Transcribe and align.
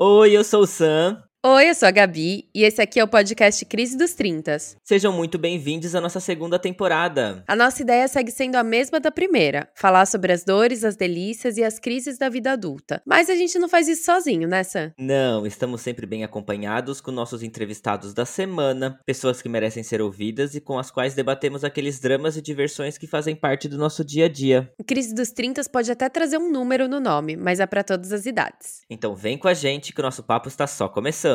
Oi, 0.00 0.32
eu 0.36 0.44
sou 0.44 0.62
o 0.62 0.66
Sam. 0.66 1.27
Oi, 1.46 1.70
eu 1.70 1.74
sou 1.76 1.86
a 1.86 1.92
Gabi 1.92 2.48
e 2.52 2.64
esse 2.64 2.82
aqui 2.82 2.98
é 2.98 3.04
o 3.04 3.06
podcast 3.06 3.64
Crise 3.64 3.96
dos 3.96 4.12
Trintas. 4.12 4.76
Sejam 4.82 5.12
muito 5.12 5.38
bem-vindos 5.38 5.94
à 5.94 6.00
nossa 6.00 6.18
segunda 6.18 6.58
temporada. 6.58 7.44
A 7.46 7.54
nossa 7.54 7.80
ideia 7.80 8.08
segue 8.08 8.32
sendo 8.32 8.56
a 8.56 8.64
mesma 8.64 8.98
da 8.98 9.12
primeira: 9.12 9.68
falar 9.76 10.04
sobre 10.06 10.32
as 10.32 10.42
dores, 10.42 10.82
as 10.82 10.96
delícias 10.96 11.56
e 11.56 11.62
as 11.62 11.78
crises 11.78 12.18
da 12.18 12.28
vida 12.28 12.50
adulta. 12.50 13.00
Mas 13.06 13.30
a 13.30 13.36
gente 13.36 13.56
não 13.56 13.68
faz 13.68 13.86
isso 13.86 14.04
sozinho, 14.04 14.48
né, 14.48 14.64
Sam? 14.64 14.92
Não, 14.98 15.46
estamos 15.46 15.80
sempre 15.80 16.06
bem 16.06 16.24
acompanhados 16.24 17.00
com 17.00 17.12
nossos 17.12 17.44
entrevistados 17.44 18.12
da 18.12 18.26
semana, 18.26 18.98
pessoas 19.06 19.40
que 19.40 19.48
merecem 19.48 19.84
ser 19.84 20.02
ouvidas 20.02 20.56
e 20.56 20.60
com 20.60 20.76
as 20.76 20.90
quais 20.90 21.14
debatemos 21.14 21.62
aqueles 21.62 22.00
dramas 22.00 22.36
e 22.36 22.42
diversões 22.42 22.98
que 22.98 23.06
fazem 23.06 23.36
parte 23.36 23.68
do 23.68 23.78
nosso 23.78 24.04
dia 24.04 24.24
a 24.24 24.28
dia. 24.28 24.72
O 24.76 24.82
Crise 24.82 25.14
dos 25.14 25.30
Trintas 25.30 25.68
pode 25.68 25.92
até 25.92 26.08
trazer 26.08 26.38
um 26.38 26.50
número 26.50 26.88
no 26.88 26.98
nome, 26.98 27.36
mas 27.36 27.60
é 27.60 27.66
para 27.66 27.84
todas 27.84 28.12
as 28.12 28.26
idades. 28.26 28.80
Então 28.90 29.14
vem 29.14 29.38
com 29.38 29.46
a 29.46 29.54
gente 29.54 29.92
que 29.92 30.00
o 30.00 30.04
nosso 30.04 30.24
papo 30.24 30.48
está 30.48 30.66
só 30.66 30.88
começando. 30.88 31.27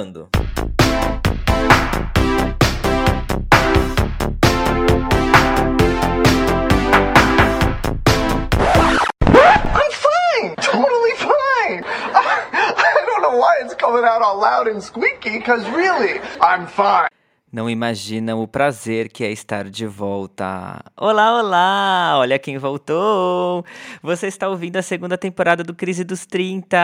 I'm 9.75 9.91
fine, 9.91 10.55
totally 10.55 11.11
fine. 11.11 11.83
I, 11.85 12.49
I 12.75 13.05
don't 13.05 13.21
know 13.21 13.37
why 13.37 13.59
it's 13.61 13.75
coming 13.75 14.03
out 14.03 14.23
all 14.23 14.41
loud 14.41 14.67
and 14.67 14.81
squeaky, 14.81 15.39
cause 15.41 15.63
really, 15.69 16.19
I'm 16.41 16.65
fine. 16.65 17.07
Não 17.53 17.69
imaginam 17.69 18.41
o 18.41 18.47
prazer 18.47 19.09
que 19.09 19.23
é 19.23 19.31
estar 19.31 19.69
de 19.69 19.85
volta. 19.85 20.83
Olá, 20.97 21.37
olá! 21.37 22.15
Olha 22.17 22.39
quem 22.39 22.57
voltou! 22.57 23.63
Você 24.01 24.25
está 24.25 24.49
ouvindo 24.49 24.77
a 24.77 24.81
segunda 24.81 25.19
temporada 25.19 25.63
do 25.63 25.75
Crise 25.75 26.03
dos 26.03 26.25
30. 26.25 26.75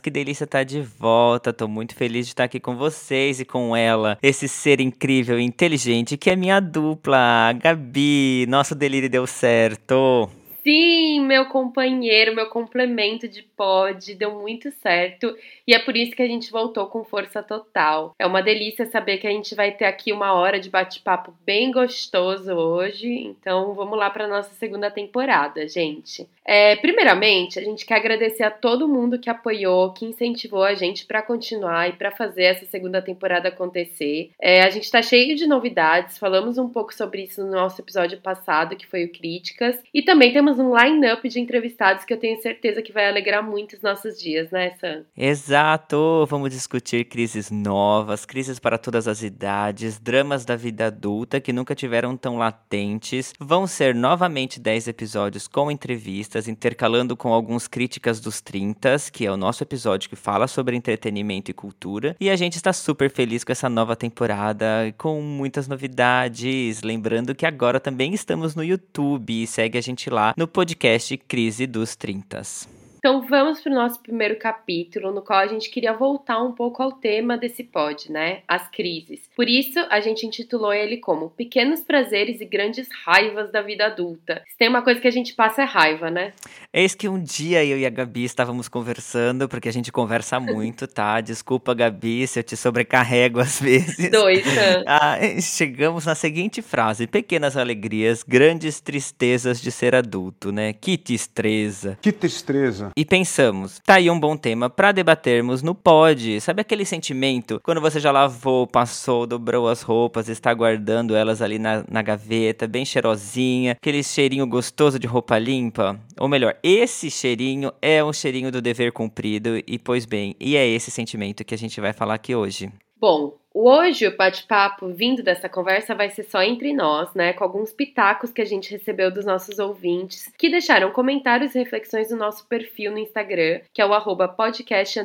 Que 0.00 0.10
delícia 0.10 0.44
estar 0.44 0.62
de 0.62 0.80
volta. 0.80 1.52
Tô 1.52 1.66
muito 1.66 1.96
feliz 1.96 2.26
de 2.26 2.30
estar 2.30 2.44
aqui 2.44 2.60
com 2.60 2.76
vocês 2.76 3.40
e 3.40 3.44
com 3.44 3.74
ela, 3.74 4.16
esse 4.22 4.46
ser 4.46 4.80
incrível 4.80 5.36
e 5.36 5.42
inteligente 5.42 6.16
que 6.16 6.30
é 6.30 6.36
minha 6.36 6.60
dupla, 6.60 7.52
Gabi. 7.60 8.46
Nosso 8.48 8.76
delírio 8.76 9.10
deu 9.10 9.26
certo. 9.26 10.30
Sim, 10.64 11.20
meu 11.20 11.44
companheiro, 11.44 12.34
meu 12.34 12.48
complemento 12.48 13.28
de 13.28 13.42
pod, 13.42 14.14
deu 14.14 14.40
muito 14.40 14.70
certo 14.70 15.36
e 15.66 15.74
é 15.74 15.78
por 15.78 15.94
isso 15.94 16.16
que 16.16 16.22
a 16.22 16.26
gente 16.26 16.50
voltou 16.50 16.86
com 16.86 17.04
força 17.04 17.42
total. 17.42 18.14
É 18.18 18.26
uma 18.26 18.42
delícia 18.42 18.86
saber 18.86 19.18
que 19.18 19.26
a 19.26 19.30
gente 19.30 19.54
vai 19.54 19.72
ter 19.72 19.84
aqui 19.84 20.10
uma 20.10 20.32
hora 20.32 20.58
de 20.58 20.70
bate-papo 20.70 21.34
bem 21.44 21.70
gostoso 21.70 22.50
hoje, 22.54 23.08
então 23.08 23.74
vamos 23.74 23.98
lá 23.98 24.08
para 24.08 24.26
nossa 24.26 24.54
segunda 24.54 24.90
temporada, 24.90 25.68
gente. 25.68 26.26
É, 26.46 26.76
primeiramente, 26.76 27.58
a 27.58 27.62
gente 27.62 27.86
quer 27.86 27.96
agradecer 27.96 28.42
a 28.42 28.50
todo 28.50 28.88
mundo 28.88 29.18
que 29.18 29.30
apoiou, 29.30 29.92
que 29.92 30.04
incentivou 30.04 30.62
a 30.62 30.74
gente 30.74 31.06
para 31.06 31.22
continuar 31.22 31.88
e 31.88 31.92
para 31.92 32.10
fazer 32.10 32.44
essa 32.44 32.66
segunda 32.66 33.00
temporada 33.00 33.48
acontecer. 33.48 34.30
É, 34.40 34.62
a 34.62 34.70
gente 34.70 34.84
está 34.84 35.00
cheio 35.00 35.36
de 35.36 35.46
novidades, 35.46 36.18
falamos 36.18 36.58
um 36.58 36.68
pouco 36.68 36.94
sobre 36.94 37.22
isso 37.22 37.42
no 37.42 37.50
nosso 37.50 37.80
episódio 37.80 38.18
passado, 38.18 38.76
que 38.76 38.86
foi 38.86 39.04
o 39.04 39.12
Críticas, 39.12 39.82
e 39.92 40.02
também 40.02 40.32
temos 40.32 40.53
um 40.58 40.76
line-up 40.76 41.28
de 41.28 41.40
entrevistados 41.40 42.04
que 42.04 42.12
eu 42.12 42.18
tenho 42.18 42.40
certeza 42.40 42.82
que 42.82 42.92
vai 42.92 43.08
alegrar 43.08 43.42
muito 43.42 43.74
os 43.74 43.82
nossos 43.82 44.20
dias, 44.20 44.50
né, 44.50 44.70
Sam? 44.80 45.04
Exato! 45.16 46.26
Vamos 46.28 46.50
discutir 46.50 47.04
crises 47.04 47.50
novas, 47.50 48.24
crises 48.24 48.58
para 48.58 48.78
todas 48.78 49.08
as 49.08 49.22
idades, 49.22 49.98
dramas 49.98 50.44
da 50.44 50.56
vida 50.56 50.86
adulta 50.86 51.40
que 51.40 51.52
nunca 51.52 51.74
tiveram 51.74 52.16
tão 52.16 52.36
latentes. 52.36 53.32
Vão 53.38 53.66
ser 53.66 53.94
novamente 53.94 54.60
10 54.60 54.88
episódios 54.88 55.48
com 55.48 55.70
entrevistas, 55.70 56.48
intercalando 56.48 57.16
com 57.16 57.32
alguns 57.32 57.66
críticas 57.66 58.20
dos 58.20 58.40
30, 58.40 58.96
que 59.12 59.26
é 59.26 59.30
o 59.30 59.36
nosso 59.36 59.62
episódio 59.62 60.08
que 60.08 60.16
fala 60.16 60.46
sobre 60.46 60.76
entretenimento 60.76 61.50
e 61.50 61.54
cultura. 61.54 62.16
E 62.20 62.30
a 62.30 62.36
gente 62.36 62.56
está 62.56 62.72
super 62.72 63.10
feliz 63.10 63.44
com 63.44 63.52
essa 63.52 63.68
nova 63.68 63.96
temporada, 63.96 64.94
com 64.98 65.20
muitas 65.20 65.66
novidades. 65.68 66.82
Lembrando 66.82 67.34
que 67.34 67.46
agora 67.46 67.80
também 67.80 68.14
estamos 68.14 68.54
no 68.54 68.62
YouTube. 68.62 69.46
Segue 69.46 69.78
a 69.78 69.80
gente 69.80 70.10
lá 70.10 70.34
no 70.36 70.43
podcast 70.48 71.16
Crise 71.26 71.66
dos 71.66 71.96
30. 71.96 72.83
Então 73.04 73.20
vamos 73.20 73.60
para 73.60 73.70
o 73.70 73.74
nosso 73.74 74.00
primeiro 74.00 74.38
capítulo, 74.38 75.12
no 75.12 75.20
qual 75.20 75.38
a 75.38 75.46
gente 75.46 75.68
queria 75.68 75.92
voltar 75.92 76.42
um 76.42 76.52
pouco 76.52 76.82
ao 76.82 76.90
tema 76.90 77.36
desse 77.36 77.62
pod, 77.62 78.10
né? 78.10 78.40
As 78.48 78.66
crises. 78.70 79.20
Por 79.36 79.46
isso, 79.46 79.78
a 79.90 80.00
gente 80.00 80.26
intitulou 80.26 80.72
ele 80.72 80.96
como 80.96 81.28
Pequenos 81.28 81.80
Prazeres 81.80 82.40
e 82.40 82.46
Grandes 82.46 82.88
Raivas 83.04 83.52
da 83.52 83.60
Vida 83.60 83.84
Adulta. 83.84 84.42
Se 84.48 84.56
tem 84.56 84.70
uma 84.70 84.80
coisa 84.80 85.02
que 85.02 85.06
a 85.06 85.10
gente 85.10 85.34
passa 85.34 85.60
é 85.60 85.64
raiva, 85.66 86.10
né? 86.10 86.32
Eis 86.72 86.94
que 86.94 87.06
um 87.06 87.22
dia 87.22 87.62
eu 87.62 87.76
e 87.76 87.84
a 87.84 87.90
Gabi 87.90 88.24
estávamos 88.24 88.70
conversando, 88.70 89.50
porque 89.50 89.68
a 89.68 89.72
gente 89.72 89.92
conversa 89.92 90.40
muito, 90.40 90.86
tá? 90.86 91.20
Desculpa, 91.20 91.74
Gabi, 91.74 92.26
se 92.26 92.38
eu 92.38 92.42
te 92.42 92.56
sobrecarrego 92.56 93.38
às 93.38 93.60
vezes. 93.60 94.10
Dois, 94.10 94.46
né? 94.46 94.82
ah, 94.88 95.18
chegamos 95.42 96.06
na 96.06 96.14
seguinte 96.14 96.62
frase: 96.62 97.06
Pequenas 97.06 97.54
alegrias, 97.54 98.22
grandes 98.22 98.80
tristezas 98.80 99.60
de 99.60 99.70
ser 99.70 99.94
adulto, 99.94 100.50
né? 100.50 100.72
Que 100.72 100.96
tristeza. 100.96 101.98
Que 102.00 102.10
tristeza. 102.10 102.93
E 102.96 103.04
pensamos, 103.04 103.80
tá 103.84 103.94
aí 103.94 104.08
um 104.08 104.20
bom 104.20 104.36
tema 104.36 104.70
para 104.70 104.92
debatermos 104.92 105.62
no 105.62 105.74
pod. 105.74 106.40
Sabe 106.40 106.60
aquele 106.60 106.84
sentimento 106.84 107.60
quando 107.64 107.80
você 107.80 107.98
já 107.98 108.12
lavou, 108.12 108.68
passou, 108.68 109.26
dobrou 109.26 109.68
as 109.68 109.82
roupas, 109.82 110.28
está 110.28 110.54
guardando 110.54 111.16
elas 111.16 111.42
ali 111.42 111.58
na, 111.58 111.84
na 111.90 112.02
gaveta, 112.02 112.68
bem 112.68 112.84
cheirosinha, 112.84 113.72
aquele 113.72 114.00
cheirinho 114.04 114.46
gostoso 114.46 114.96
de 114.96 115.08
roupa 115.08 115.36
limpa? 115.38 115.98
Ou 116.20 116.28
melhor, 116.28 116.56
esse 116.62 117.10
cheirinho 117.10 117.72
é 117.82 118.04
um 118.04 118.12
cheirinho 118.12 118.52
do 118.52 118.62
dever 118.62 118.92
cumprido 118.92 119.60
e 119.66 119.76
pois 119.76 120.06
bem, 120.06 120.36
e 120.38 120.56
é 120.56 120.64
esse 120.64 120.92
sentimento 120.92 121.44
que 121.44 121.54
a 121.54 121.58
gente 121.58 121.80
vai 121.80 121.92
falar 121.92 122.14
aqui 122.14 122.32
hoje. 122.32 122.70
Bom, 123.00 123.34
Hoje 123.56 124.08
o 124.08 124.16
bate-papo 124.16 124.88
vindo 124.88 125.22
dessa 125.22 125.48
conversa 125.48 125.94
vai 125.94 126.10
ser 126.10 126.24
só 126.24 126.42
entre 126.42 126.72
nós, 126.72 127.14
né? 127.14 127.32
Com 127.32 127.44
alguns 127.44 127.72
pitacos 127.72 128.32
que 128.32 128.42
a 128.42 128.44
gente 128.44 128.68
recebeu 128.68 129.12
dos 129.12 129.24
nossos 129.24 129.60
ouvintes, 129.60 130.28
que 130.36 130.50
deixaram 130.50 130.90
comentários 130.90 131.54
e 131.54 131.60
reflexões 131.60 132.10
no 132.10 132.16
nosso 132.16 132.44
perfil 132.48 132.90
no 132.90 132.98
Instagram, 132.98 133.60
que 133.72 133.80
é 133.80 133.86
o 133.86 133.94
arroba 133.94 134.26
podcast 134.26 134.98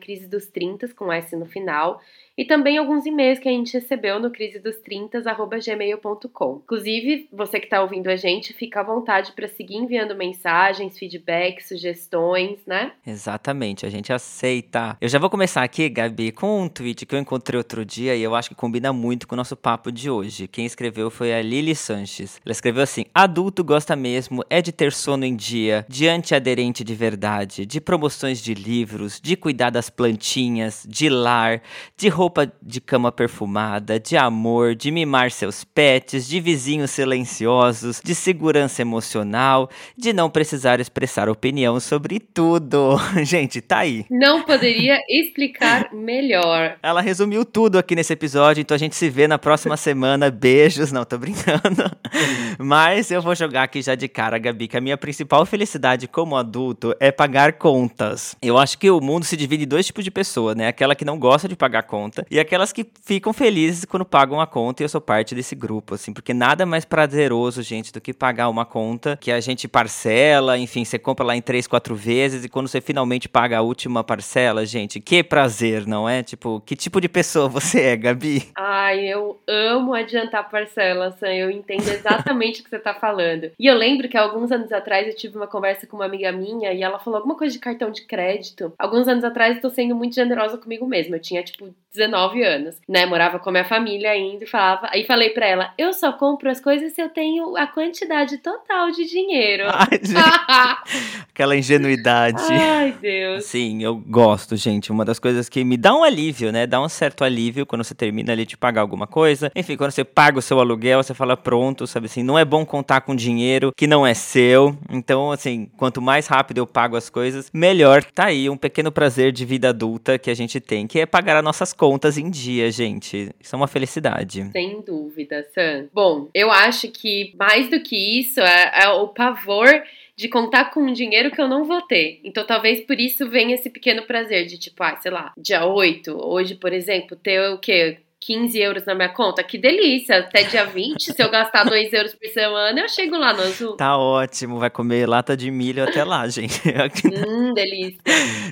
crise 0.00 0.28
dos 0.28 0.46
30 0.46 0.86
com 0.94 1.12
S 1.12 1.34
no 1.34 1.46
final 1.46 2.00
e 2.38 2.44
também 2.44 2.76
alguns 2.76 3.06
e-mails 3.06 3.38
que 3.38 3.48
a 3.48 3.52
gente 3.52 3.72
recebeu 3.72 4.20
no 4.20 4.30
crise 4.30 4.58
dos 4.58 4.76
30@gmail.com. 4.76 6.60
Inclusive, 6.64 7.28
você 7.32 7.58
que 7.58 7.66
está 7.66 7.80
ouvindo 7.80 8.08
a 8.08 8.16
gente, 8.16 8.52
fica 8.52 8.80
à 8.80 8.82
vontade 8.82 9.32
para 9.32 9.48
seguir 9.48 9.76
enviando 9.76 10.14
mensagens, 10.14 10.98
feedbacks, 10.98 11.68
sugestões, 11.68 12.58
né? 12.66 12.92
Exatamente, 13.06 13.86
a 13.86 13.88
gente 13.88 14.12
aceita. 14.12 14.98
Eu 15.00 15.08
já 15.08 15.18
vou 15.18 15.30
começar 15.30 15.62
aqui, 15.62 15.88
Gabi, 15.88 16.30
com 16.30 16.62
um 16.62 16.68
tweet 16.68 17.06
que 17.06 17.14
eu 17.14 17.18
encontrei 17.18 17.56
outro 17.56 17.84
dia 17.84 17.95
e 18.04 18.22
eu 18.22 18.34
acho 18.34 18.50
que 18.50 18.54
combina 18.54 18.92
muito 18.92 19.26
com 19.26 19.34
o 19.34 19.36
nosso 19.36 19.56
papo 19.56 19.90
de 19.90 20.08
hoje. 20.08 20.46
Quem 20.46 20.66
escreveu 20.66 21.10
foi 21.10 21.32
a 21.32 21.42
Lili 21.42 21.74
Sanches. 21.74 22.40
Ela 22.44 22.52
escreveu 22.52 22.82
assim: 22.82 23.06
"Adulto 23.14 23.64
gosta 23.64 23.96
mesmo 23.96 24.44
é 24.48 24.62
de 24.62 24.72
ter 24.72 24.92
sono 24.92 25.24
em 25.24 25.34
dia, 25.34 25.84
de 25.88 26.06
antiaderente 26.06 26.84
de 26.84 26.94
verdade, 26.94 27.66
de 27.66 27.80
promoções 27.80 28.42
de 28.42 28.54
livros, 28.54 29.20
de 29.20 29.36
cuidar 29.36 29.70
das 29.70 29.88
plantinhas, 29.88 30.84
de 30.88 31.08
lar, 31.08 31.62
de 31.96 32.08
roupa 32.08 32.26
roupa 32.26 32.52
de 32.60 32.80
cama 32.80 33.12
perfumada, 33.12 34.00
de 34.00 34.16
amor, 34.16 34.74
de 34.74 34.90
mimar 34.90 35.30
seus 35.30 35.62
pets, 35.62 36.26
de 36.26 36.40
vizinhos 36.40 36.90
silenciosos, 36.90 38.00
de 38.04 38.16
segurança 38.16 38.82
emocional, 38.82 39.70
de 39.96 40.12
não 40.12 40.28
precisar 40.28 40.80
expressar 40.80 41.28
opinião 41.28 41.78
sobre 41.78 42.18
tudo. 42.18 42.96
Gente, 43.22 43.60
tá 43.60 43.78
aí. 43.78 44.04
Não 44.10 44.42
poderia 44.42 44.98
explicar 45.08 45.92
melhor. 45.94 46.76
Ela 46.82 47.00
resumiu 47.00 47.44
tudo 47.44 47.78
aqui 47.78 47.85
nesse 47.94 48.12
episódio, 48.12 48.60
então 48.60 48.74
a 48.74 48.78
gente 48.78 48.96
se 48.96 49.08
vê 49.08 49.28
na 49.28 49.38
próxima 49.38 49.76
semana. 49.76 50.30
Beijos, 50.30 50.90
não 50.90 51.04
tô 51.04 51.18
brincando. 51.18 51.90
Mas 52.58 53.10
eu 53.10 53.20
vou 53.20 53.34
jogar 53.34 53.64
aqui 53.64 53.82
já 53.82 53.94
de 53.94 54.08
cara, 54.08 54.38
Gabi, 54.38 54.68
que 54.68 54.76
a 54.76 54.80
minha 54.80 54.96
principal 54.96 55.44
felicidade 55.44 56.08
como 56.08 56.36
adulto 56.36 56.94
é 56.98 57.12
pagar 57.12 57.52
contas. 57.54 58.34
Eu 58.40 58.58
acho 58.58 58.78
que 58.78 58.90
o 58.90 59.00
mundo 59.00 59.24
se 59.24 59.36
divide 59.36 59.64
em 59.64 59.68
dois 59.68 59.86
tipos 59.86 60.04
de 60.04 60.10
pessoa, 60.10 60.54
né? 60.54 60.68
Aquela 60.68 60.94
que 60.94 61.04
não 61.04 61.18
gosta 61.18 61.46
de 61.46 61.54
pagar 61.54 61.82
conta 61.82 62.16
conta 62.16 62.26
e 62.30 62.38
aquelas 62.38 62.72
que 62.72 62.86
ficam 63.02 63.32
felizes 63.32 63.84
quando 63.84 64.04
pagam 64.04 64.40
a 64.40 64.46
conta 64.46 64.82
e 64.82 64.84
eu 64.84 64.88
sou 64.88 65.00
parte 65.00 65.34
desse 65.34 65.54
grupo, 65.54 65.94
assim, 65.94 66.12
porque 66.12 66.32
nada 66.32 66.64
mais 66.64 66.84
prazeroso, 66.84 67.62
gente, 67.62 67.92
do 67.92 68.00
que 68.00 68.12
pagar 68.12 68.48
uma 68.48 68.64
conta 68.64 69.18
que 69.20 69.30
a 69.30 69.40
gente 69.40 69.68
parcela, 69.68 70.56
enfim, 70.58 70.84
você 70.84 70.98
compra 70.98 71.24
lá 71.24 71.36
em 71.36 71.42
três, 71.42 71.66
quatro 71.66 71.94
vezes 71.94 72.44
e 72.44 72.48
quando 72.48 72.68
você 72.68 72.80
finalmente 72.80 73.28
paga 73.28 73.58
a 73.58 73.62
última 73.62 74.04
parcela, 74.04 74.64
gente, 74.64 75.00
que 75.00 75.22
prazer, 75.22 75.86
não 75.86 76.08
é? 76.08 76.22
Tipo, 76.22 76.62
que 76.64 76.76
tipo 76.76 77.00
de 77.00 77.08
pessoa 77.08 77.48
você 77.48 77.75
é, 77.78 77.96
Gabi? 77.96 78.48
Ai, 78.54 79.06
eu 79.06 79.38
amo 79.46 79.94
adiantar 79.94 80.48
parcela, 80.48 81.12
Sam, 81.12 81.34
eu 81.34 81.50
entendo 81.50 81.88
exatamente 81.88 82.60
o 82.62 82.64
que 82.64 82.70
você 82.70 82.78
tá 82.78 82.94
falando. 82.94 83.50
E 83.58 83.66
eu 83.66 83.76
lembro 83.76 84.08
que 84.08 84.16
alguns 84.16 84.50
anos 84.50 84.72
atrás 84.72 85.06
eu 85.06 85.16
tive 85.16 85.36
uma 85.36 85.46
conversa 85.46 85.86
com 85.86 85.96
uma 85.96 86.06
amiga 86.06 86.32
minha 86.32 86.72
e 86.72 86.82
ela 86.82 86.98
falou 86.98 87.18
alguma 87.18 87.36
coisa 87.36 87.52
de 87.52 87.60
cartão 87.60 87.90
de 87.90 88.02
crédito. 88.02 88.72
Alguns 88.78 89.08
anos 89.08 89.24
atrás 89.24 89.56
eu 89.56 89.62
tô 89.62 89.70
sendo 89.70 89.94
muito 89.94 90.14
generosa 90.14 90.58
comigo 90.58 90.86
mesma, 90.86 91.16
eu 91.16 91.20
tinha, 91.20 91.42
tipo, 91.42 91.74
19 91.96 92.42
anos, 92.44 92.78
né? 92.86 93.06
Morava 93.06 93.38
com 93.38 93.48
a 93.48 93.52
minha 93.52 93.64
família 93.64 94.10
ainda 94.10 94.44
e 94.44 94.46
falava. 94.46 94.88
Aí 94.92 95.04
falei 95.04 95.30
pra 95.30 95.46
ela: 95.46 95.72
eu 95.78 95.92
só 95.92 96.12
compro 96.12 96.50
as 96.50 96.60
coisas 96.60 96.92
se 96.92 97.00
eu 97.00 97.08
tenho 97.08 97.56
a 97.56 97.66
quantidade 97.66 98.38
total 98.38 98.90
de 98.90 99.04
dinheiro. 99.06 99.64
Ai, 99.68 99.86
gente, 100.04 101.15
aquela 101.36 101.54
ingenuidade. 101.54 102.42
Ai, 102.50 102.96
Deus. 102.98 103.44
Sim, 103.44 103.82
eu 103.82 103.94
gosto, 103.94 104.56
gente. 104.56 104.90
Uma 104.90 105.04
das 105.04 105.18
coisas 105.18 105.50
que 105.50 105.62
me 105.64 105.76
dá 105.76 105.94
um 105.94 106.02
alívio, 106.02 106.50
né? 106.50 106.66
Dá 106.66 106.80
um 106.80 106.88
certo 106.88 107.22
alívio 107.22 107.66
quando 107.66 107.84
você 107.84 107.94
termina 107.94 108.32
ali 108.32 108.46
de 108.46 108.56
pagar 108.56 108.80
alguma 108.80 109.06
coisa. 109.06 109.52
Enfim, 109.54 109.76
quando 109.76 109.90
você 109.90 110.02
paga 110.02 110.38
o 110.38 110.42
seu 110.42 110.58
aluguel, 110.58 111.02
você 111.02 111.12
fala 111.12 111.36
pronto, 111.36 111.86
sabe 111.86 112.06
assim? 112.06 112.22
Não 112.22 112.38
é 112.38 112.44
bom 112.44 112.64
contar 112.64 113.02
com 113.02 113.14
dinheiro 113.14 113.70
que 113.76 113.86
não 113.86 114.06
é 114.06 114.14
seu. 114.14 114.74
Então, 114.90 115.30
assim, 115.30 115.68
quanto 115.76 116.00
mais 116.00 116.26
rápido 116.26 116.56
eu 116.56 116.66
pago 116.66 116.96
as 116.96 117.10
coisas, 117.10 117.50
melhor. 117.52 118.02
Tá 118.02 118.26
aí 118.26 118.48
um 118.48 118.56
pequeno 118.56 118.90
prazer 118.90 119.30
de 119.30 119.44
vida 119.44 119.68
adulta 119.68 120.18
que 120.18 120.30
a 120.30 120.34
gente 120.34 120.58
tem, 120.58 120.86
que 120.86 121.00
é 121.00 121.04
pagar 121.04 121.36
as 121.36 121.44
nossas 121.44 121.74
contas 121.74 122.16
em 122.16 122.30
dia, 122.30 122.70
gente. 122.70 123.30
Isso 123.38 123.54
é 123.54 123.58
uma 123.58 123.68
felicidade. 123.68 124.48
Sem 124.52 124.80
dúvida, 124.80 125.46
Sam. 125.54 125.88
Bom, 125.92 126.30
eu 126.32 126.50
acho 126.50 126.88
que 126.88 127.34
mais 127.38 127.68
do 127.68 127.78
que 127.82 128.20
isso 128.20 128.40
é, 128.40 128.84
é 128.84 128.88
o 128.88 129.08
pavor 129.08 129.68
de 130.16 130.28
contar 130.28 130.70
com 130.70 130.80
um 130.80 130.92
dinheiro 130.92 131.30
que 131.30 131.40
eu 131.40 131.48
não 131.48 131.64
vou 131.64 131.82
ter. 131.82 132.20
Então 132.24 132.44
talvez 132.44 132.80
por 132.80 132.98
isso 132.98 133.28
venha 133.28 133.54
esse 133.54 133.68
pequeno 133.68 134.02
prazer 134.02 134.46
de 134.46 134.58
tipo, 134.58 134.82
ah, 134.82 134.96
sei 134.96 135.10
lá, 135.10 135.32
dia 135.36 135.66
8, 135.66 136.10
hoje, 136.12 136.54
por 136.54 136.72
exemplo, 136.72 137.16
ter 137.16 137.50
o 137.50 137.58
quê? 137.58 137.98
15 138.20 138.58
euros 138.58 138.84
na 138.84 138.94
minha 138.94 139.08
conta, 139.08 139.42
que 139.42 139.58
delícia. 139.58 140.18
Até 140.18 140.44
dia 140.44 140.64
20, 140.64 141.12
se 141.12 141.22
eu 141.22 141.30
gastar 141.30 141.64
2 141.68 141.92
euros 141.92 142.14
por 142.14 142.28
semana, 142.28 142.80
eu 142.80 142.88
chego 142.88 143.16
lá 143.16 143.32
no 143.32 143.42
azul. 143.42 143.76
Tá 143.76 143.96
ótimo, 143.96 144.58
vai 144.58 144.70
comer 144.70 145.06
lata 145.06 145.36
de 145.36 145.50
milho 145.50 145.84
até 145.84 146.02
lá, 146.02 146.26
gente. 146.28 146.60
hum, 147.06 147.52
delícia. 147.54 148.00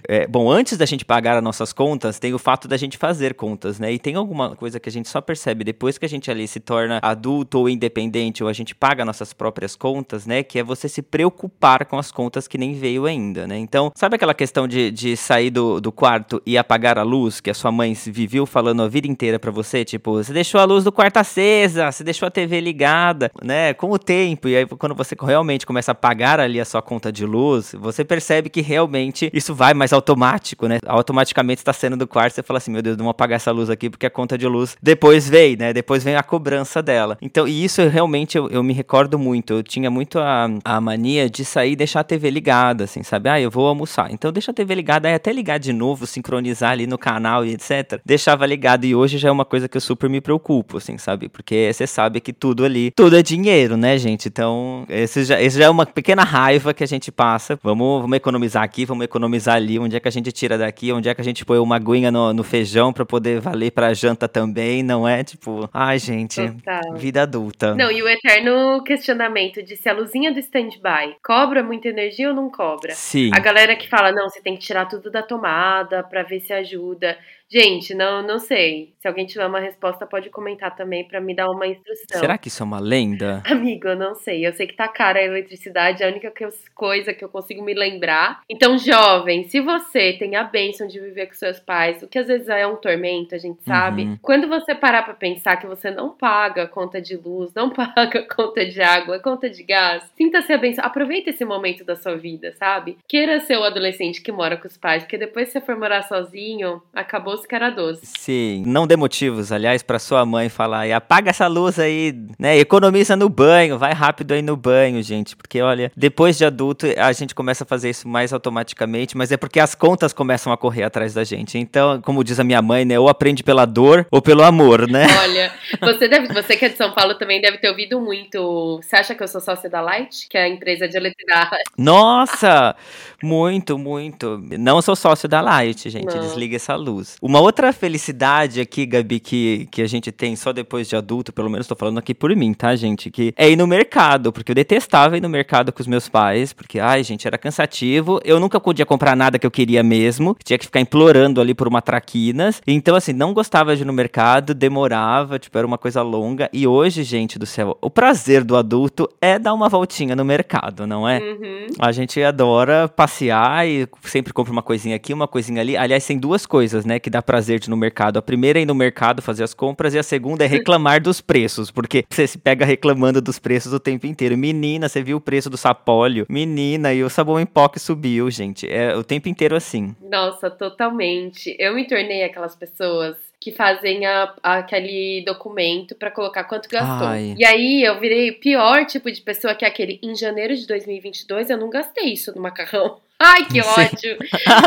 É, 0.08 0.26
bom, 0.26 0.50
antes 0.50 0.76
da 0.76 0.86
gente 0.86 1.04
pagar 1.04 1.36
as 1.36 1.42
nossas 1.42 1.72
contas, 1.72 2.18
tem 2.18 2.34
o 2.34 2.38
fato 2.38 2.68
da 2.68 2.76
gente 2.76 2.98
fazer 2.98 3.34
contas, 3.34 3.78
né? 3.78 3.92
E 3.92 3.98
tem 3.98 4.14
alguma 4.14 4.54
coisa 4.54 4.78
que 4.78 4.88
a 4.88 4.92
gente 4.92 5.08
só 5.08 5.20
percebe 5.20 5.64
depois 5.64 5.98
que 5.98 6.04
a 6.04 6.08
gente 6.08 6.30
ali 6.30 6.46
se 6.46 6.60
torna 6.60 6.98
adulto 7.02 7.58
ou 7.58 7.68
independente, 7.68 8.42
ou 8.42 8.48
a 8.48 8.52
gente 8.52 8.74
paga 8.74 9.04
nossas 9.04 9.32
próprias 9.32 9.74
contas, 9.74 10.26
né? 10.26 10.42
Que 10.42 10.58
é 10.58 10.62
você 10.62 10.88
se 10.88 11.02
preocupar 11.02 11.86
com 11.86 11.98
as 11.98 12.12
contas 12.12 12.46
que 12.46 12.58
nem 12.58 12.74
veio 12.74 13.06
ainda, 13.06 13.46
né? 13.46 13.58
Então, 13.58 13.90
sabe 13.94 14.16
aquela 14.16 14.34
questão 14.34 14.68
de, 14.68 14.90
de 14.90 15.16
sair 15.16 15.50
do, 15.50 15.80
do 15.80 15.90
quarto 15.90 16.42
e 16.44 16.58
apagar 16.58 16.98
a 16.98 17.02
luz, 17.02 17.40
que 17.40 17.50
a 17.50 17.54
sua 17.54 17.72
mãe 17.72 17.94
viveu 18.06 18.46
falando 18.46 18.82
a 18.82 18.88
vida 18.88 19.06
inteira 19.06 19.38
para 19.38 19.50
você, 19.54 19.84
tipo, 19.84 20.12
você 20.12 20.32
deixou 20.32 20.60
a 20.60 20.64
luz 20.64 20.84
do 20.84 20.92
quarto 20.92 21.16
acesa, 21.18 21.90
você 21.90 22.04
deixou 22.04 22.26
a 22.26 22.30
TV 22.30 22.60
ligada, 22.60 23.30
né? 23.42 23.72
Com 23.72 23.90
o 23.90 23.98
tempo, 23.98 24.48
e 24.48 24.56
aí 24.56 24.66
quando 24.66 24.94
você 24.94 25.16
realmente 25.20 25.64
começa 25.64 25.92
a 25.92 25.94
pagar 25.94 26.40
ali 26.40 26.60
a 26.60 26.64
sua 26.64 26.82
conta 26.82 27.10
de 27.12 27.24
luz, 27.24 27.74
você 27.78 28.04
percebe 28.04 28.50
que 28.50 28.60
realmente 28.60 29.30
isso 29.32 29.54
vai 29.54 29.72
mais 29.72 29.92
automático, 29.92 30.66
né? 30.66 30.78
Automaticamente 30.86 31.60
está 31.60 31.72
saindo 31.72 31.96
do 31.96 32.06
quarto, 32.06 32.34
você 32.34 32.42
fala 32.42 32.58
assim, 32.58 32.70
meu 32.70 32.82
Deus, 32.82 32.96
não 32.96 33.04
vou 33.04 33.10
apagar 33.10 33.36
essa 33.36 33.52
luz 33.52 33.70
aqui 33.70 33.88
porque 33.88 34.06
a 34.06 34.10
conta 34.10 34.36
de 34.36 34.46
luz 34.46 34.76
depois 34.82 35.28
vem, 35.28 35.56
né? 35.56 35.72
Depois 35.72 36.02
vem 36.02 36.16
a 36.16 36.22
cobrança 36.22 36.82
dela. 36.82 37.16
Então, 37.22 37.46
e 37.46 37.64
isso 37.64 37.86
realmente 37.88 38.36
eu, 38.36 38.48
eu 38.50 38.62
me 38.62 38.72
recordo 38.72 39.18
muito. 39.18 39.54
Eu 39.54 39.62
tinha 39.62 39.90
muito 39.90 40.18
a, 40.18 40.48
a 40.64 40.80
mania 40.80 41.30
de 41.30 41.44
sair 41.44 41.72
e 41.72 41.76
deixar 41.76 42.00
a 42.00 42.04
TV 42.04 42.30
ligada, 42.30 42.84
assim, 42.84 43.02
sabe? 43.02 43.28
Ah, 43.28 43.40
eu 43.40 43.50
vou 43.50 43.66
almoçar. 43.66 44.10
Então 44.10 44.32
deixa 44.32 44.50
a 44.50 44.54
TV 44.54 44.74
ligada, 44.74 45.08
aí 45.08 45.14
até 45.14 45.32
ligar 45.32 45.58
de 45.58 45.72
novo, 45.72 46.06
sincronizar 46.06 46.72
ali 46.72 46.86
no 46.86 46.98
canal 46.98 47.44
e 47.44 47.52
etc. 47.52 48.00
Deixava 48.04 48.46
ligado 48.46 48.84
e 48.84 48.94
hoje 48.94 49.18
já 49.18 49.28
é 49.28 49.32
uma 49.32 49.43
coisa 49.44 49.68
que 49.68 49.76
eu 49.76 49.80
super 49.80 50.08
me 50.08 50.20
preocupo, 50.20 50.78
assim, 50.78 50.98
sabe? 50.98 51.28
Porque 51.28 51.70
você 51.72 51.86
sabe 51.86 52.20
que 52.20 52.32
tudo 52.32 52.64
ali, 52.64 52.90
tudo 52.90 53.16
é 53.16 53.22
dinheiro, 53.22 53.76
né, 53.76 53.98
gente? 53.98 54.28
Então, 54.28 54.84
esse 54.88 55.24
já, 55.24 55.40
esse 55.40 55.58
já 55.58 55.66
é 55.66 55.70
uma 55.70 55.86
pequena 55.86 56.24
raiva 56.24 56.74
que 56.74 56.84
a 56.84 56.86
gente 56.86 57.10
passa. 57.10 57.58
Vamos, 57.62 58.02
vamos 58.02 58.16
economizar 58.16 58.62
aqui, 58.62 58.84
vamos 58.84 59.04
economizar 59.04 59.56
ali. 59.56 59.78
Onde 59.78 59.96
é 59.96 60.00
que 60.00 60.08
a 60.08 60.10
gente 60.10 60.32
tira 60.32 60.56
daqui? 60.56 60.92
Onde 60.92 61.08
é 61.08 61.14
que 61.14 61.20
a 61.20 61.24
gente 61.24 61.44
põe 61.44 61.58
uma 61.58 61.76
aguinha 61.76 62.10
no, 62.10 62.32
no 62.32 62.42
feijão 62.42 62.92
para 62.92 63.04
poder 63.04 63.40
valer 63.40 63.70
pra 63.70 63.94
janta 63.94 64.28
também? 64.28 64.82
Não 64.82 65.06
é 65.06 65.24
tipo, 65.24 65.68
ai, 65.72 65.98
gente, 65.98 66.40
Total. 66.40 66.94
vida 66.94 67.22
adulta. 67.22 67.74
Não, 67.74 67.90
e 67.90 68.02
o 68.02 68.08
eterno 68.08 68.82
questionamento 68.82 69.62
de 69.62 69.76
se 69.76 69.88
a 69.88 69.92
luzinha 69.92 70.32
do 70.32 70.38
stand-by 70.38 71.16
cobra 71.22 71.62
muita 71.62 71.88
energia 71.88 72.28
ou 72.28 72.34
não 72.34 72.50
cobra? 72.50 72.92
Sim. 72.94 73.30
A 73.34 73.40
galera 73.40 73.76
que 73.76 73.88
fala, 73.88 74.12
não, 74.12 74.28
você 74.28 74.40
tem 74.40 74.56
que 74.56 74.64
tirar 74.64 74.86
tudo 74.86 75.10
da 75.10 75.22
tomada 75.22 76.02
para 76.02 76.22
ver 76.22 76.40
se 76.40 76.52
ajuda. 76.52 77.16
Gente, 77.50 77.94
não, 77.94 78.22
não 78.22 78.38
sei. 78.38 78.94
Se 78.98 79.06
alguém 79.06 79.26
tiver 79.26 79.46
uma 79.46 79.60
resposta, 79.60 80.06
pode 80.06 80.30
comentar 80.30 80.74
também 80.74 81.04
para 81.04 81.20
me 81.20 81.34
dar 81.34 81.50
uma 81.50 81.66
instrução. 81.66 82.18
Será 82.18 82.38
que 82.38 82.48
isso 82.48 82.62
é 82.62 82.66
uma 82.66 82.80
lenda? 82.80 83.42
Amigo, 83.46 83.88
eu 83.88 83.96
não 83.96 84.14
sei. 84.14 84.46
Eu 84.46 84.52
sei 84.52 84.66
que 84.66 84.74
tá 84.74 84.88
cara 84.88 85.18
a 85.18 85.24
eletricidade, 85.24 86.02
é 86.02 86.06
a 86.06 86.10
única 86.10 86.32
coisa 86.74 87.12
que 87.12 87.24
eu 87.24 87.28
consigo 87.28 87.62
me 87.62 87.74
lembrar. 87.74 88.40
Então, 88.48 88.78
jovem, 88.78 89.44
se 89.44 89.60
você 89.60 90.14
tem 90.14 90.36
a 90.36 90.44
bênção 90.44 90.86
de 90.86 90.98
viver 90.98 91.26
com 91.26 91.34
seus 91.34 91.60
pais, 91.60 92.02
o 92.02 92.08
que 92.08 92.18
às 92.18 92.26
vezes 92.26 92.48
é 92.48 92.66
um 92.66 92.76
tormento, 92.76 93.34
a 93.34 93.38
gente 93.38 93.62
sabe. 93.62 94.02
Uhum. 94.02 94.18
Quando 94.22 94.48
você 94.48 94.74
parar 94.74 95.02
para 95.02 95.14
pensar 95.14 95.56
que 95.56 95.66
você 95.66 95.90
não 95.90 96.10
paga 96.10 96.66
conta 96.66 97.00
de 97.00 97.16
luz, 97.16 97.52
não 97.54 97.70
paga 97.74 98.26
conta 98.34 98.64
de 98.64 98.80
água, 98.80 99.18
conta 99.18 99.48
de 99.50 99.62
gás, 99.62 100.02
sinta-se 100.16 100.52
abençoado. 100.52 100.88
Aproveita 100.88 101.30
esse 101.30 101.44
momento 101.44 101.84
da 101.84 101.94
sua 101.94 102.16
vida, 102.16 102.52
sabe? 102.54 102.96
Queira 103.06 103.40
ser 103.40 103.58
o 103.58 103.64
adolescente 103.64 104.22
que 104.22 104.32
mora 104.32 104.56
com 104.56 104.66
os 104.66 104.76
pais, 104.76 105.02
porque 105.02 105.18
depois 105.18 105.48
que 105.48 105.52
você 105.52 105.60
for 105.60 105.76
morar 105.76 106.02
sozinho, 106.02 106.82
acabou 106.92 107.33
doce 107.34 107.48
que 107.48 107.54
era 107.54 107.70
doce. 107.70 108.00
Sim, 108.18 108.62
não 108.66 108.86
dê 108.86 108.96
motivos, 108.96 109.50
aliás, 109.50 109.82
para 109.82 109.98
sua 109.98 110.24
mãe 110.24 110.48
falar, 110.48 110.90
apaga 110.92 111.30
essa 111.30 111.46
luz 111.46 111.78
aí, 111.78 112.14
né? 112.38 112.56
Economiza 112.58 113.16
no 113.16 113.28
banho, 113.28 113.78
vai 113.78 113.92
rápido 113.92 114.32
aí 114.32 114.42
no 114.42 114.56
banho, 114.56 115.02
gente, 115.02 115.36
porque 115.36 115.60
olha, 115.60 115.90
depois 115.96 116.38
de 116.38 116.44
adulto 116.44 116.86
a 116.96 117.12
gente 117.12 117.34
começa 117.34 117.64
a 117.64 117.66
fazer 117.66 117.90
isso 117.90 118.08
mais 118.08 118.32
automaticamente, 118.32 119.16
mas 119.16 119.32
é 119.32 119.36
porque 119.36 119.60
as 119.60 119.74
contas 119.74 120.12
começam 120.12 120.52
a 120.52 120.56
correr 120.56 120.84
atrás 120.84 121.14
da 121.14 121.24
gente. 121.24 121.58
Então, 121.58 122.00
como 122.00 122.22
diz 122.22 122.38
a 122.38 122.44
minha 122.44 122.62
mãe, 122.62 122.84
né, 122.84 122.98
ou 122.98 123.08
aprende 123.08 123.42
pela 123.42 123.64
dor 123.64 124.06
ou 124.10 124.22
pelo 124.22 124.42
amor, 124.42 124.88
né? 124.88 125.06
Olha, 125.22 125.52
você 125.80 126.08
deve, 126.08 126.32
você 126.32 126.56
que 126.56 126.64
é 126.64 126.68
de 126.68 126.76
São 126.76 126.92
Paulo 126.92 127.14
também 127.14 127.40
deve 127.40 127.58
ter 127.58 127.68
ouvido 127.68 128.00
muito. 128.00 128.80
Você 128.82 128.96
acha 128.96 129.14
que 129.14 129.22
eu 129.22 129.28
sou 129.28 129.40
sócia 129.40 129.68
da 129.68 129.80
Light, 129.80 130.28
que 130.28 130.36
é 130.36 130.44
a 130.44 130.48
empresa 130.48 130.88
de 130.88 130.96
eletricidade? 130.96 131.62
Nossa, 131.76 132.76
muito, 133.22 133.78
muito. 133.78 134.40
Não 134.58 134.80
sou 134.80 134.94
sócio 134.94 135.28
da 135.28 135.40
Light, 135.40 135.90
gente. 135.90 136.14
Não. 136.14 136.20
Desliga 136.20 136.56
essa 136.56 136.76
luz. 136.76 137.16
Uma 137.26 137.40
outra 137.40 137.72
felicidade 137.72 138.60
aqui, 138.60 138.84
Gabi, 138.84 139.18
que, 139.18 139.66
que 139.70 139.80
a 139.80 139.86
gente 139.86 140.12
tem 140.12 140.36
só 140.36 140.52
depois 140.52 140.86
de 140.86 140.94
adulto, 140.94 141.32
pelo 141.32 141.48
menos 141.48 141.66
tô 141.66 141.74
falando 141.74 141.96
aqui 141.96 142.12
por 142.12 142.36
mim, 142.36 142.52
tá, 142.52 142.76
gente? 142.76 143.10
Que 143.10 143.32
é 143.34 143.48
ir 143.48 143.56
no 143.56 143.66
mercado, 143.66 144.30
porque 144.30 144.52
eu 144.52 144.54
detestava 144.54 145.16
ir 145.16 145.22
no 145.22 145.28
mercado 145.30 145.72
com 145.72 145.80
os 145.80 145.86
meus 145.86 146.06
pais, 146.06 146.52
porque, 146.52 146.78
ai, 146.78 147.02
gente, 147.02 147.26
era 147.26 147.38
cansativo. 147.38 148.20
Eu 148.26 148.38
nunca 148.38 148.60
podia 148.60 148.84
comprar 148.84 149.16
nada 149.16 149.38
que 149.38 149.46
eu 149.46 149.50
queria 149.50 149.82
mesmo, 149.82 150.36
tinha 150.44 150.58
que 150.58 150.66
ficar 150.66 150.80
implorando 150.80 151.40
ali 151.40 151.54
por 151.54 151.66
uma 151.66 151.80
traquinas. 151.80 152.60
Então, 152.66 152.94
assim, 152.94 153.14
não 153.14 153.32
gostava 153.32 153.74
de 153.74 153.80
ir 153.80 153.86
no 153.86 153.92
mercado, 153.94 154.52
demorava, 154.52 155.38
tipo, 155.38 155.56
era 155.56 155.66
uma 155.66 155.78
coisa 155.78 156.02
longa. 156.02 156.50
E 156.52 156.66
hoje, 156.66 157.02
gente 157.02 157.38
do 157.38 157.46
céu, 157.46 157.78
o 157.80 157.88
prazer 157.88 158.44
do 158.44 158.54
adulto 158.54 159.08
é 159.18 159.38
dar 159.38 159.54
uma 159.54 159.70
voltinha 159.70 160.14
no 160.14 160.26
mercado, 160.26 160.86
não 160.86 161.08
é? 161.08 161.20
Uhum. 161.20 161.66
A 161.78 161.90
gente 161.90 162.22
adora 162.22 162.86
passear 162.86 163.66
e 163.66 163.88
sempre 164.02 164.30
compra 164.30 164.52
uma 164.52 164.62
coisinha 164.62 164.94
aqui, 164.94 165.14
uma 165.14 165.26
coisinha 165.26 165.62
ali. 165.62 165.74
Aliás, 165.74 166.06
tem 166.06 166.18
duas 166.18 166.44
coisas, 166.44 166.84
né, 166.84 166.98
que 166.98 167.13
dá 167.14 167.22
prazer 167.22 167.60
de 167.60 167.70
no 167.70 167.76
mercado. 167.76 168.18
A 168.18 168.22
primeira 168.22 168.58
é 168.58 168.62
ir 168.62 168.66
no 168.66 168.74
mercado 168.74 169.22
fazer 169.22 169.44
as 169.44 169.54
compras 169.54 169.94
e 169.94 169.98
a 169.98 170.02
segunda 170.02 170.44
é 170.44 170.48
reclamar 170.48 171.00
dos 171.00 171.20
preços, 171.20 171.70
porque 171.70 172.04
você 172.10 172.26
se 172.26 172.38
pega 172.38 172.64
reclamando 172.64 173.20
dos 173.20 173.38
preços 173.38 173.72
o 173.72 173.80
tempo 173.80 174.06
inteiro. 174.06 174.36
Menina, 174.36 174.88
você 174.88 175.02
viu 175.02 175.16
o 175.16 175.20
preço 175.20 175.48
do 175.48 175.56
sapólio? 175.56 176.26
Menina, 176.28 176.92
e 176.92 177.02
o 177.04 177.10
sabão 177.10 177.38
em 177.38 177.46
pó 177.46 177.68
que 177.68 177.78
subiu, 177.78 178.30
gente. 178.30 178.68
É 178.70 178.96
o 178.96 179.04
tempo 179.04 179.28
inteiro 179.28 179.54
assim. 179.54 179.94
Nossa, 180.02 180.50
totalmente. 180.50 181.54
Eu 181.58 181.74
me 181.74 181.86
tornei 181.86 182.24
aquelas 182.24 182.56
pessoas 182.56 183.16
que 183.40 183.52
fazem 183.52 184.06
a, 184.06 184.34
aquele 184.42 185.22
documento 185.26 185.94
para 185.94 186.10
colocar 186.10 186.44
quanto 186.44 186.68
gastou. 186.68 187.08
Ai. 187.08 187.34
E 187.36 187.44
aí 187.44 187.84
eu 187.84 188.00
virei 188.00 188.30
o 188.30 188.40
pior 188.40 188.86
tipo 188.86 189.12
de 189.12 189.20
pessoa 189.20 189.54
que 189.54 189.66
é 189.66 189.68
aquele 189.68 190.00
em 190.02 190.16
janeiro 190.16 190.56
de 190.56 190.66
2022 190.66 191.50
eu 191.50 191.58
não 191.58 191.68
gastei 191.68 192.12
isso 192.14 192.34
no 192.34 192.40
macarrão. 192.40 193.00
Ai, 193.26 193.46
que 193.46 193.58
ódio! 193.58 194.18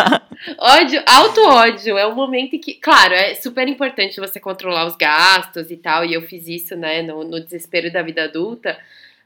ódio, 0.58 1.04
alto 1.06 1.42
ódio. 1.42 1.96
É 1.96 2.08
um 2.08 2.16
momento 2.16 2.56
em 2.56 2.60
que, 2.60 2.74
claro, 2.74 3.14
é 3.14 3.36
super 3.36 3.68
importante 3.68 4.20
você 4.20 4.40
controlar 4.40 4.88
os 4.88 4.96
gastos 4.96 5.70
e 5.70 5.78
tal, 5.78 6.04
e 6.04 6.16
eu 6.16 6.24
fiz 6.24 6.48
isso, 6.48 6.76
né, 6.76 7.04
no, 7.04 7.24
no 7.24 7.40
desespero 7.40 7.94
da 7.94 8.02
vida 8.02 8.24
adulta. 8.24 8.76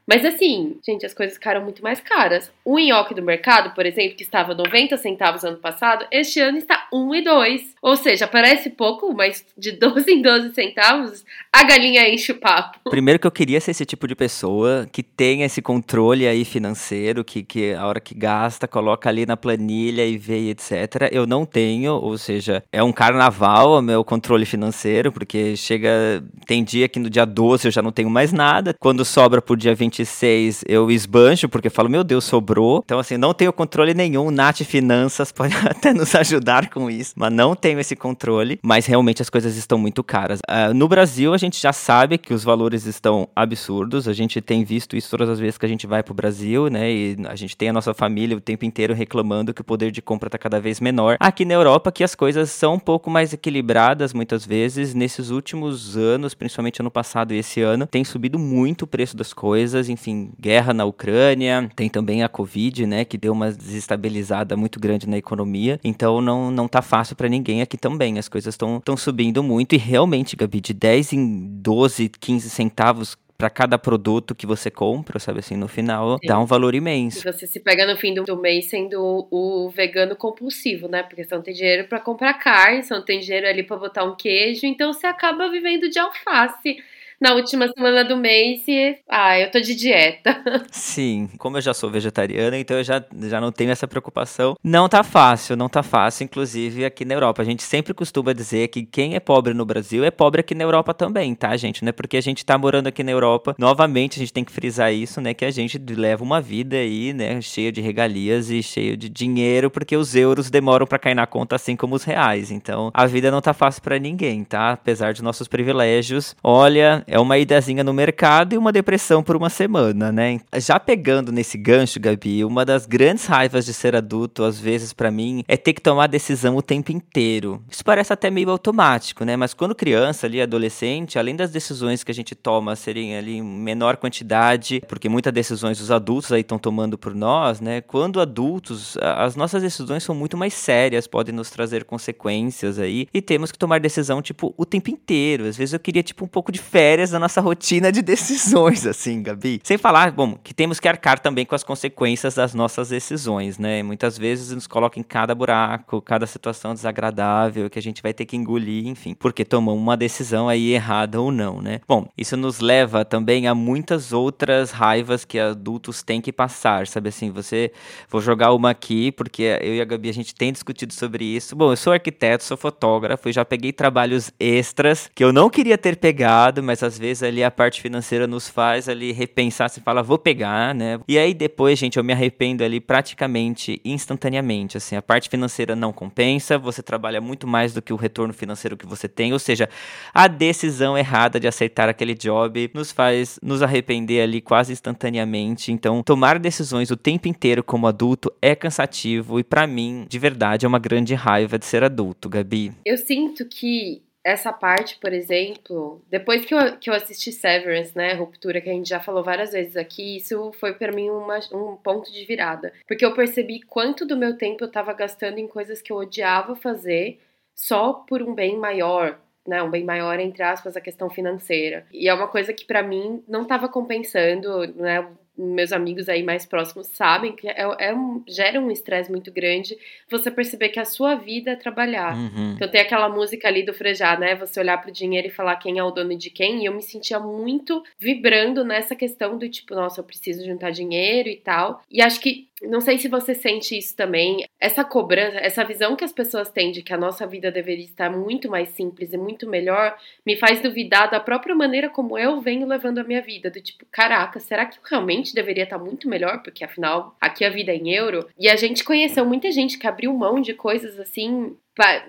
Mas 0.06 0.24
assim, 0.24 0.76
gente, 0.84 1.06
as 1.06 1.14
coisas 1.14 1.34
ficaram 1.34 1.62
muito 1.62 1.82
mais 1.82 2.00
caras. 2.00 2.50
O 2.64 2.78
nhoque 2.78 3.14
do 3.14 3.22
mercado, 3.22 3.74
por 3.74 3.86
exemplo, 3.86 4.16
que 4.16 4.22
estava 4.22 4.54
90 4.54 4.96
centavos 4.96 5.44
ano 5.44 5.58
passado, 5.58 6.06
este 6.10 6.40
ano 6.40 6.58
está 6.58 6.88
1,2. 6.92 7.62
Ou 7.80 7.96
seja, 7.96 8.26
parece 8.26 8.70
pouco, 8.70 9.12
mas 9.14 9.44
de 9.56 9.72
12 9.72 10.10
em 10.10 10.22
12 10.22 10.54
centavos, 10.54 11.24
a 11.52 11.62
galinha 11.64 12.08
enche 12.08 12.32
o 12.32 12.36
papo. 12.36 12.78
Primeiro 12.90 13.18
que 13.18 13.26
eu 13.26 13.30
queria 13.30 13.60
ser 13.60 13.70
esse 13.70 13.84
tipo 13.84 14.06
de 14.06 14.14
pessoa 14.14 14.88
que 14.90 15.02
tem 15.02 15.42
esse 15.42 15.62
controle 15.62 16.26
aí 16.26 16.44
financeiro, 16.44 17.24
que, 17.24 17.42
que 17.42 17.72
a 17.72 17.86
hora 17.86 18.00
que 18.00 18.14
gasta, 18.14 18.66
coloca 18.66 19.08
ali 19.08 19.24
na 19.24 19.36
planilha 19.36 20.04
e 20.04 20.18
vê, 20.18 20.50
etc. 20.50 21.08
Eu 21.10 21.26
não 21.26 21.44
tenho, 21.44 21.94
ou 21.94 22.18
seja, 22.18 22.62
é 22.72 22.82
um 22.82 22.92
carnaval 22.92 23.78
o 23.78 23.82
meu 23.82 24.04
controle 24.04 24.44
financeiro, 24.44 25.12
porque 25.12 25.56
chega. 25.56 26.22
Tem 26.46 26.64
dia 26.64 26.88
que 26.88 26.98
no 26.98 27.08
dia 27.08 27.24
12 27.24 27.68
eu 27.68 27.72
já 27.72 27.82
não 27.82 27.92
tenho 27.92 28.10
mais 28.10 28.32
nada. 28.32 28.74
Quando 28.78 29.04
sobra 29.04 29.40
pro 29.40 29.56
dia 29.56 29.74
20 29.74 29.91
26 29.92 30.64
eu 30.66 30.90
esbanjo, 30.90 31.48
porque 31.48 31.68
falo, 31.68 31.88
meu 31.88 32.02
Deus, 32.02 32.24
sobrou. 32.24 32.82
Então, 32.84 32.98
assim, 32.98 33.16
não 33.16 33.34
tenho 33.34 33.52
controle 33.52 33.92
nenhum. 33.92 34.30
Nath 34.30 34.62
Finanças 34.62 35.30
pode 35.32 35.54
até 35.54 35.92
nos 35.92 36.14
ajudar 36.14 36.70
com 36.70 36.90
isso, 36.90 37.12
mas 37.16 37.32
não 37.32 37.54
tenho 37.54 37.78
esse 37.78 37.94
controle. 37.94 38.58
Mas 38.62 38.86
realmente 38.86 39.20
as 39.20 39.28
coisas 39.28 39.56
estão 39.56 39.78
muito 39.78 40.02
caras. 40.02 40.40
Uh, 40.48 40.72
no 40.74 40.88
Brasil, 40.88 41.34
a 41.34 41.38
gente 41.38 41.60
já 41.60 41.72
sabe 41.72 42.16
que 42.16 42.32
os 42.32 42.42
valores 42.42 42.86
estão 42.86 43.28
absurdos. 43.36 44.08
A 44.08 44.12
gente 44.12 44.40
tem 44.40 44.64
visto 44.64 44.96
isso 44.96 45.10
todas 45.10 45.28
as 45.28 45.38
vezes 45.38 45.58
que 45.58 45.66
a 45.66 45.68
gente 45.68 45.86
vai 45.86 46.02
pro 46.02 46.14
Brasil, 46.14 46.68
né? 46.68 46.90
E 46.90 47.16
a 47.28 47.36
gente 47.36 47.56
tem 47.56 47.68
a 47.68 47.72
nossa 47.72 47.92
família 47.92 48.36
o 48.36 48.40
tempo 48.40 48.64
inteiro 48.64 48.94
reclamando 48.94 49.52
que 49.52 49.60
o 49.60 49.64
poder 49.64 49.90
de 49.90 50.00
compra 50.00 50.28
está 50.28 50.38
cada 50.38 50.60
vez 50.60 50.80
menor. 50.80 51.16
Aqui 51.20 51.44
na 51.44 51.54
Europa, 51.54 51.92
que 51.92 52.04
as 52.04 52.14
coisas 52.14 52.50
são 52.50 52.74
um 52.74 52.78
pouco 52.78 53.10
mais 53.10 53.32
equilibradas 53.32 54.12
muitas 54.14 54.46
vezes. 54.46 54.94
Nesses 54.94 55.30
últimos 55.30 55.96
anos, 55.96 56.34
principalmente 56.34 56.80
ano 56.80 56.90
passado 56.90 57.34
e 57.34 57.38
esse 57.38 57.60
ano, 57.60 57.86
tem 57.86 58.04
subido 58.04 58.38
muito 58.38 58.82
o 58.82 58.86
preço 58.86 59.16
das 59.16 59.32
coisas. 59.32 59.81
Enfim, 59.88 60.32
guerra 60.38 60.72
na 60.72 60.84
Ucrânia, 60.84 61.70
tem 61.74 61.88
também 61.88 62.22
a 62.22 62.28
Covid, 62.28 62.86
né? 62.86 63.04
Que 63.04 63.16
deu 63.16 63.32
uma 63.32 63.50
desestabilizada 63.50 64.56
muito 64.56 64.78
grande 64.78 65.08
na 65.08 65.18
economia. 65.18 65.80
Então 65.82 66.20
não, 66.20 66.50
não 66.50 66.68
tá 66.68 66.82
fácil 66.82 67.16
para 67.16 67.28
ninguém 67.28 67.62
aqui 67.62 67.76
também. 67.76 68.18
As 68.18 68.28
coisas 68.28 68.54
estão 68.54 68.96
subindo 68.96 69.42
muito 69.42 69.74
e 69.74 69.78
realmente, 69.78 70.36
Gabi, 70.36 70.60
de 70.60 70.74
10 70.74 71.12
em 71.12 71.46
12, 71.60 72.08
15 72.08 72.50
centavos 72.50 73.16
para 73.42 73.50
cada 73.50 73.76
produto 73.76 74.36
que 74.36 74.46
você 74.46 74.70
compra, 74.70 75.18
sabe 75.18 75.40
assim, 75.40 75.56
no 75.56 75.66
final 75.66 76.16
Sim. 76.18 76.28
dá 76.28 76.38
um 76.38 76.46
valor 76.46 76.76
imenso. 76.76 77.28
E 77.28 77.32
você 77.32 77.44
se 77.44 77.58
pega 77.58 77.84
no 77.84 77.98
fim 77.98 78.14
do 78.14 78.36
mês 78.36 78.70
sendo 78.70 79.26
o, 79.32 79.68
vegano 79.68 80.14
compulsivo, 80.14 80.86
né? 80.86 81.02
Porque 81.02 81.24
você 81.24 81.34
não 81.34 81.42
tem 81.42 81.52
dinheiro 81.52 81.88
para 81.88 81.98
comprar 81.98 82.34
carne, 82.34 82.84
você 82.84 82.94
não 82.94 83.04
tem 83.04 83.18
dinheiro 83.18 83.48
ali 83.48 83.64
para 83.64 83.76
botar 83.76 84.04
um 84.04 84.14
queijo, 84.14 84.64
então 84.64 84.92
você 84.92 85.08
acaba 85.08 85.50
vivendo 85.50 85.88
de 85.88 85.98
alface 85.98 86.76
na 87.22 87.34
última 87.34 87.68
semana 87.68 88.04
do 88.04 88.16
mês 88.16 88.62
e. 88.66 88.98
Ah, 89.08 89.38
eu 89.38 89.48
tô 89.48 89.60
de 89.60 89.76
dieta. 89.76 90.42
Sim, 90.72 91.30
como 91.38 91.56
eu 91.56 91.60
já 91.60 91.72
sou 91.72 91.88
vegetariana, 91.88 92.58
então 92.58 92.76
eu 92.76 92.82
já, 92.84 93.02
já 93.28 93.40
não 93.40 93.52
tenho 93.52 93.70
essa 93.70 93.86
preocupação. 93.86 94.56
Não 94.62 94.88
tá 94.88 95.04
fácil, 95.04 95.56
não 95.56 95.68
tá 95.68 95.84
fácil, 95.84 96.24
inclusive 96.24 96.84
aqui 96.84 97.04
na 97.04 97.14
Europa. 97.14 97.40
A 97.40 97.44
gente 97.44 97.62
sempre 97.62 97.94
costuma 97.94 98.32
dizer 98.32 98.66
que 98.68 98.84
quem 98.84 99.14
é 99.14 99.20
pobre 99.20 99.54
no 99.54 99.64
Brasil 99.64 100.02
é 100.04 100.10
pobre 100.10 100.40
aqui 100.40 100.52
na 100.52 100.64
Europa 100.64 100.92
também, 100.92 101.32
tá, 101.32 101.56
gente? 101.56 101.84
Não 101.84 101.90
é 101.90 101.92
porque 101.92 102.16
a 102.16 102.20
gente 102.20 102.44
tá 102.44 102.58
morando 102.58 102.88
aqui 102.88 103.04
na 103.04 103.12
Europa. 103.12 103.54
Novamente, 103.56 104.18
a 104.18 104.20
gente 104.20 104.32
tem 104.32 104.42
que 104.42 104.50
frisar 104.50 104.92
isso, 104.92 105.20
né? 105.20 105.32
Que 105.32 105.44
a 105.44 105.50
gente 105.52 105.78
leva 105.78 106.24
uma 106.24 106.40
vida 106.40 106.76
aí, 106.76 107.12
né? 107.12 107.40
Cheia 107.40 107.70
de 107.70 107.80
regalias 107.80 108.50
e 108.50 108.64
cheio 108.64 108.96
de 108.96 109.08
dinheiro, 109.08 109.70
porque 109.70 109.96
os 109.96 110.16
euros 110.16 110.50
demoram 110.50 110.88
para 110.88 110.98
cair 110.98 111.14
na 111.14 111.26
conta 111.26 111.54
assim 111.54 111.76
como 111.76 111.94
os 111.94 112.02
reais. 112.02 112.50
Então, 112.50 112.90
a 112.92 113.06
vida 113.06 113.30
não 113.30 113.40
tá 113.40 113.52
fácil 113.52 113.80
para 113.80 113.96
ninguém, 113.96 114.42
tá? 114.42 114.72
Apesar 114.72 115.12
de 115.12 115.22
nossos 115.22 115.46
privilégios. 115.46 116.34
Olha, 116.42 117.04
é 117.12 117.18
uma 117.20 117.36
idazinha 117.36 117.84
no 117.84 117.92
mercado 117.92 118.54
e 118.54 118.58
uma 118.58 118.72
depressão 118.72 119.22
por 119.22 119.36
uma 119.36 119.50
semana, 119.50 120.10
né? 120.10 120.40
Já 120.56 120.80
pegando 120.80 121.30
nesse 121.30 121.58
gancho, 121.58 122.00
Gabi, 122.00 122.42
uma 122.42 122.64
das 122.64 122.86
grandes 122.86 123.26
raivas 123.26 123.66
de 123.66 123.74
ser 123.74 123.94
adulto, 123.94 124.42
às 124.42 124.58
vezes, 124.58 124.94
para 124.94 125.10
mim, 125.10 125.44
é 125.46 125.58
ter 125.58 125.74
que 125.74 125.82
tomar 125.82 126.06
decisão 126.06 126.56
o 126.56 126.62
tempo 126.62 126.90
inteiro. 126.90 127.62
Isso 127.70 127.84
parece 127.84 128.14
até 128.14 128.30
meio 128.30 128.48
automático, 128.48 129.26
né? 129.26 129.36
Mas 129.36 129.52
quando 129.52 129.74
criança, 129.74 130.26
ali, 130.26 130.40
adolescente, 130.40 131.18
além 131.18 131.36
das 131.36 131.50
decisões 131.50 132.02
que 132.02 132.10
a 132.10 132.14
gente 132.14 132.34
toma 132.34 132.74
serem 132.74 133.14
ali 133.14 133.36
em 133.36 133.42
menor 133.42 133.98
quantidade, 133.98 134.82
porque 134.88 135.06
muitas 135.06 135.34
decisões 135.34 135.82
os 135.82 135.90
adultos 135.90 136.32
aí 136.32 136.40
estão 136.40 136.58
tomando 136.58 136.96
por 136.96 137.14
nós, 137.14 137.60
né? 137.60 137.82
Quando 137.82 138.22
adultos, 138.22 138.96
as 139.02 139.36
nossas 139.36 139.62
decisões 139.62 140.02
são 140.02 140.14
muito 140.14 140.34
mais 140.38 140.54
sérias, 140.54 141.06
podem 141.06 141.34
nos 141.34 141.50
trazer 141.50 141.84
consequências 141.84 142.78
aí, 142.78 143.06
e 143.12 143.20
temos 143.20 143.52
que 143.52 143.58
tomar 143.58 143.80
decisão, 143.80 144.22
tipo, 144.22 144.54
o 144.56 144.64
tempo 144.64 144.88
inteiro. 144.90 145.44
Às 145.44 145.58
vezes 145.58 145.74
eu 145.74 145.80
queria, 145.80 146.02
tipo, 146.02 146.24
um 146.24 146.28
pouco 146.28 146.50
de 146.50 146.58
férias 146.58 147.01
da 147.10 147.18
nossa 147.18 147.40
rotina 147.40 147.90
de 147.90 148.00
decisões, 148.02 148.86
assim, 148.86 149.22
Gabi. 149.22 149.60
Sem 149.62 149.78
falar, 149.78 150.12
bom, 150.12 150.38
que 150.42 150.54
temos 150.54 150.78
que 150.80 150.88
arcar 150.88 151.18
também 151.18 151.44
com 151.44 151.54
as 151.54 151.64
consequências 151.64 152.34
das 152.34 152.54
nossas 152.54 152.88
decisões, 152.90 153.58
né? 153.58 153.82
Muitas 153.82 154.16
vezes 154.18 154.52
nos 154.52 154.66
coloca 154.66 154.98
em 154.98 155.02
cada 155.02 155.34
buraco, 155.34 156.00
cada 156.00 156.26
situação 156.26 156.74
desagradável 156.74 157.68
que 157.68 157.78
a 157.78 157.82
gente 157.82 158.02
vai 158.02 158.12
ter 158.12 158.24
que 158.24 158.36
engolir, 158.36 158.86
enfim, 158.86 159.14
porque 159.14 159.44
tomamos 159.44 159.80
uma 159.80 159.96
decisão 159.96 160.48
aí 160.48 160.72
errada 160.72 161.20
ou 161.20 161.32
não, 161.32 161.60
né? 161.60 161.80
Bom, 161.86 162.08
isso 162.16 162.36
nos 162.36 162.60
leva 162.60 163.04
também 163.04 163.46
a 163.46 163.54
muitas 163.54 164.12
outras 164.12 164.70
raivas 164.70 165.24
que 165.24 165.38
adultos 165.38 166.02
têm 166.02 166.20
que 166.20 166.32
passar, 166.32 166.86
sabe 166.86 167.08
assim? 167.08 167.30
Você, 167.30 167.72
vou 168.08 168.20
jogar 168.20 168.52
uma 168.52 168.70
aqui, 168.70 169.12
porque 169.12 169.42
eu 169.60 169.74
e 169.74 169.80
a 169.80 169.84
Gabi 169.84 170.08
a 170.08 170.14
gente 170.14 170.34
tem 170.34 170.52
discutido 170.52 170.92
sobre 170.92 171.24
isso. 171.24 171.56
Bom, 171.56 171.72
eu 171.72 171.76
sou 171.76 171.92
arquiteto, 171.92 172.44
sou 172.44 172.56
fotógrafo 172.56 173.28
e 173.28 173.32
já 173.32 173.44
peguei 173.44 173.72
trabalhos 173.72 174.30
extras 174.38 175.10
que 175.14 175.24
eu 175.24 175.32
não 175.32 175.48
queria 175.48 175.78
ter 175.78 175.96
pegado, 175.96 176.62
mas 176.62 176.82
às 176.82 176.91
vezes 176.98 177.22
ali 177.22 177.42
a 177.42 177.50
parte 177.50 177.80
financeira 177.80 178.26
nos 178.26 178.48
faz 178.48 178.88
ali 178.88 179.12
repensar, 179.12 179.68
se 179.68 179.80
fala, 179.80 180.02
vou 180.02 180.18
pegar, 180.18 180.74
né? 180.74 181.00
E 181.08 181.18
aí 181.18 181.34
depois, 181.34 181.78
gente, 181.78 181.96
eu 181.96 182.04
me 182.04 182.12
arrependo 182.12 182.64
ali 182.64 182.80
praticamente 182.80 183.80
instantaneamente, 183.84 184.76
assim, 184.76 184.96
a 184.96 185.02
parte 185.02 185.28
financeira 185.28 185.74
não 185.74 185.92
compensa, 185.92 186.58
você 186.58 186.82
trabalha 186.82 187.20
muito 187.20 187.46
mais 187.46 187.72
do 187.72 187.82
que 187.82 187.92
o 187.92 187.96
retorno 187.96 188.32
financeiro 188.32 188.76
que 188.76 188.86
você 188.86 189.08
tem, 189.08 189.32
ou 189.32 189.38
seja, 189.38 189.68
a 190.12 190.28
decisão 190.28 190.96
errada 190.96 191.38
de 191.38 191.46
aceitar 191.46 191.88
aquele 191.88 192.14
job 192.14 192.70
nos 192.74 192.92
faz 192.92 193.38
nos 193.42 193.62
arrepender 193.62 194.22
ali 194.22 194.40
quase 194.40 194.72
instantaneamente. 194.72 195.72
Então, 195.72 196.02
tomar 196.02 196.38
decisões 196.38 196.90
o 196.90 196.96
tempo 196.96 197.28
inteiro 197.28 197.62
como 197.62 197.86
adulto 197.86 198.32
é 198.40 198.54
cansativo 198.54 199.38
e 199.38 199.44
para 199.44 199.66
mim, 199.66 200.06
de 200.08 200.18
verdade, 200.18 200.66
é 200.66 200.68
uma 200.68 200.78
grande 200.78 201.14
raiva 201.14 201.58
de 201.58 201.64
ser 201.64 201.82
adulto, 201.82 202.28
Gabi. 202.28 202.72
Eu 202.84 202.96
sinto 202.96 203.44
que 203.46 204.02
essa 204.24 204.52
parte, 204.52 204.96
por 204.98 205.12
exemplo, 205.12 206.00
depois 206.08 206.44
que 206.44 206.54
eu, 206.54 206.78
que 206.78 206.88
eu 206.88 206.94
assisti 206.94 207.32
Severance, 207.32 207.96
né, 207.96 208.12
Ruptura, 208.14 208.60
que 208.60 208.70
a 208.70 208.72
gente 208.72 208.88
já 208.88 209.00
falou 209.00 209.22
várias 209.22 209.52
vezes 209.52 209.76
aqui, 209.76 210.16
isso 210.16 210.52
foi 210.52 210.74
para 210.74 210.92
mim 210.92 211.10
uma, 211.10 211.40
um 211.52 211.76
ponto 211.76 212.12
de 212.12 212.24
virada. 212.24 212.72
Porque 212.86 213.04
eu 213.04 213.14
percebi 213.14 213.60
quanto 213.60 214.06
do 214.06 214.16
meu 214.16 214.36
tempo 214.36 214.62
eu 214.62 214.70
tava 214.70 214.92
gastando 214.92 215.38
em 215.38 215.48
coisas 215.48 215.82
que 215.82 215.92
eu 215.92 215.96
odiava 215.96 216.54
fazer 216.54 217.20
só 217.54 217.92
por 217.92 218.22
um 218.22 218.34
bem 218.34 218.56
maior, 218.56 219.18
né, 219.46 219.62
um 219.62 219.70
bem 219.70 219.84
maior 219.84 220.20
entre 220.20 220.42
aspas 220.42 220.76
a 220.76 220.80
questão 220.80 221.10
financeira. 221.10 221.86
E 221.92 222.08
é 222.08 222.14
uma 222.14 222.28
coisa 222.28 222.52
que 222.52 222.64
para 222.64 222.82
mim 222.82 223.24
não 223.26 223.42
estava 223.42 223.68
compensando, 223.68 224.66
né? 224.74 225.06
Meus 225.36 225.72
amigos 225.72 226.08
aí 226.08 226.22
mais 226.22 226.44
próximos 226.44 226.88
sabem 226.88 227.34
que 227.34 227.48
é, 227.48 227.62
é 227.78 227.94
um, 227.94 228.22
gera 228.28 228.60
um 228.60 228.70
estresse 228.70 229.10
muito 229.10 229.32
grande 229.32 229.78
você 230.10 230.30
perceber 230.30 230.68
que 230.68 230.78
a 230.78 230.84
sua 230.84 231.14
vida 231.14 231.52
é 231.52 231.56
trabalhar. 231.56 232.14
Uhum. 232.14 232.52
Então 232.54 232.68
tem 232.68 232.80
aquela 232.80 233.08
música 233.08 233.48
ali 233.48 233.64
do 233.64 233.72
Frejá, 233.72 234.16
né? 234.18 234.34
Você 234.36 234.60
olhar 234.60 234.80
pro 234.80 234.92
dinheiro 234.92 235.28
e 235.28 235.30
falar 235.30 235.56
quem 235.56 235.78
é 235.78 235.84
o 235.84 235.90
dono 235.90 236.16
de 236.16 236.30
quem. 236.30 236.62
E 236.62 236.66
eu 236.66 236.74
me 236.74 236.82
sentia 236.82 237.18
muito 237.18 237.82
vibrando 237.98 238.64
nessa 238.64 238.94
questão 238.94 239.38
do 239.38 239.48
tipo, 239.48 239.74
nossa, 239.74 240.00
eu 240.00 240.04
preciso 240.04 240.44
juntar 240.44 240.70
dinheiro 240.70 241.28
e 241.28 241.36
tal. 241.36 241.82
E 241.90 242.02
acho 242.02 242.20
que 242.20 242.48
não 242.62 242.80
sei 242.80 242.98
se 242.98 243.08
você 243.08 243.34
sente 243.34 243.76
isso 243.76 243.96
também. 243.96 244.44
Essa 244.60 244.84
cobrança, 244.84 245.38
essa 245.38 245.64
visão 245.64 245.96
que 245.96 246.04
as 246.04 246.12
pessoas 246.12 246.50
têm 246.50 246.70
de 246.70 246.82
que 246.82 246.92
a 246.92 246.98
nossa 246.98 247.26
vida 247.26 247.50
deveria 247.50 247.84
estar 247.84 248.10
muito 248.10 248.48
mais 248.48 248.68
simples 248.70 249.12
e 249.12 249.18
muito 249.18 249.48
melhor, 249.48 249.96
me 250.24 250.36
faz 250.36 250.60
duvidar 250.60 251.10
da 251.10 251.18
própria 251.18 251.54
maneira 251.54 251.88
como 251.88 252.16
eu 252.16 252.40
venho 252.40 252.66
levando 252.66 252.98
a 252.98 253.04
minha 253.04 253.20
vida. 253.20 253.50
Do 253.50 253.60
tipo, 253.60 253.84
caraca, 253.90 254.38
será 254.38 254.64
que 254.66 254.78
realmente 254.88 255.21
deveria 255.30 255.64
estar 255.64 255.78
muito 255.78 256.08
melhor? 256.08 256.42
Porque 256.42 256.64
afinal, 256.64 257.16
aqui 257.20 257.44
a 257.44 257.50
vida 257.50 257.72
é 257.72 257.76
em 257.76 257.92
euro. 257.92 258.26
E 258.38 258.48
a 258.48 258.56
gente 258.56 258.82
conheceu 258.82 259.24
muita 259.24 259.50
gente 259.52 259.78
que 259.78 259.86
abriu 259.86 260.12
mão 260.12 260.40
de 260.40 260.54
coisas 260.54 260.98
assim 260.98 261.56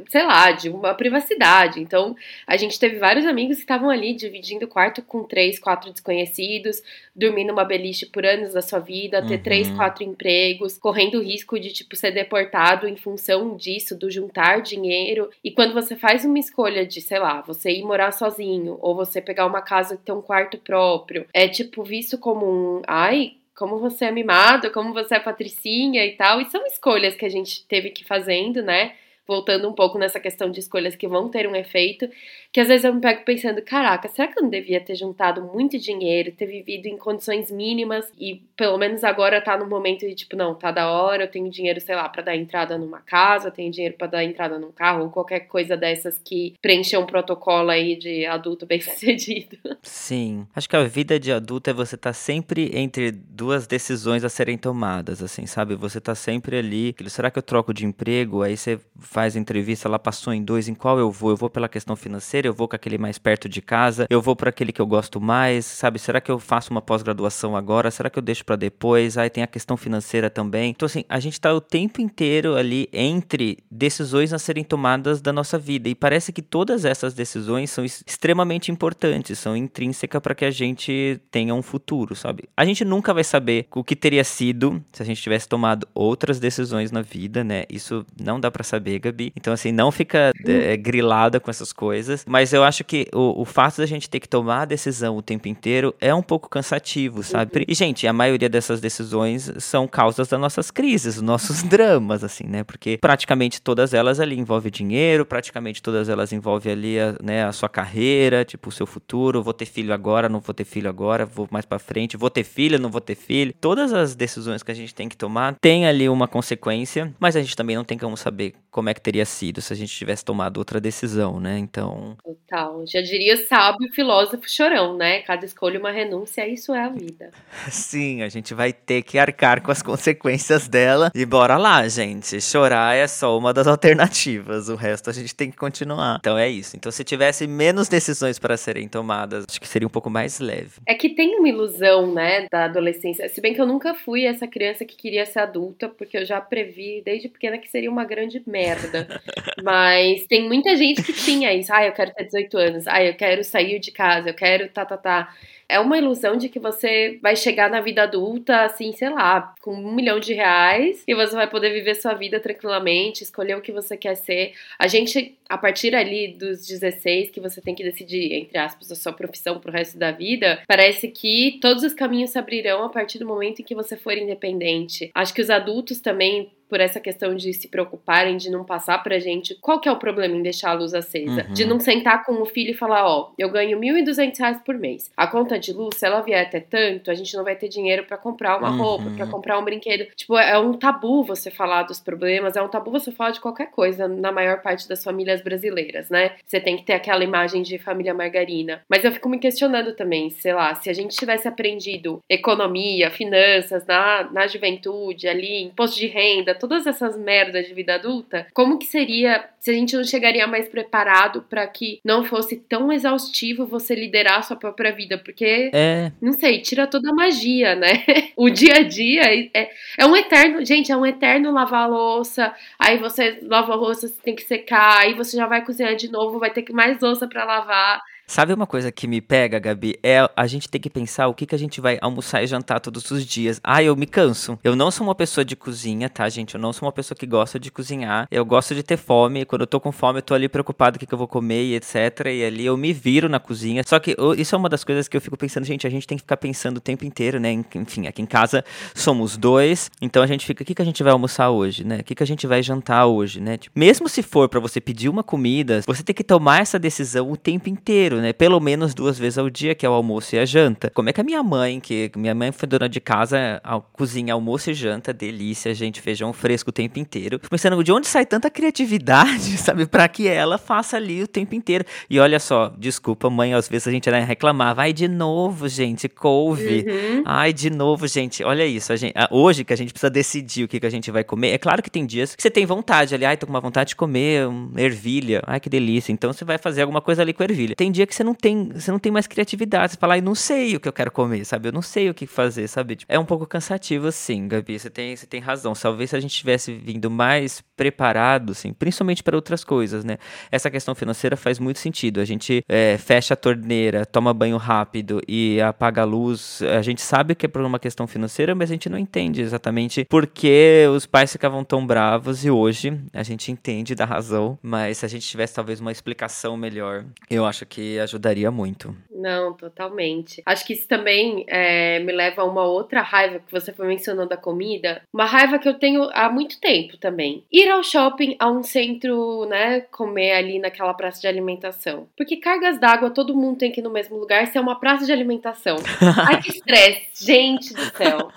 sei 0.09 0.25
lá, 0.25 0.51
de 0.51 0.69
uma 0.69 0.93
privacidade. 0.93 1.79
Então, 1.79 2.15
a 2.45 2.57
gente 2.57 2.77
teve 2.77 2.97
vários 2.97 3.25
amigos 3.25 3.55
que 3.55 3.63
estavam 3.63 3.89
ali 3.89 4.13
dividindo 4.13 4.65
o 4.65 4.67
quarto 4.67 5.01
com 5.01 5.23
três, 5.23 5.57
quatro 5.57 5.91
desconhecidos, 5.91 6.81
dormindo 7.15 7.53
uma 7.53 7.63
beliche 7.63 8.05
por 8.05 8.25
anos 8.25 8.53
da 8.53 8.61
sua 8.61 8.79
vida, 8.79 9.25
ter 9.25 9.35
uhum. 9.35 9.43
três, 9.43 9.71
quatro 9.71 10.03
empregos, 10.03 10.77
correndo 10.77 11.17
o 11.17 11.23
risco 11.23 11.57
de, 11.57 11.71
tipo, 11.71 11.95
ser 11.95 12.11
deportado 12.11 12.87
em 12.87 12.97
função 12.97 13.55
disso, 13.55 13.97
do 13.97 14.11
juntar 14.11 14.61
dinheiro. 14.61 15.29
E 15.43 15.51
quando 15.51 15.73
você 15.73 15.95
faz 15.95 16.25
uma 16.25 16.39
escolha 16.39 16.85
de, 16.85 16.99
sei 16.99 17.19
lá, 17.19 17.41
você 17.41 17.71
ir 17.71 17.83
morar 17.83 18.11
sozinho, 18.11 18.77
ou 18.81 18.93
você 18.95 19.21
pegar 19.21 19.45
uma 19.45 19.61
casa 19.61 19.95
que 19.95 20.03
tem 20.03 20.13
um 20.13 20.21
quarto 20.21 20.57
próprio, 20.57 21.25
é, 21.33 21.47
tipo, 21.47 21.83
visto 21.83 22.17
como 22.17 22.45
um, 22.45 22.81
ai, 22.85 23.35
como 23.55 23.79
você 23.79 24.05
é 24.05 24.11
mimado, 24.11 24.71
como 24.71 24.93
você 24.93 25.15
é 25.15 25.19
patricinha 25.19 26.05
e 26.05 26.11
tal. 26.13 26.41
E 26.41 26.49
são 26.49 26.65
escolhas 26.65 27.15
que 27.15 27.25
a 27.25 27.29
gente 27.29 27.65
teve 27.65 27.91
que 27.91 28.03
ir 28.03 28.07
fazendo, 28.07 28.61
né? 28.61 28.93
Voltando 29.27 29.69
um 29.69 29.73
pouco 29.73 29.97
nessa 29.97 30.19
questão 30.19 30.49
de 30.49 30.59
escolhas 30.59 30.95
que 30.95 31.07
vão 31.07 31.29
ter 31.29 31.47
um 31.47 31.55
efeito, 31.55 32.09
que 32.53 32.59
às 32.59 32.67
vezes 32.67 32.85
eu 32.85 32.93
me 32.93 33.01
pego 33.01 33.25
pensando, 33.25 33.61
caraca, 33.63 34.07
será 34.07 34.27
que 34.27 34.37
eu 34.37 34.43
não 34.43 34.49
devia 34.49 34.79
ter 34.79 34.95
juntado 34.95 35.41
muito 35.41 35.79
dinheiro, 35.79 36.31
ter 36.31 36.45
vivido 36.45 36.85
em 36.85 36.95
condições 36.95 37.49
mínimas 37.49 38.11
e 38.17 38.43
pelo 38.55 38.77
menos 38.77 39.03
agora 39.03 39.41
tá 39.41 39.57
no 39.57 39.65
momento 39.65 40.07
de 40.07 40.13
tipo, 40.13 40.35
não, 40.35 40.53
tá 40.53 40.71
da 40.71 40.87
hora, 40.87 41.23
eu 41.23 41.27
tenho 41.27 41.49
dinheiro, 41.49 41.81
sei 41.81 41.95
lá, 41.95 42.07
para 42.07 42.21
dar 42.21 42.35
entrada 42.35 42.77
numa 42.77 42.99
casa, 42.99 43.47
eu 43.47 43.51
tenho 43.51 43.71
dinheiro 43.71 43.95
para 43.97 44.05
dar 44.05 44.23
entrada 44.23 44.59
num 44.59 44.71
carro, 44.71 45.05
ou 45.05 45.09
qualquer 45.09 45.41
coisa 45.41 45.75
dessas 45.75 46.19
que 46.23 46.53
preencher 46.61 46.97
um 46.97 47.07
protocolo 47.07 47.71
aí 47.71 47.95
de 47.95 48.25
adulto 48.27 48.67
bem-sucedido. 48.67 49.57
Sim. 49.81 50.45
Acho 50.55 50.69
que 50.69 50.75
a 50.75 50.83
vida 50.83 51.19
de 51.19 51.31
adulto 51.31 51.71
é 51.71 51.73
você 51.73 51.95
estar 51.95 52.11
tá 52.11 52.13
sempre 52.13 52.69
entre 52.77 53.11
duas 53.11 53.65
decisões 53.65 54.23
a 54.23 54.29
serem 54.29 54.59
tomadas, 54.59 55.23
assim, 55.23 55.47
sabe? 55.47 55.75
Você 55.75 55.99
tá 55.99 56.13
sempre 56.13 56.57
ali, 56.57 56.95
será 57.07 57.31
que 57.31 57.39
eu 57.39 57.43
troco 57.43 57.73
de 57.73 57.83
emprego? 57.83 58.43
Aí 58.43 58.55
você 58.55 58.79
faz 58.99 59.35
entrevista, 59.35 59.87
ela 59.87 59.97
passou 59.97 60.31
em 60.31 60.43
dois, 60.43 60.67
em 60.67 60.75
qual 60.75 60.99
eu 60.99 61.09
vou? 61.09 61.31
Eu 61.31 61.37
vou 61.37 61.49
pela 61.49 61.67
questão 61.67 61.95
financeira, 61.95 62.42
eu 62.47 62.53
vou 62.53 62.67
com 62.67 62.75
aquele 62.75 62.97
mais 62.97 63.17
perto 63.17 63.47
de 63.47 63.61
casa, 63.61 64.07
eu 64.09 64.21
vou 64.21 64.35
para 64.35 64.49
aquele 64.49 64.71
que 64.71 64.81
eu 64.81 64.87
gosto 64.87 65.19
mais, 65.19 65.65
sabe? 65.65 65.99
Será 65.99 66.19
que 66.21 66.31
eu 66.31 66.39
faço 66.39 66.71
uma 66.71 66.81
pós-graduação 66.81 67.55
agora? 67.55 67.91
Será 67.91 68.09
que 68.09 68.17
eu 68.17 68.23
deixo 68.23 68.45
para 68.45 68.55
depois? 68.55 69.17
Aí 69.17 69.29
tem 69.29 69.43
a 69.43 69.47
questão 69.47 69.77
financeira 69.77 70.29
também. 70.29 70.71
Então, 70.71 70.85
assim, 70.85 71.03
a 71.07 71.19
gente 71.19 71.39
tá 71.39 71.53
o 71.53 71.61
tempo 71.61 72.01
inteiro 72.01 72.55
ali 72.55 72.89
entre 72.91 73.59
decisões 73.69 74.33
a 74.33 74.39
serem 74.39 74.63
tomadas 74.63 75.21
da 75.21 75.33
nossa 75.33 75.57
vida. 75.57 75.89
E 75.89 75.95
parece 75.95 76.31
que 76.31 76.41
todas 76.41 76.85
essas 76.85 77.13
decisões 77.13 77.69
são 77.71 77.83
extremamente 77.83 78.71
importantes, 78.71 79.39
são 79.39 79.55
intrínsecas 79.55 80.21
para 80.21 80.35
que 80.35 80.45
a 80.45 80.51
gente 80.51 81.19
tenha 81.31 81.53
um 81.53 81.61
futuro, 81.61 82.15
sabe? 82.15 82.43
A 82.55 82.65
gente 82.65 82.83
nunca 82.85 83.13
vai 83.13 83.23
saber 83.23 83.67
o 83.73 83.83
que 83.83 83.95
teria 83.95 84.23
sido 84.23 84.83
se 84.91 85.01
a 85.01 85.05
gente 85.05 85.21
tivesse 85.21 85.47
tomado 85.47 85.87
outras 85.93 86.39
decisões 86.39 86.91
na 86.91 87.01
vida, 87.01 87.43
né? 87.43 87.63
Isso 87.69 88.05
não 88.19 88.39
dá 88.39 88.51
para 88.51 88.63
saber, 88.63 88.99
Gabi. 88.99 89.31
Então, 89.35 89.53
assim, 89.53 89.71
não 89.71 89.91
fica 89.91 90.31
é, 90.45 90.77
grilada 90.77 91.39
com 91.39 91.49
essas 91.49 91.73
coisas. 91.73 92.25
Mas 92.33 92.51
eu 92.51 92.63
acho 92.63 92.83
que 92.83 93.07
o, 93.13 93.43
o 93.43 93.45
fato 93.45 93.77
da 93.77 93.85
gente 93.85 94.09
ter 94.09 94.19
que 94.19 94.27
tomar 94.27 94.63
a 94.63 94.65
decisão 94.65 95.15
o 95.15 95.21
tempo 95.21 95.47
inteiro 95.47 95.93
é 96.01 96.11
um 96.15 96.21
pouco 96.23 96.49
cansativo, 96.49 97.21
sabe? 97.21 97.63
E, 97.67 97.75
gente, 97.75 98.07
a 98.07 98.11
maioria 98.11 98.49
dessas 98.49 98.81
decisões 98.81 99.51
são 99.59 99.87
causas 99.87 100.27
das 100.27 100.39
nossas 100.39 100.71
crises, 100.71 101.13
dos 101.13 101.21
nossos 101.21 101.61
dramas, 101.69 102.23
assim, 102.23 102.45
né? 102.47 102.63
Porque 102.63 102.97
praticamente 102.97 103.61
todas 103.61 103.93
elas 103.93 104.19
ali 104.19 104.35
envolvem 104.35 104.71
dinheiro, 104.71 105.27
praticamente 105.27 105.79
todas 105.79 106.09
elas 106.09 106.33
envolvem 106.33 106.73
ali 106.73 106.99
a, 106.99 107.15
né, 107.21 107.45
a 107.45 107.51
sua 107.51 107.69
carreira, 107.69 108.43
tipo, 108.43 108.69
o 108.69 108.71
seu 108.71 108.87
futuro. 108.87 109.43
Vou 109.43 109.53
ter 109.53 109.67
filho 109.67 109.93
agora, 109.93 110.27
não 110.27 110.39
vou 110.39 110.55
ter 110.55 110.65
filho 110.65 110.89
agora, 110.89 111.27
vou 111.27 111.47
mais 111.51 111.65
para 111.65 111.77
frente, 111.77 112.17
vou 112.17 112.31
ter 112.31 112.43
filho, 112.43 112.79
não 112.79 112.89
vou 112.89 112.99
ter 112.99 113.13
filho. 113.13 113.53
Todas 113.61 113.93
as 113.93 114.15
decisões 114.15 114.63
que 114.63 114.71
a 114.71 114.75
gente 114.75 114.95
tem 114.95 115.07
que 115.07 115.15
tomar 115.15 115.55
tem 115.61 115.85
ali 115.85 116.09
uma 116.09 116.27
consequência, 116.27 117.13
mas 117.19 117.35
a 117.35 117.41
gente 117.43 117.55
também 117.55 117.75
não 117.75 117.83
tem 117.83 117.95
como 117.95 118.17
saber 118.17 118.55
como 118.71 118.89
é 118.89 118.93
que 118.95 119.01
teria 119.01 119.23
sido 119.23 119.61
se 119.61 119.71
a 119.71 119.75
gente 119.75 119.95
tivesse 119.95 120.25
tomado 120.25 120.57
outra 120.57 120.81
decisão, 120.81 121.39
né? 121.39 121.59
Então. 121.59 122.17
Total. 122.23 122.85
Já 122.87 123.01
diria 123.01 123.35
sábio 123.47 123.91
filósofo 123.91 124.49
chorão, 124.49 124.95
né? 124.95 125.19
Cada 125.23 125.45
escolha 125.45 125.77
uma 125.77 125.91
renúncia, 125.91 126.47
isso 126.47 126.73
é 126.73 126.79
a 126.79 126.87
vida. 126.87 127.31
Sim, 127.69 128.21
a 128.21 128.29
gente 128.29 128.53
vai 128.53 128.71
ter 128.71 129.01
que 129.01 129.19
arcar 129.19 129.61
com 129.61 129.69
as 129.69 129.81
consequências 129.81 130.69
dela. 130.69 131.11
E 131.13 131.25
bora 131.25 131.57
lá, 131.57 131.85
gente. 131.89 132.39
Chorar 132.39 132.95
é 132.95 133.07
só 133.07 133.37
uma 133.37 133.53
das 133.53 133.67
alternativas. 133.67 134.69
O 134.69 134.75
resto 134.75 135.09
a 135.09 135.13
gente 135.13 135.35
tem 135.35 135.51
que 135.51 135.57
continuar. 135.57 136.17
Então 136.19 136.37
é 136.37 136.49
isso. 136.49 136.77
Então, 136.77 136.89
se 136.93 137.03
tivesse 137.03 137.45
menos 137.45 137.89
decisões 137.89 138.39
para 138.39 138.55
serem 138.55 138.87
tomadas, 138.87 139.43
acho 139.49 139.59
que 139.59 139.67
seria 139.67 139.87
um 139.87 139.91
pouco 139.91 140.09
mais 140.09 140.39
leve. 140.39 140.79
É 140.87 140.95
que 140.95 141.09
tem 141.09 141.35
uma 141.35 141.49
ilusão, 141.49 142.13
né, 142.13 142.47
da 142.49 142.65
adolescência. 142.65 143.27
Se 143.27 143.41
bem 143.41 143.53
que 143.53 143.59
eu 143.59 143.67
nunca 143.67 143.93
fui 143.93 144.25
essa 144.25 144.47
criança 144.47 144.85
que 144.85 144.95
queria 144.95 145.25
ser 145.25 145.39
adulta, 145.39 145.89
porque 145.89 146.17
eu 146.17 146.25
já 146.25 146.39
previ 146.39 147.01
desde 147.03 147.27
pequena 147.27 147.57
que 147.57 147.69
seria 147.69 147.91
uma 147.91 148.05
grande 148.05 148.41
merda. 148.47 149.21
Mas 149.61 150.25
tem 150.27 150.47
muita 150.47 150.73
gente 150.77 151.03
que 151.03 151.11
tinha 151.11 151.53
isso. 151.53 151.73
Ah, 151.73 151.85
eu 151.85 151.91
quero 151.91 152.12
ter 152.13 152.25
18 152.25 152.57
anos. 152.57 152.87
Ah, 152.87 153.03
eu 153.03 153.15
quero 153.15 153.43
sair 153.43 153.79
de 153.79 153.91
casa. 153.91 154.29
Eu 154.29 154.33
quero 154.35 154.69
tá, 154.69 154.85
tá, 154.85 154.97
tá 154.97 155.35
é 155.67 155.79
uma 155.79 155.97
ilusão 155.97 156.37
de 156.37 156.49
que 156.49 156.59
você 156.59 157.19
vai 157.21 157.35
chegar 157.35 157.69
na 157.69 157.81
vida 157.81 158.03
adulta, 158.03 158.65
assim, 158.65 158.91
sei 158.93 159.09
lá, 159.09 159.53
com 159.61 159.73
um 159.73 159.93
milhão 159.93 160.19
de 160.19 160.33
reais 160.33 161.03
e 161.07 161.15
você 161.15 161.35
vai 161.35 161.47
poder 161.47 161.71
viver 161.71 161.95
sua 161.95 162.13
vida 162.13 162.39
tranquilamente, 162.39 163.23
escolher 163.23 163.57
o 163.57 163.61
que 163.61 163.71
você 163.71 163.97
quer 163.97 164.15
ser. 164.15 164.53
A 164.77 164.87
gente, 164.87 165.35
a 165.49 165.57
partir 165.57 165.95
ali 165.95 166.29
dos 166.29 166.65
16, 166.65 167.29
que 167.29 167.39
você 167.39 167.61
tem 167.61 167.75
que 167.75 167.83
decidir, 167.83 168.33
entre 168.33 168.57
aspas, 168.57 168.91
a 168.91 168.95
sua 168.95 169.13
profissão 169.13 169.59
pro 169.59 169.71
resto 169.71 169.97
da 169.97 170.11
vida, 170.11 170.61
parece 170.67 171.07
que 171.07 171.57
todos 171.61 171.83
os 171.83 171.93
caminhos 171.93 172.31
se 172.31 172.39
abrirão 172.39 172.83
a 172.83 172.89
partir 172.89 173.19
do 173.19 173.25
momento 173.25 173.61
em 173.61 173.65
que 173.65 173.75
você 173.75 173.95
for 173.95 174.17
independente. 174.17 175.11
Acho 175.13 175.33
que 175.33 175.41
os 175.41 175.49
adultos 175.49 175.99
também 175.99 176.51
por 176.73 176.79
essa 176.79 176.99
questão 176.99 177.35
de 177.35 177.53
se 177.53 177.67
preocuparem, 177.67 178.35
de 178.35 178.49
não 178.49 178.63
passar 178.65 178.97
pra 179.03 179.19
gente 179.19 179.53
qual 179.61 179.79
que 179.79 179.87
é 179.87 179.91
o 179.91 179.99
problema 179.99 180.35
em 180.35 180.41
deixar 180.41 180.71
a 180.71 180.73
luz 180.73 180.95
acesa. 180.95 181.45
Uhum. 181.47 181.53
De 181.53 181.65
não 181.65 181.79
sentar 181.79 182.25
com 182.25 182.41
o 182.41 182.47
filho 182.47 182.71
e 182.71 182.73
falar, 182.73 183.05
ó, 183.05 183.31
eu 183.37 183.47
ganho 183.51 183.79
1.200 183.79 184.39
reais 184.39 184.59
por 184.65 184.75
mês. 184.79 185.11
A 185.15 185.27
conta 185.27 185.52
de 185.59 185.73
luz, 185.73 185.97
se 185.97 186.05
ela 186.05 186.21
vier 186.21 186.45
até 186.45 186.59
tanto, 186.59 187.11
a 187.11 187.13
gente 187.13 187.35
não 187.35 187.43
vai 187.43 187.55
ter 187.55 187.67
dinheiro 187.67 188.05
para 188.05 188.17
comprar 188.17 188.57
uma 188.57 188.71
uhum. 188.71 188.77
roupa, 188.77 189.11
para 189.15 189.27
comprar 189.27 189.59
um 189.59 189.63
brinquedo. 189.63 190.07
Tipo, 190.15 190.37
é 190.37 190.57
um 190.57 190.73
tabu 190.73 191.23
você 191.23 191.49
falar 191.49 191.83
dos 191.83 191.99
problemas, 191.99 192.55
é 192.55 192.61
um 192.61 192.67
tabu 192.67 192.91
você 192.91 193.11
falar 193.11 193.31
de 193.31 193.39
qualquer 193.39 193.71
coisa 193.71 194.07
na 194.07 194.31
maior 194.31 194.61
parte 194.61 194.87
das 194.87 195.03
famílias 195.03 195.41
brasileiras, 195.41 196.09
né? 196.09 196.33
Você 196.45 196.59
tem 196.59 196.77
que 196.77 196.83
ter 196.83 196.93
aquela 196.93 197.23
imagem 197.23 197.61
de 197.61 197.77
família 197.77 198.13
margarina. 198.13 198.81
Mas 198.89 199.03
eu 199.03 199.11
fico 199.11 199.29
me 199.29 199.39
questionando 199.39 199.93
também, 199.93 200.29
sei 200.29 200.53
lá, 200.53 200.75
se 200.75 200.89
a 200.89 200.93
gente 200.93 201.15
tivesse 201.15 201.47
aprendido 201.47 202.19
economia, 202.29 203.11
finanças 203.11 203.85
na, 203.85 204.29
na 204.31 204.47
juventude, 204.47 205.27
ali, 205.27 205.63
imposto 205.63 205.97
de 205.97 206.07
renda, 206.07 206.55
todas 206.55 206.87
essas 206.87 207.17
merdas 207.17 207.67
de 207.67 207.73
vida 207.73 207.95
adulta, 207.95 208.47
como 208.53 208.77
que 208.77 208.85
seria 208.85 209.49
se 209.59 209.71
a 209.71 209.73
gente 209.73 209.95
não 209.95 210.03
chegaria 210.03 210.45
mais 210.45 210.67
preparado 210.67 211.41
para 211.49 211.65
que 211.65 211.99
não 212.03 212.25
fosse 212.25 212.57
tão 212.57 212.91
exaustivo 212.91 213.65
você 213.65 213.95
liderar 213.95 214.39
a 214.39 214.41
sua 214.41 214.57
própria 214.57 214.91
vida? 214.91 215.17
Porque, 215.17 215.42
é. 215.73 216.11
não 216.21 216.33
sei, 216.33 216.61
tira 216.61 216.87
toda 216.87 217.09
a 217.09 217.13
magia, 217.13 217.75
né? 217.75 218.03
o 218.35 218.49
dia 218.49 218.77
a 218.77 218.83
dia 218.83 219.23
é, 219.53 219.69
é 219.97 220.05
um 220.05 220.15
eterno, 220.15 220.65
gente, 220.65 220.91
é 220.91 220.97
um 220.97 221.05
eterno 221.05 221.51
lavar 221.51 221.83
a 221.83 221.87
louça, 221.87 222.53
aí 222.77 222.97
você 222.97 223.39
lava 223.43 223.73
a 223.73 223.75
louça, 223.75 224.07
você 224.07 224.21
tem 224.21 224.35
que 224.35 224.43
secar, 224.43 224.99
aí 224.99 225.13
você 225.13 225.37
já 225.37 225.47
vai 225.47 225.63
cozinhar 225.63 225.95
de 225.95 226.11
novo, 226.11 226.39
vai 226.39 226.51
ter 226.51 226.61
que 226.61 226.73
mais 226.73 226.99
louça 226.99 227.27
para 227.27 227.45
lavar. 227.45 228.01
Sabe 228.25 228.53
uma 228.53 228.65
coisa 228.65 228.91
que 228.91 229.05
me 229.05 229.21
pega, 229.21 229.59
Gabi? 229.59 229.99
É 230.01 230.27
a 230.35 230.47
gente 230.47 230.69
ter 230.69 230.79
que 230.79 230.89
pensar 230.89 231.27
o 231.27 231.33
que, 231.33 231.45
que 231.45 231.53
a 231.53 231.59
gente 231.59 231.81
vai 231.81 231.99
almoçar 232.01 232.41
e 232.41 232.47
jantar 232.47 232.79
todos 232.79 233.11
os 233.11 233.25
dias. 233.25 233.59
Ah, 233.63 233.83
eu 233.83 233.95
me 233.95 234.07
canso. 234.07 234.57
Eu 234.63 234.75
não 234.75 234.89
sou 234.89 235.05
uma 235.05 235.13
pessoa 235.13 235.43
de 235.43 235.55
cozinha, 235.55 236.09
tá, 236.09 236.27
gente? 236.29 236.55
Eu 236.55 236.61
não 236.61 236.71
sou 236.71 236.87
uma 236.87 236.91
pessoa 236.91 237.15
que 237.17 237.25
gosta 237.27 237.59
de 237.59 237.69
cozinhar. 237.69 238.27
Eu 238.31 238.45
gosto 238.45 238.73
de 238.73 238.81
ter 238.81 238.97
fome. 238.97 239.45
Quando 239.45 239.61
eu 239.61 239.67
tô 239.67 239.79
com 239.79 239.91
fome, 239.91 240.19
eu 240.19 240.23
tô 240.23 240.33
ali 240.33 240.47
preocupado 240.47 240.95
o 240.95 240.99
que, 240.99 241.05
que 241.05 241.13
eu 241.13 241.17
vou 241.17 241.27
comer 241.27 241.63
e 241.63 241.75
etc. 241.75 242.27
E 242.27 242.43
ali 242.43 242.65
eu 242.65 242.77
me 242.77 242.93
viro 242.93 243.27
na 243.27 243.39
cozinha. 243.39 243.83
Só 243.85 243.99
que 243.99 244.15
isso 244.37 244.55
é 244.55 244.57
uma 244.57 244.69
das 244.69 244.83
coisas 244.83 245.07
que 245.07 245.17
eu 245.17 245.21
fico 245.21 245.37
pensando, 245.37 245.65
gente, 245.65 245.85
a 245.85 245.89
gente 245.89 246.07
tem 246.07 246.17
que 246.17 246.23
ficar 246.23 246.37
pensando 246.37 246.77
o 246.77 246.81
tempo 246.81 247.05
inteiro, 247.05 247.39
né? 247.39 247.51
Enfim, 247.51 248.07
aqui 248.07 248.21
em 248.21 248.25
casa 248.25 248.63
somos 248.95 249.37
dois. 249.37 249.91
Então 250.01 250.23
a 250.23 250.27
gente 250.27 250.45
fica, 250.45 250.63
o 250.63 250.65
que, 250.65 250.73
que 250.73 250.81
a 250.81 250.85
gente 250.85 251.03
vai 251.03 251.11
almoçar 251.11 251.49
hoje, 251.49 251.83
né? 251.83 251.97
O 251.99 252.03
que, 252.03 252.15
que 252.15 252.23
a 252.23 252.27
gente 252.27 252.47
vai 252.47 252.63
jantar 252.63 253.05
hoje, 253.05 253.41
né? 253.41 253.57
Tipo, 253.57 253.77
mesmo 253.77 254.07
se 254.07 254.23
for 254.23 254.47
para 254.47 254.59
você 254.59 254.79
pedir 254.79 255.09
uma 255.09 255.23
comida, 255.23 255.81
você 255.85 256.01
tem 256.01 256.15
que 256.15 256.23
tomar 256.23 256.61
essa 256.61 256.79
decisão 256.79 257.29
o 257.29 257.37
tempo 257.37 257.69
inteiro, 257.69 258.12
né? 258.21 258.33
Pelo 258.33 258.59
menos 258.59 258.93
duas 258.93 259.17
vezes 259.17 259.37
ao 259.37 259.49
dia, 259.49 259.75
que 259.75 259.85
é 259.85 259.89
o 259.89 259.93
almoço 259.93 260.35
e 260.35 260.39
a 260.39 260.45
janta. 260.45 260.89
Como 260.89 261.09
é 261.09 261.13
que 261.13 261.21
a 261.21 261.23
minha 261.23 261.41
mãe, 261.43 261.79
que 261.79 262.11
minha 262.15 262.35
mãe 262.35 262.51
foi 262.51 262.67
dona 262.67 262.87
de 262.87 262.99
casa, 262.99 263.61
cozinha 263.93 264.33
almoço 264.33 264.71
e 264.71 264.73
janta, 264.73 265.13
delícia, 265.13 265.73
gente, 265.73 266.01
feijão 266.01 266.33
fresco 266.33 266.69
o 266.69 266.73
tempo 266.73 266.99
inteiro. 266.99 267.39
Fico 267.39 267.49
pensando 267.49 267.83
de 267.83 267.91
onde 267.91 268.07
sai 268.07 268.25
tanta 268.25 268.49
criatividade, 268.49 269.57
sabe, 269.57 269.85
para 269.85 270.07
que 270.07 270.27
ela 270.27 270.57
faça 270.57 270.97
ali 270.97 271.23
o 271.23 271.27
tempo 271.27 271.55
inteiro. 271.55 271.85
E 272.09 272.19
olha 272.19 272.39
só, 272.39 272.73
desculpa, 272.77 273.29
mãe, 273.29 273.53
às 273.53 273.67
vezes 273.67 273.87
a 273.87 273.91
gente 273.91 274.09
reclamava, 274.09 274.81
ai, 274.81 274.93
de 274.93 275.07
novo, 275.07 275.67
gente, 275.67 276.07
couve. 276.07 276.85
Uhum. 276.87 277.23
Ai, 277.25 277.53
de 277.53 277.69
novo, 277.69 278.07
gente, 278.07 278.43
olha 278.43 278.65
isso. 278.65 278.95
Gente, 278.95 279.13
hoje 279.31 279.63
que 279.63 279.73
a 279.73 279.75
gente 279.75 279.91
precisa 279.91 280.09
decidir 280.09 280.65
o 280.65 280.67
que, 280.67 280.79
que 280.79 280.85
a 280.85 280.89
gente 280.89 281.09
vai 281.11 281.23
comer, 281.23 281.49
é 281.49 281.57
claro 281.57 281.81
que 281.81 281.89
tem 281.89 282.05
dias 282.05 282.35
que 282.35 282.41
você 282.41 282.49
tem 282.49 282.65
vontade 282.65 283.15
ali, 283.15 283.25
ai, 283.25 283.37
tô 283.37 283.45
com 283.45 283.53
uma 283.53 283.61
vontade 283.61 283.89
de 283.89 283.95
comer 283.95 284.47
ervilha, 284.77 285.41
ai, 285.45 285.59
que 285.59 285.69
delícia. 285.69 286.11
Então 286.11 286.31
você 286.31 286.45
vai 286.45 286.57
fazer 286.57 286.81
alguma 286.81 287.01
coisa 287.01 287.21
ali 287.21 287.33
com 287.33 287.43
ervilha. 287.43 287.75
Tem 287.75 287.91
dia 288.03 288.07
que 288.07 288.15
você 288.15 288.23
não 288.23 288.35
tem, 288.35 288.69
você 288.69 288.91
não 288.91 288.99
tem 288.99 289.11
mais 289.11 289.27
criatividade. 289.27 289.93
Você 289.93 289.97
fala, 289.97 290.13
ai, 290.15 290.21
não 290.21 290.35
sei 290.35 290.75
o 290.75 290.79
que 290.79 290.87
eu 290.87 290.93
quero 290.93 291.11
comer, 291.11 291.45
sabe? 291.45 291.69
Eu 291.69 291.71
não 291.71 291.81
sei 291.81 292.09
o 292.09 292.13
que 292.13 292.27
fazer, 292.27 292.67
sabe? 292.67 292.97
Tipo, 292.97 293.11
é 293.11 293.17
um 293.17 293.25
pouco 293.25 293.45
cansativo, 293.47 294.11
sim, 294.11 294.47
Gabi. 294.47 294.77
Você 294.77 294.89
tem, 294.89 295.15
você 295.15 295.25
tem 295.25 295.39
razão. 295.39 295.73
Talvez 295.73 296.09
se 296.11 296.15
a 296.15 296.19
gente 296.19 296.35
tivesse 296.35 296.73
vindo 296.73 297.09
mais 297.09 297.63
preparado, 297.75 298.51
assim, 298.51 298.73
principalmente 298.73 299.23
para 299.23 299.35
outras 299.35 299.63
coisas, 299.63 300.03
né? 300.03 300.17
Essa 300.51 300.69
questão 300.69 300.93
financeira 300.93 301.35
faz 301.35 301.59
muito 301.59 301.79
sentido. 301.79 302.19
A 302.19 302.25
gente 302.25 302.63
é, 302.69 302.97
fecha 302.97 303.33
a 303.33 303.37
torneira, 303.37 304.05
toma 304.05 304.33
banho 304.33 304.57
rápido 304.57 305.21
e 305.27 305.59
apaga 305.61 306.01
a 306.01 306.05
luz. 306.05 306.61
A 306.77 306.81
gente 306.81 307.01
sabe 307.01 307.35
que 307.35 307.45
é 307.45 307.49
por 307.49 307.61
uma 307.61 307.79
questão 307.79 308.07
financeira, 308.07 308.53
mas 308.53 308.69
a 308.69 308.73
gente 308.73 308.89
não 308.89 308.97
entende 308.97 309.41
exatamente 309.41 310.05
por 310.05 310.27
que 310.27 310.85
os 310.93 311.05
pais 311.05 311.31
ficavam 311.31 311.63
tão 311.63 311.85
bravos 311.85 312.45
e 312.45 312.51
hoje 312.51 312.99
a 313.13 313.23
gente 313.23 313.51
entende 313.51 313.95
da 313.95 314.05
razão. 314.05 314.57
Mas 314.61 314.99
se 314.99 315.05
a 315.05 315.09
gente 315.09 315.27
tivesse 315.27 315.53
talvez 315.53 315.79
uma 315.79 315.91
explicação 315.91 316.55
melhor, 316.57 317.05
eu 317.29 317.45
acho 317.45 317.65
que 317.65 317.92
ajudaria 317.99 318.49
muito 318.51 318.63
muito. 318.63 318.95
Não, 319.11 319.53
totalmente. 319.53 320.41
Acho 320.45 320.65
que 320.65 320.73
isso 320.73 320.87
também 320.87 321.45
é, 321.47 321.99
me 321.99 322.11
leva 322.11 322.41
a 322.41 322.45
uma 322.45 322.65
outra 322.65 323.01
raiva 323.01 323.39
que 323.39 323.51
você 323.51 323.71
foi 323.71 323.87
mencionando 323.87 324.29
da 324.29 324.37
comida. 324.37 325.01
Uma 325.13 325.25
raiva 325.25 325.59
que 325.59 325.67
eu 325.67 325.73
tenho 325.75 326.09
há 326.13 326.29
muito 326.29 326.59
tempo 326.59 326.97
também. 326.97 327.43
Ir 327.51 327.69
ao 327.69 327.83
shopping, 327.83 328.35
a 328.39 328.49
um 328.49 328.63
centro, 328.63 329.45
né, 329.45 329.81
comer 329.91 330.31
ali 330.31 330.59
naquela 330.59 330.93
praça 330.93 331.21
de 331.21 331.27
alimentação. 331.27 332.07
Porque 332.17 332.37
cargas 332.37 332.79
d'água 332.79 333.11
todo 333.11 333.35
mundo 333.35 333.59
tem 333.59 333.71
que 333.71 333.79
ir 333.79 333.83
no 333.83 333.89
mesmo 333.89 334.17
lugar 334.17 334.47
se 334.47 334.57
é 334.57 334.61
uma 334.61 334.79
praça 334.79 335.05
de 335.05 335.11
alimentação. 335.11 335.77
Ai, 336.27 336.41
que 336.41 336.49
estresse, 336.49 337.25
gente 337.25 337.73
do 337.73 337.85
céu. 337.97 338.31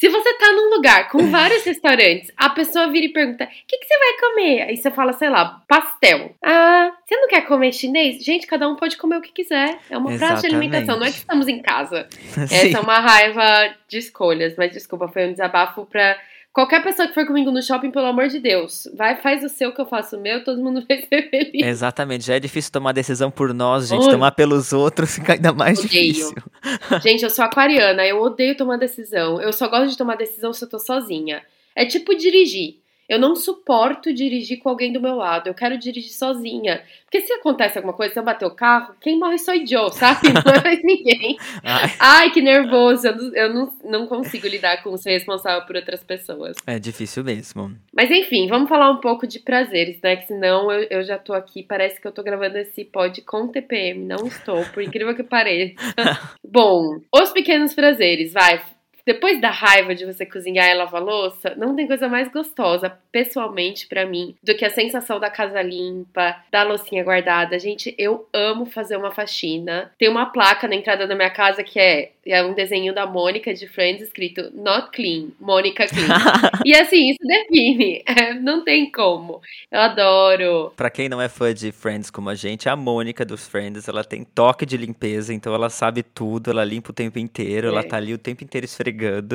Se 0.00 0.08
você 0.08 0.32
tá 0.38 0.50
num 0.50 0.70
lugar 0.70 1.10
com 1.10 1.18
vários 1.30 1.62
restaurantes, 1.62 2.32
a 2.34 2.48
pessoa 2.48 2.90
vira 2.90 3.04
e 3.04 3.12
pergunta: 3.12 3.44
o 3.44 3.48
que, 3.48 3.76
que 3.76 3.86
você 3.86 3.98
vai 3.98 4.18
comer? 4.18 4.62
Aí 4.62 4.76
você 4.78 4.90
fala, 4.90 5.12
sei 5.12 5.28
lá, 5.28 5.60
pastel. 5.68 6.34
Ah, 6.42 6.90
você 7.04 7.16
não 7.16 7.28
quer 7.28 7.42
comer 7.42 7.70
chinês? 7.70 8.24
Gente, 8.24 8.46
cada 8.46 8.66
um 8.66 8.76
pode 8.76 8.96
comer 8.96 9.18
o 9.18 9.20
que 9.20 9.30
quiser. 9.30 9.78
É 9.90 9.98
uma 9.98 10.16
praça 10.16 10.48
de 10.48 10.54
alimentação, 10.54 10.98
não 10.98 11.06
é 11.06 11.10
que 11.10 11.18
estamos 11.18 11.46
em 11.48 11.60
casa. 11.60 12.08
Essa 12.50 12.78
é 12.78 12.80
uma 12.80 12.98
raiva 12.98 13.74
de 13.86 13.98
escolhas, 13.98 14.54
mas 14.56 14.72
desculpa, 14.72 15.06
foi 15.06 15.26
um 15.26 15.32
desabafo 15.32 15.84
pra 15.84 16.18
Qualquer 16.52 16.82
pessoa 16.82 17.06
que 17.06 17.14
for 17.14 17.24
comigo 17.24 17.52
no 17.52 17.62
shopping, 17.62 17.92
pelo 17.92 18.06
amor 18.06 18.26
de 18.26 18.40
Deus, 18.40 18.88
vai, 18.96 19.16
faz 19.16 19.44
o 19.44 19.48
seu 19.48 19.72
que 19.72 19.80
eu 19.80 19.86
faço 19.86 20.16
o 20.16 20.20
meu, 20.20 20.42
todo 20.42 20.60
mundo 20.60 20.84
vai 20.88 21.00
ser 21.02 21.30
feliz. 21.30 21.64
Exatamente, 21.64 22.26
já 22.26 22.34
é 22.34 22.40
difícil 22.40 22.72
tomar 22.72 22.90
decisão 22.92 23.30
por 23.30 23.54
nós, 23.54 23.88
gente. 23.88 24.04
Oi. 24.04 24.10
Tomar 24.10 24.32
pelos 24.32 24.72
outros 24.72 25.14
fica 25.14 25.34
ainda 25.34 25.52
mais 25.52 25.78
Odeio. 25.78 26.12
difícil. 26.12 26.34
Gente, 27.02 27.22
eu 27.22 27.30
sou 27.30 27.44
aquariana, 27.44 28.04
eu 28.04 28.20
odeio 28.20 28.56
tomar 28.56 28.76
decisão. 28.76 29.40
Eu 29.40 29.50
só 29.52 29.66
gosto 29.68 29.88
de 29.90 29.96
tomar 29.96 30.16
decisão 30.16 30.52
se 30.52 30.62
eu 30.62 30.68
tô 30.68 30.78
sozinha. 30.78 31.42
É 31.74 31.86
tipo 31.86 32.14
dirigir. 32.14 32.79
Eu 33.10 33.18
não 33.18 33.34
suporto 33.34 34.14
dirigir 34.14 34.60
com 34.60 34.68
alguém 34.68 34.92
do 34.92 35.00
meu 35.00 35.16
lado. 35.16 35.48
Eu 35.48 35.54
quero 35.54 35.76
dirigir 35.76 36.12
sozinha. 36.12 36.80
Porque 37.02 37.22
se 37.22 37.32
acontece 37.32 37.76
alguma 37.76 37.92
coisa, 37.92 38.12
se 38.12 38.20
eu 38.20 38.22
bater 38.22 38.46
o 38.46 38.52
carro, 38.52 38.94
quem 39.00 39.18
morre 39.18 39.36
sou 39.36 39.52
eu, 39.52 39.88
sabe? 39.90 40.28
Não 40.46 40.52
é 40.52 40.62
mais 40.62 40.80
ninguém. 40.84 41.36
Ai, 41.64 41.90
Ai, 41.98 42.30
que 42.30 42.40
nervoso. 42.40 43.08
Eu, 43.08 43.16
não, 43.16 43.34
eu 43.34 43.52
não, 43.52 43.72
não 43.84 44.06
consigo 44.06 44.46
lidar 44.46 44.80
com 44.84 44.96
ser 44.96 45.10
responsável 45.10 45.66
por 45.66 45.74
outras 45.74 46.04
pessoas. 46.04 46.56
é 46.64 46.78
difícil 46.78 47.24
mesmo. 47.24 47.76
Mas 47.92 48.12
enfim, 48.12 48.46
vamos 48.46 48.68
falar 48.68 48.88
um 48.92 49.00
pouco 49.00 49.26
de 49.26 49.40
prazeres, 49.40 50.00
né? 50.00 50.14
Que 50.14 50.28
senão 50.28 50.70
eu, 50.70 50.86
eu 50.88 51.02
já 51.02 51.18
tô 51.18 51.32
aqui, 51.32 51.64
parece 51.64 52.00
que 52.00 52.06
eu 52.06 52.12
tô 52.12 52.22
gravando 52.22 52.58
esse 52.58 52.84
pod 52.84 53.20
com 53.22 53.48
TPM. 53.48 54.04
Não 54.04 54.24
estou, 54.24 54.64
por 54.66 54.84
incrível 54.84 55.16
que 55.16 55.24
pareça. 55.24 55.74
Bom, 56.48 57.00
os 57.12 57.32
pequenos 57.32 57.74
prazeres, 57.74 58.32
vai. 58.32 58.62
Depois 59.06 59.40
da 59.40 59.50
raiva 59.50 59.94
de 59.94 60.04
você 60.04 60.24
cozinhar 60.26 60.68
e 60.68 60.74
lavar 60.74 61.02
louça, 61.02 61.54
não 61.56 61.74
tem 61.74 61.86
coisa 61.86 62.08
mais 62.08 62.30
gostosa, 62.30 62.92
pessoalmente, 63.10 63.86
pra 63.86 64.06
mim, 64.06 64.34
do 64.42 64.54
que 64.54 64.64
a 64.64 64.70
sensação 64.70 65.18
da 65.18 65.30
casa 65.30 65.60
limpa, 65.62 66.36
da 66.50 66.62
loucinha 66.62 67.02
guardada. 67.04 67.58
Gente, 67.58 67.94
eu 67.98 68.28
amo 68.32 68.66
fazer 68.66 68.96
uma 68.96 69.10
faxina. 69.10 69.90
Tem 69.98 70.08
uma 70.08 70.26
placa 70.26 70.66
na 70.68 70.74
entrada 70.74 71.06
da 71.06 71.14
minha 71.14 71.30
casa 71.30 71.62
que 71.62 71.78
é, 71.78 72.12
é 72.26 72.42
um 72.42 72.54
desenho 72.54 72.94
da 72.94 73.06
Mônica 73.06 73.52
de 73.54 73.66
Friends 73.66 74.02
escrito 74.02 74.50
Not 74.54 74.90
Clean, 74.90 75.28
Mônica 75.40 75.86
Clean. 75.86 76.06
e 76.64 76.74
assim, 76.74 77.10
isso 77.10 77.26
define. 77.26 78.02
É, 78.06 78.34
não 78.34 78.62
tem 78.64 78.90
como. 78.90 79.40
Eu 79.70 79.80
adoro. 79.80 80.72
Pra 80.76 80.90
quem 80.90 81.08
não 81.08 81.20
é 81.20 81.28
fã 81.28 81.52
de 81.54 81.72
Friends 81.72 82.10
como 82.10 82.28
a 82.28 82.34
gente, 82.34 82.68
a 82.68 82.76
Mônica 82.76 83.24
dos 83.24 83.48
Friends, 83.48 83.88
ela 83.88 84.04
tem 84.04 84.24
toque 84.24 84.64
de 84.66 84.76
limpeza, 84.76 85.32
então 85.34 85.54
ela 85.54 85.70
sabe 85.70 86.02
tudo, 86.02 86.50
ela 86.50 86.64
limpa 86.64 86.90
o 86.90 86.94
tempo 86.94 87.18
inteiro, 87.18 87.68
ela 87.68 87.80
É. 87.80 87.84
tá 87.84 87.96
ali 87.96 88.12
o 88.14 88.18
tempo 88.18 88.44
inteiro 88.44 88.64
esfregando. 88.64 88.89